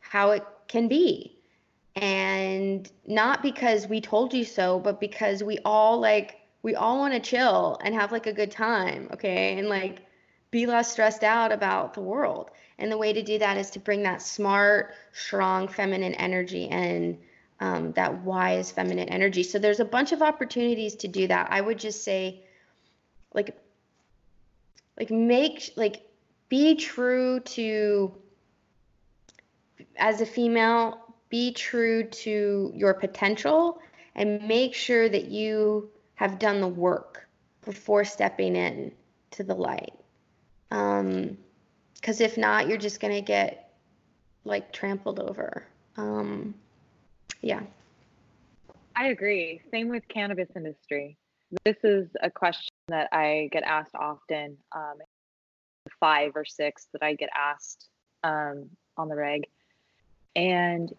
how 0.00 0.30
it 0.30 0.44
can 0.68 0.88
be. 0.88 1.34
And 1.96 2.88
not 3.06 3.42
because 3.42 3.88
we 3.88 4.00
told 4.00 4.32
you 4.32 4.44
so, 4.44 4.78
but 4.78 5.00
because 5.00 5.42
we 5.42 5.58
all 5.64 5.98
like 6.00 6.36
we 6.62 6.74
all 6.74 6.98
want 6.98 7.14
to 7.14 7.20
chill 7.20 7.78
and 7.82 7.94
have 7.94 8.12
like 8.12 8.26
a 8.26 8.32
good 8.32 8.50
time, 8.50 9.08
okay? 9.12 9.58
And 9.58 9.68
like 9.68 10.06
be 10.50 10.66
less 10.66 10.90
stressed 10.90 11.24
out 11.24 11.52
about 11.52 11.94
the 11.94 12.00
world. 12.00 12.50
And 12.78 12.90
the 12.90 12.98
way 12.98 13.12
to 13.12 13.22
do 13.22 13.38
that 13.38 13.56
is 13.56 13.70
to 13.70 13.78
bring 13.78 14.02
that 14.04 14.22
smart, 14.22 14.94
strong 15.12 15.68
feminine 15.68 16.14
energy 16.14 16.68
and 16.68 17.18
um, 17.60 17.92
that 17.92 18.22
wise 18.22 18.70
feminine 18.70 19.08
energy. 19.08 19.42
So 19.42 19.58
there's 19.58 19.80
a 19.80 19.84
bunch 19.84 20.12
of 20.12 20.22
opportunities 20.22 20.94
to 20.96 21.08
do 21.08 21.26
that. 21.26 21.48
I 21.50 21.60
would 21.60 21.78
just 21.78 22.04
say, 22.04 22.44
like, 23.34 23.56
like 24.98 25.10
make 25.10 25.72
like 25.76 26.02
be 26.48 26.76
true 26.76 27.40
to 27.40 28.14
as 29.96 30.20
a 30.20 30.26
female, 30.26 30.98
be 31.28 31.52
true 31.52 32.04
to 32.04 32.72
your 32.74 32.94
potential 32.94 33.80
and 34.14 34.46
make 34.48 34.74
sure 34.74 35.08
that 35.08 35.26
you 35.26 35.90
have 36.18 36.40
done 36.40 36.60
the 36.60 36.66
work 36.66 37.28
before 37.64 38.04
stepping 38.04 38.56
in 38.56 38.90
to 39.30 39.44
the 39.44 39.54
light. 39.54 39.92
Um, 40.72 41.38
because 41.94 42.20
if 42.20 42.36
not, 42.36 42.66
you're 42.66 42.76
just 42.76 42.98
gonna 42.98 43.20
get 43.20 43.72
like 44.42 44.72
trampled 44.72 45.20
over. 45.20 45.64
Um, 45.96 46.56
yeah. 47.40 47.60
I 48.96 49.08
agree. 49.08 49.60
Same 49.70 49.88
with 49.88 50.08
cannabis 50.08 50.48
industry. 50.56 51.16
This 51.64 51.76
is 51.84 52.08
a 52.20 52.30
question 52.30 52.72
that 52.88 53.08
I 53.12 53.48
get 53.52 53.62
asked 53.62 53.94
often. 53.94 54.56
Um, 54.74 54.98
five 56.00 56.32
or 56.34 56.44
six 56.44 56.88
that 56.94 57.02
I 57.04 57.14
get 57.14 57.28
asked 57.32 57.88
um, 58.24 58.68
on 58.96 59.08
the 59.08 59.14
reg, 59.14 59.46
and 60.34 60.92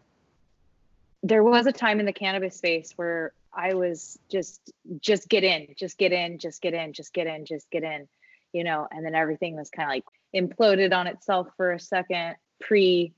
there 1.24 1.44
was 1.44 1.68
a 1.68 1.74
time 1.74 2.00
in 2.00 2.06
the 2.06 2.14
cannabis 2.14 2.56
space 2.56 2.94
where 2.96 3.34
I 3.54 3.74
was 3.74 4.18
just 4.30 4.72
just 5.00 5.30
get 5.30 5.44
in, 5.44 5.68
just 5.76 5.98
get 5.98 6.12
in, 6.12 6.38
just 6.40 6.62
get 6.62 6.74
in, 6.74 6.94
just 6.94 7.14
get 7.14 7.28
in, 7.28 7.46
just 7.46 7.70
get 7.72 7.84
in, 7.84 8.08
you 8.54 8.64
know, 8.64 8.88
and 8.92 9.06
then 9.06 9.16
everything 9.16 9.56
was 9.56 9.70
kind 9.70 9.90
of 9.90 9.94
like 9.94 10.06
imploded 10.36 10.94
on 10.94 11.08
itself 11.08 11.48
for 11.58 11.72
a 11.72 11.80
second 11.80 12.36
pre 12.60 13.14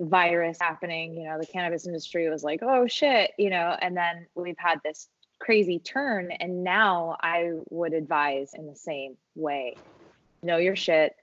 virus 0.00 0.58
happening, 0.60 1.14
you 1.14 1.28
know, 1.28 1.38
the 1.38 1.46
cannabis 1.46 1.86
industry 1.86 2.28
was 2.28 2.42
like, 2.42 2.60
"Oh 2.62 2.86
shit," 2.86 3.32
you 3.38 3.50
know, 3.50 3.76
and 3.80 3.96
then 3.96 4.26
we've 4.34 4.58
had 4.58 4.80
this 4.84 5.08
crazy 5.38 5.80
turn 5.80 6.30
and 6.30 6.62
now 6.62 7.16
I 7.20 7.50
would 7.68 7.94
advise 7.94 8.54
in 8.54 8.68
the 8.68 8.76
same 8.76 9.16
way. 9.34 9.74
Know 10.40 10.56
your 10.58 10.76
shit, 10.76 11.16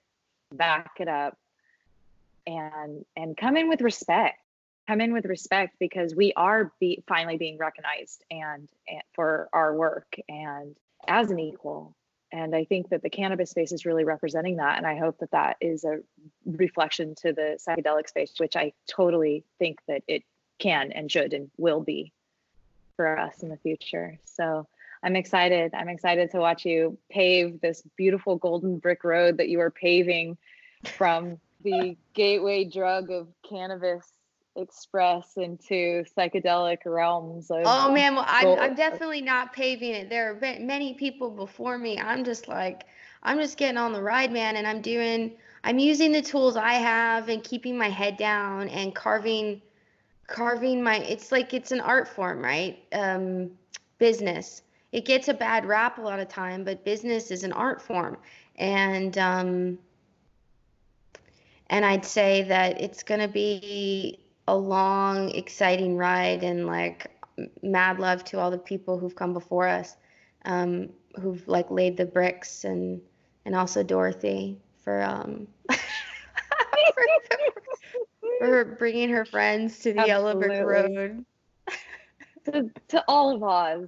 back 0.51 0.91
it 0.99 1.07
up 1.07 1.37
and 2.45 3.05
and 3.15 3.37
come 3.37 3.55
in 3.55 3.69
with 3.69 3.81
respect 3.81 4.39
come 4.89 5.01
in 5.01 5.13
with 5.13 5.25
respect 5.25 5.75
because 5.79 6.15
we 6.15 6.33
are 6.35 6.73
be, 6.79 7.03
finally 7.07 7.37
being 7.37 7.59
recognized 7.59 8.25
and, 8.31 8.67
and 8.87 9.03
for 9.13 9.47
our 9.53 9.75
work 9.75 10.15
and 10.27 10.75
as 11.07 11.29
an 11.29 11.39
equal. 11.39 11.95
And 12.31 12.55
i 12.55 12.63
think 12.63 12.89
that 12.89 13.01
the 13.01 13.09
cannabis 13.09 13.49
space 13.51 13.71
is 13.71 13.87
really 13.87 14.03
representing 14.03 14.57
that 14.57 14.77
and 14.77 14.85
i 14.85 14.95
hope 14.95 15.17
that 15.19 15.31
that 15.31 15.57
is 15.61 15.83
a 15.83 15.97
reflection 16.45 17.15
to 17.21 17.33
the 17.33 17.57
psychedelic 17.57 18.07
space 18.07 18.33
which 18.37 18.55
i 18.55 18.71
totally 18.87 19.43
think 19.57 19.79
that 19.87 20.03
it 20.07 20.21
can 20.59 20.91
and 20.91 21.11
should 21.11 21.33
and 21.33 21.49
will 21.57 21.81
be 21.81 22.13
for 22.95 23.17
us 23.17 23.41
in 23.41 23.49
the 23.49 23.57
future. 23.57 24.19
So 24.25 24.67
i'm 25.01 25.15
excited. 25.15 25.73
I'm 25.73 25.89
excited 25.89 26.29
to 26.31 26.39
watch 26.39 26.65
you 26.65 26.99
pave 27.09 27.61
this 27.61 27.81
beautiful 27.95 28.35
golden 28.35 28.77
brick 28.77 29.03
road 29.03 29.37
that 29.37 29.49
you 29.49 29.59
are 29.59 29.71
paving 29.71 30.37
from 30.85 31.39
the 31.63 31.97
gateway 32.13 32.63
drug 32.63 33.09
of 33.09 33.27
cannabis 33.47 34.18
express 34.55 35.37
into 35.37 36.03
psychedelic 36.17 36.79
realms 36.85 37.49
of 37.51 37.61
oh 37.65 37.91
man 37.91 38.15
well, 38.15 38.25
I'm, 38.27 38.59
I'm 38.59 38.75
definitely 38.75 39.21
not 39.21 39.53
paving 39.53 39.91
it. 39.91 40.09
There 40.09 40.33
have 40.33 40.41
been 40.41 40.67
many 40.67 40.93
people 40.95 41.29
before 41.29 41.77
me. 41.77 41.97
I'm 41.99 42.23
just 42.23 42.47
like 42.47 42.85
i'm 43.21 43.37
just 43.37 43.57
getting 43.57 43.77
on 43.77 43.91
the 43.91 44.01
ride 44.01 44.31
man 44.31 44.55
and 44.55 44.65
i'm 44.65 44.81
doing 44.81 45.33
i'm 45.65 45.77
using 45.77 46.13
the 46.13 46.21
tools 46.21 46.55
i 46.55 46.75
have 46.75 47.27
and 47.27 47.43
keeping 47.43 47.77
my 47.77 47.89
head 47.89 48.15
down 48.15 48.69
and 48.69 48.95
carving 48.95 49.61
carving 50.29 50.81
my 50.81 50.97
it's 50.99 51.31
like 51.31 51.53
it's 51.53 51.71
an 51.71 51.81
art 51.81 52.07
form 52.07 52.41
right? 52.41 52.79
Um 52.93 53.51
business. 53.97 54.61
It 54.93 55.05
gets 55.05 55.27
a 55.27 55.33
bad 55.33 55.65
rap 55.65 55.97
a 55.97 56.01
lot 56.01 56.19
of 56.19 56.29
time 56.29 56.63
but 56.63 56.85
business 56.85 57.31
is 57.31 57.43
an 57.43 57.51
art 57.51 57.81
form. 57.81 58.17
And 58.55 59.17
um 59.17 59.79
and 61.67 61.85
i'd 61.85 62.05
say 62.05 62.43
that 62.43 62.81
it's 62.81 63.03
going 63.03 63.21
to 63.21 63.27
be 63.27 64.19
a 64.49 64.55
long, 64.55 65.29
exciting 65.31 65.95
ride 65.95 66.43
and 66.43 66.65
like 66.65 67.11
mad 67.61 67.99
love 67.99 68.23
to 68.25 68.39
all 68.39 68.49
the 68.49 68.57
people 68.57 68.97
who've 68.97 69.15
come 69.15 69.31
before 69.31 69.67
us, 69.67 69.95
um, 70.45 70.89
who've 71.21 71.47
like 71.47 71.69
laid 71.69 71.95
the 71.97 72.05
bricks 72.05 72.63
and 72.63 72.99
and 73.45 73.55
also 73.55 73.83
Dorothy 73.83 74.57
for 74.83 75.01
um 75.03 75.47
for, 75.69 75.77
for, 78.39 78.65
bringing 78.79 79.09
her 79.09 79.25
friends 79.25 79.79
to 79.79 79.93
the 79.93 79.99
Absolutely. 79.99 80.09
Yellow 80.09 80.39
Brick 80.39 80.65
Road. 80.65 81.25
to, 82.45 82.69
to 82.87 83.03
all 83.07 83.35
of 83.35 83.43
Oz. 83.43 83.87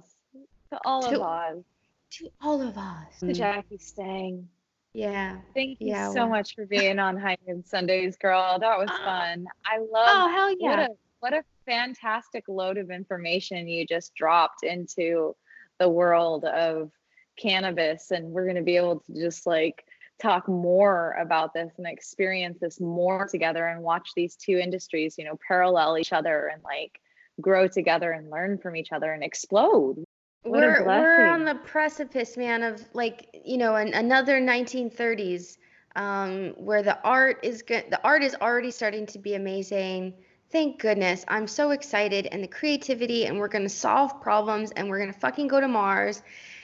To 0.70 0.80
all 0.84 1.02
to, 1.02 1.16
of 1.16 1.22
Oz. 1.22 1.64
To 2.12 2.30
all 2.40 2.62
of 2.62 2.78
Oz. 2.78 3.20
To 3.20 3.32
Jackie 3.32 3.78
Stang. 3.78 4.48
Yeah. 4.94 5.38
Thank 5.54 5.80
you 5.80 5.88
yeah, 5.88 6.08
so 6.08 6.14
well. 6.14 6.28
much 6.28 6.54
for 6.54 6.66
being 6.66 6.98
on 6.98 7.16
High 7.16 7.38
Noon 7.46 7.64
Sundays, 7.64 8.16
girl. 8.16 8.58
That 8.58 8.78
was 8.78 8.88
ah. 8.90 9.04
fun. 9.04 9.46
I 9.64 9.78
oh, 9.78 9.88
love 9.90 10.08
Oh 10.08 10.28
hell 10.28 10.56
yeah. 10.58 10.68
What 10.68 10.78
a, 10.78 10.88
what 11.20 11.32
a 11.34 11.44
fantastic 11.66 12.44
load 12.48 12.76
of 12.76 12.90
information 12.90 13.68
you 13.68 13.86
just 13.86 14.14
dropped 14.14 14.64
into 14.64 15.34
the 15.78 15.88
world 15.88 16.44
of 16.44 16.90
cannabis. 17.38 18.10
And 18.10 18.32
we're 18.32 18.46
gonna 18.46 18.62
be 18.62 18.76
able 18.76 19.00
to 19.00 19.14
just 19.14 19.46
like 19.46 19.84
talk 20.20 20.46
more 20.46 21.16
about 21.18 21.54
this 21.54 21.72
and 21.78 21.86
experience 21.86 22.58
this 22.60 22.78
more 22.78 23.26
together 23.26 23.66
and 23.66 23.82
watch 23.82 24.10
these 24.14 24.36
two 24.36 24.58
industries, 24.58 25.16
you 25.18 25.24
know, 25.24 25.38
parallel 25.48 25.98
each 25.98 26.12
other 26.12 26.50
and 26.52 26.62
like 26.62 27.00
grow 27.40 27.66
together 27.66 28.12
and 28.12 28.30
learn 28.30 28.58
from 28.58 28.76
each 28.76 28.92
other 28.92 29.12
and 29.12 29.24
explode 29.24 30.04
we're 30.44 30.84
we're 30.84 31.26
on 31.26 31.44
the 31.44 31.54
precipice, 31.54 32.36
man, 32.36 32.62
of 32.62 32.84
like 32.94 33.40
you 33.44 33.56
know 33.58 33.76
an, 33.76 33.94
another 33.94 34.40
1930s 34.40 35.58
um, 35.96 36.54
where 36.56 36.82
the 36.82 37.00
art 37.02 37.40
is 37.42 37.62
good. 37.62 37.84
The 37.90 38.00
art 38.02 38.22
is 38.22 38.34
already 38.40 38.70
starting 38.70 39.06
to 39.06 39.18
be 39.18 39.34
amazing. 39.34 40.14
Thank 40.50 40.80
goodness. 40.80 41.24
I'm 41.28 41.46
so 41.46 41.70
excited 41.70 42.26
and 42.26 42.42
the 42.42 42.48
creativity, 42.48 43.26
and 43.26 43.38
we're 43.38 43.48
gonna 43.48 43.68
solve 43.68 44.20
problems, 44.20 44.70
and 44.72 44.88
we're 44.88 44.98
gonna 44.98 45.12
fucking 45.12 45.48
go 45.48 45.60
to 45.60 45.68
Mars, 45.68 46.22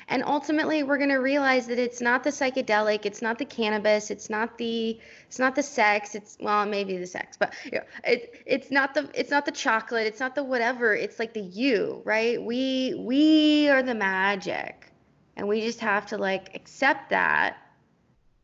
and 0.08 0.24
ultimately 0.24 0.82
we're 0.82 0.98
going 0.98 1.10
to 1.10 1.16
realize 1.16 1.66
that 1.66 1.78
it's 1.78 2.00
not 2.00 2.24
the 2.24 2.30
psychedelic 2.30 3.04
it's 3.04 3.22
not 3.22 3.38
the 3.38 3.44
cannabis 3.44 4.10
it's 4.10 4.30
not 4.30 4.56
the 4.58 4.98
it's 5.26 5.38
not 5.38 5.54
the 5.54 5.62
sex 5.62 6.14
it's 6.14 6.36
well 6.40 6.64
maybe 6.66 6.96
the 6.96 7.06
sex 7.06 7.36
but 7.38 7.52
you 7.64 7.72
know, 7.72 7.84
it, 8.04 8.42
it's 8.46 8.70
not 8.70 8.94
the 8.94 9.08
it's 9.14 9.30
not 9.30 9.44
the 9.44 9.52
chocolate 9.52 10.06
it's 10.06 10.20
not 10.20 10.34
the 10.34 10.42
whatever 10.42 10.94
it's 10.94 11.18
like 11.18 11.34
the 11.34 11.40
you 11.40 12.02
right? 12.04 12.42
We 12.42 12.94
we 12.98 13.68
are 13.68 13.82
the 13.82 13.94
magic. 13.94 14.90
And 15.36 15.46
we 15.46 15.60
just 15.60 15.80
have 15.80 16.06
to 16.06 16.18
like 16.18 16.54
accept 16.54 17.10
that 17.10 17.58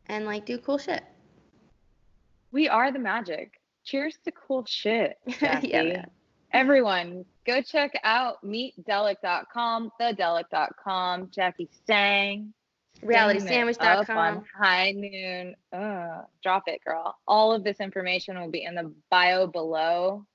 and 0.07 0.25
like 0.25 0.45
do 0.45 0.57
cool 0.57 0.77
shit. 0.77 1.03
We 2.51 2.69
are 2.69 2.91
the 2.91 2.99
magic. 2.99 3.59
Cheers 3.83 4.17
to 4.23 4.31
cool 4.31 4.65
shit 4.65 5.17
yeah 5.41 5.83
man. 5.83 6.09
Everyone 6.55 7.25
go 7.45 7.61
check 7.61 7.91
out 8.03 8.43
meetdelic.com, 8.43 9.91
thedelic.com, 9.99 11.29
Jackie 11.29 11.69
Stang, 11.83 12.53
realitysandwich.com 13.03 14.45
high 14.57 14.91
noon. 14.91 15.55
Uh, 15.73 16.21
drop 16.41 16.63
it, 16.67 16.79
girl. 16.85 17.15
All 17.27 17.51
of 17.51 17.65
this 17.65 17.81
information 17.81 18.39
will 18.39 18.49
be 18.49 18.63
in 18.63 18.73
the 18.73 18.91
bio 19.11 19.47
below. 19.47 20.25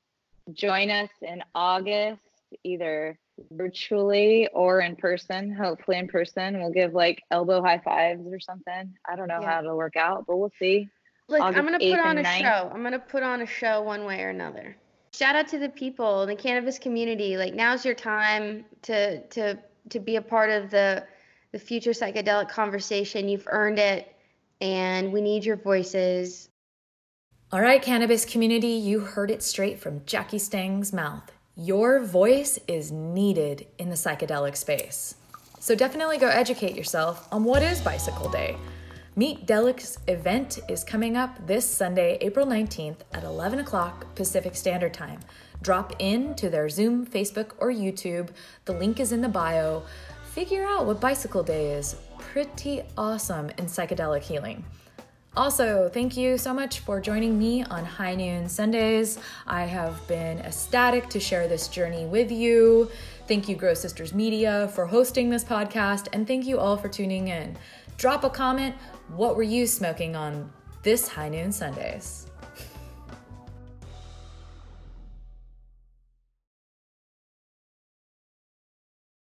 Join 0.52 0.90
us 0.90 1.08
in 1.22 1.42
August, 1.54 2.20
either 2.64 3.18
virtually 3.52 4.46
or 4.52 4.80
in 4.80 4.96
person. 4.96 5.54
Hopefully, 5.54 5.96
in 5.96 6.06
person. 6.06 6.60
We'll 6.60 6.70
give 6.70 6.92
like 6.92 7.22
elbow 7.30 7.62
high 7.62 7.80
fives 7.82 8.26
or 8.30 8.40
something. 8.40 8.94
I 9.08 9.16
don't 9.16 9.28
know 9.28 9.40
yeah. 9.40 9.52
how 9.52 9.60
it'll 9.60 9.76
work 9.76 9.96
out, 9.96 10.26
but 10.26 10.36
we'll 10.36 10.52
see. 10.58 10.88
Like, 11.28 11.40
August 11.42 11.58
I'm 11.58 11.66
going 11.66 11.78
to 11.78 11.90
put 11.90 12.00
on 12.00 12.18
a 12.18 12.24
9th. 12.24 12.40
show. 12.40 12.70
I'm 12.74 12.80
going 12.80 12.92
to 12.92 12.98
put 12.98 13.22
on 13.22 13.40
a 13.40 13.46
show 13.46 13.82
one 13.82 14.04
way 14.04 14.22
or 14.22 14.30
another 14.30 14.76
shout 15.12 15.36
out 15.36 15.48
to 15.48 15.58
the 15.58 15.68
people 15.68 16.22
in 16.22 16.28
the 16.28 16.36
cannabis 16.36 16.78
community. 16.78 17.36
Like 17.36 17.54
now's 17.54 17.84
your 17.84 17.94
time 17.94 18.64
to 18.82 19.26
to 19.28 19.58
to 19.90 20.00
be 20.00 20.16
a 20.16 20.22
part 20.22 20.50
of 20.50 20.70
the 20.70 21.06
the 21.52 21.58
future 21.58 21.90
psychedelic 21.90 22.48
conversation. 22.48 23.28
You've 23.28 23.48
earned 23.48 23.78
it, 23.78 24.14
and 24.60 25.12
we 25.12 25.20
need 25.20 25.44
your 25.44 25.56
voices. 25.56 26.48
All 27.52 27.60
right, 27.60 27.82
cannabis 27.82 28.24
community, 28.24 28.68
you 28.68 29.00
heard 29.00 29.30
it 29.30 29.42
straight 29.42 29.80
from 29.80 30.04
Jackie 30.06 30.38
Stang's 30.38 30.92
mouth. 30.92 31.32
Your 31.56 31.98
voice 31.98 32.60
is 32.68 32.92
needed 32.92 33.66
in 33.76 33.90
the 33.90 33.96
psychedelic 33.96 34.56
space. 34.56 35.16
So 35.58 35.74
definitely 35.74 36.18
go 36.18 36.28
educate 36.28 36.76
yourself 36.76 37.26
on 37.32 37.42
what 37.42 37.62
is 37.62 37.80
Bicycle 37.80 38.30
Day. 38.30 38.56
Meet 39.20 39.44
Delic's 39.44 39.98
event 40.08 40.60
is 40.66 40.82
coming 40.82 41.14
up 41.14 41.46
this 41.46 41.68
Sunday, 41.68 42.16
April 42.22 42.46
19th 42.46 43.00
at 43.12 43.22
11 43.22 43.58
o'clock 43.58 44.14
Pacific 44.14 44.56
Standard 44.56 44.94
Time. 44.94 45.20
Drop 45.60 45.92
in 45.98 46.34
to 46.36 46.48
their 46.48 46.70
Zoom, 46.70 47.04
Facebook, 47.04 47.50
or 47.58 47.70
YouTube. 47.70 48.30
The 48.64 48.72
link 48.72 48.98
is 48.98 49.12
in 49.12 49.20
the 49.20 49.28
bio. 49.28 49.82
Figure 50.32 50.64
out 50.64 50.86
what 50.86 51.02
Bicycle 51.02 51.42
Day 51.42 51.72
is. 51.72 51.96
Pretty 52.18 52.80
awesome 52.96 53.50
in 53.58 53.66
psychedelic 53.66 54.22
healing. 54.22 54.64
Also, 55.36 55.90
thank 55.90 56.16
you 56.16 56.38
so 56.38 56.54
much 56.54 56.78
for 56.78 56.98
joining 56.98 57.38
me 57.38 57.62
on 57.64 57.84
High 57.84 58.14
Noon 58.14 58.48
Sundays. 58.48 59.18
I 59.46 59.64
have 59.64 60.00
been 60.08 60.38
ecstatic 60.38 61.10
to 61.10 61.20
share 61.20 61.46
this 61.46 61.68
journey 61.68 62.06
with 62.06 62.32
you. 62.32 62.90
Thank 63.28 63.50
you, 63.50 63.54
Grow 63.54 63.74
Sisters 63.74 64.14
Media, 64.14 64.68
for 64.74 64.86
hosting 64.86 65.28
this 65.28 65.44
podcast, 65.44 66.08
and 66.14 66.26
thank 66.26 66.46
you 66.46 66.58
all 66.58 66.78
for 66.78 66.88
tuning 66.88 67.28
in. 67.28 67.58
Drop 68.00 68.24
a 68.24 68.30
comment 68.30 68.74
what 69.16 69.36
were 69.36 69.42
you 69.42 69.66
smoking 69.66 70.16
on 70.16 70.50
this 70.82 71.08
High 71.08 71.28
Noon 71.28 71.52
Sundays? 71.52 72.29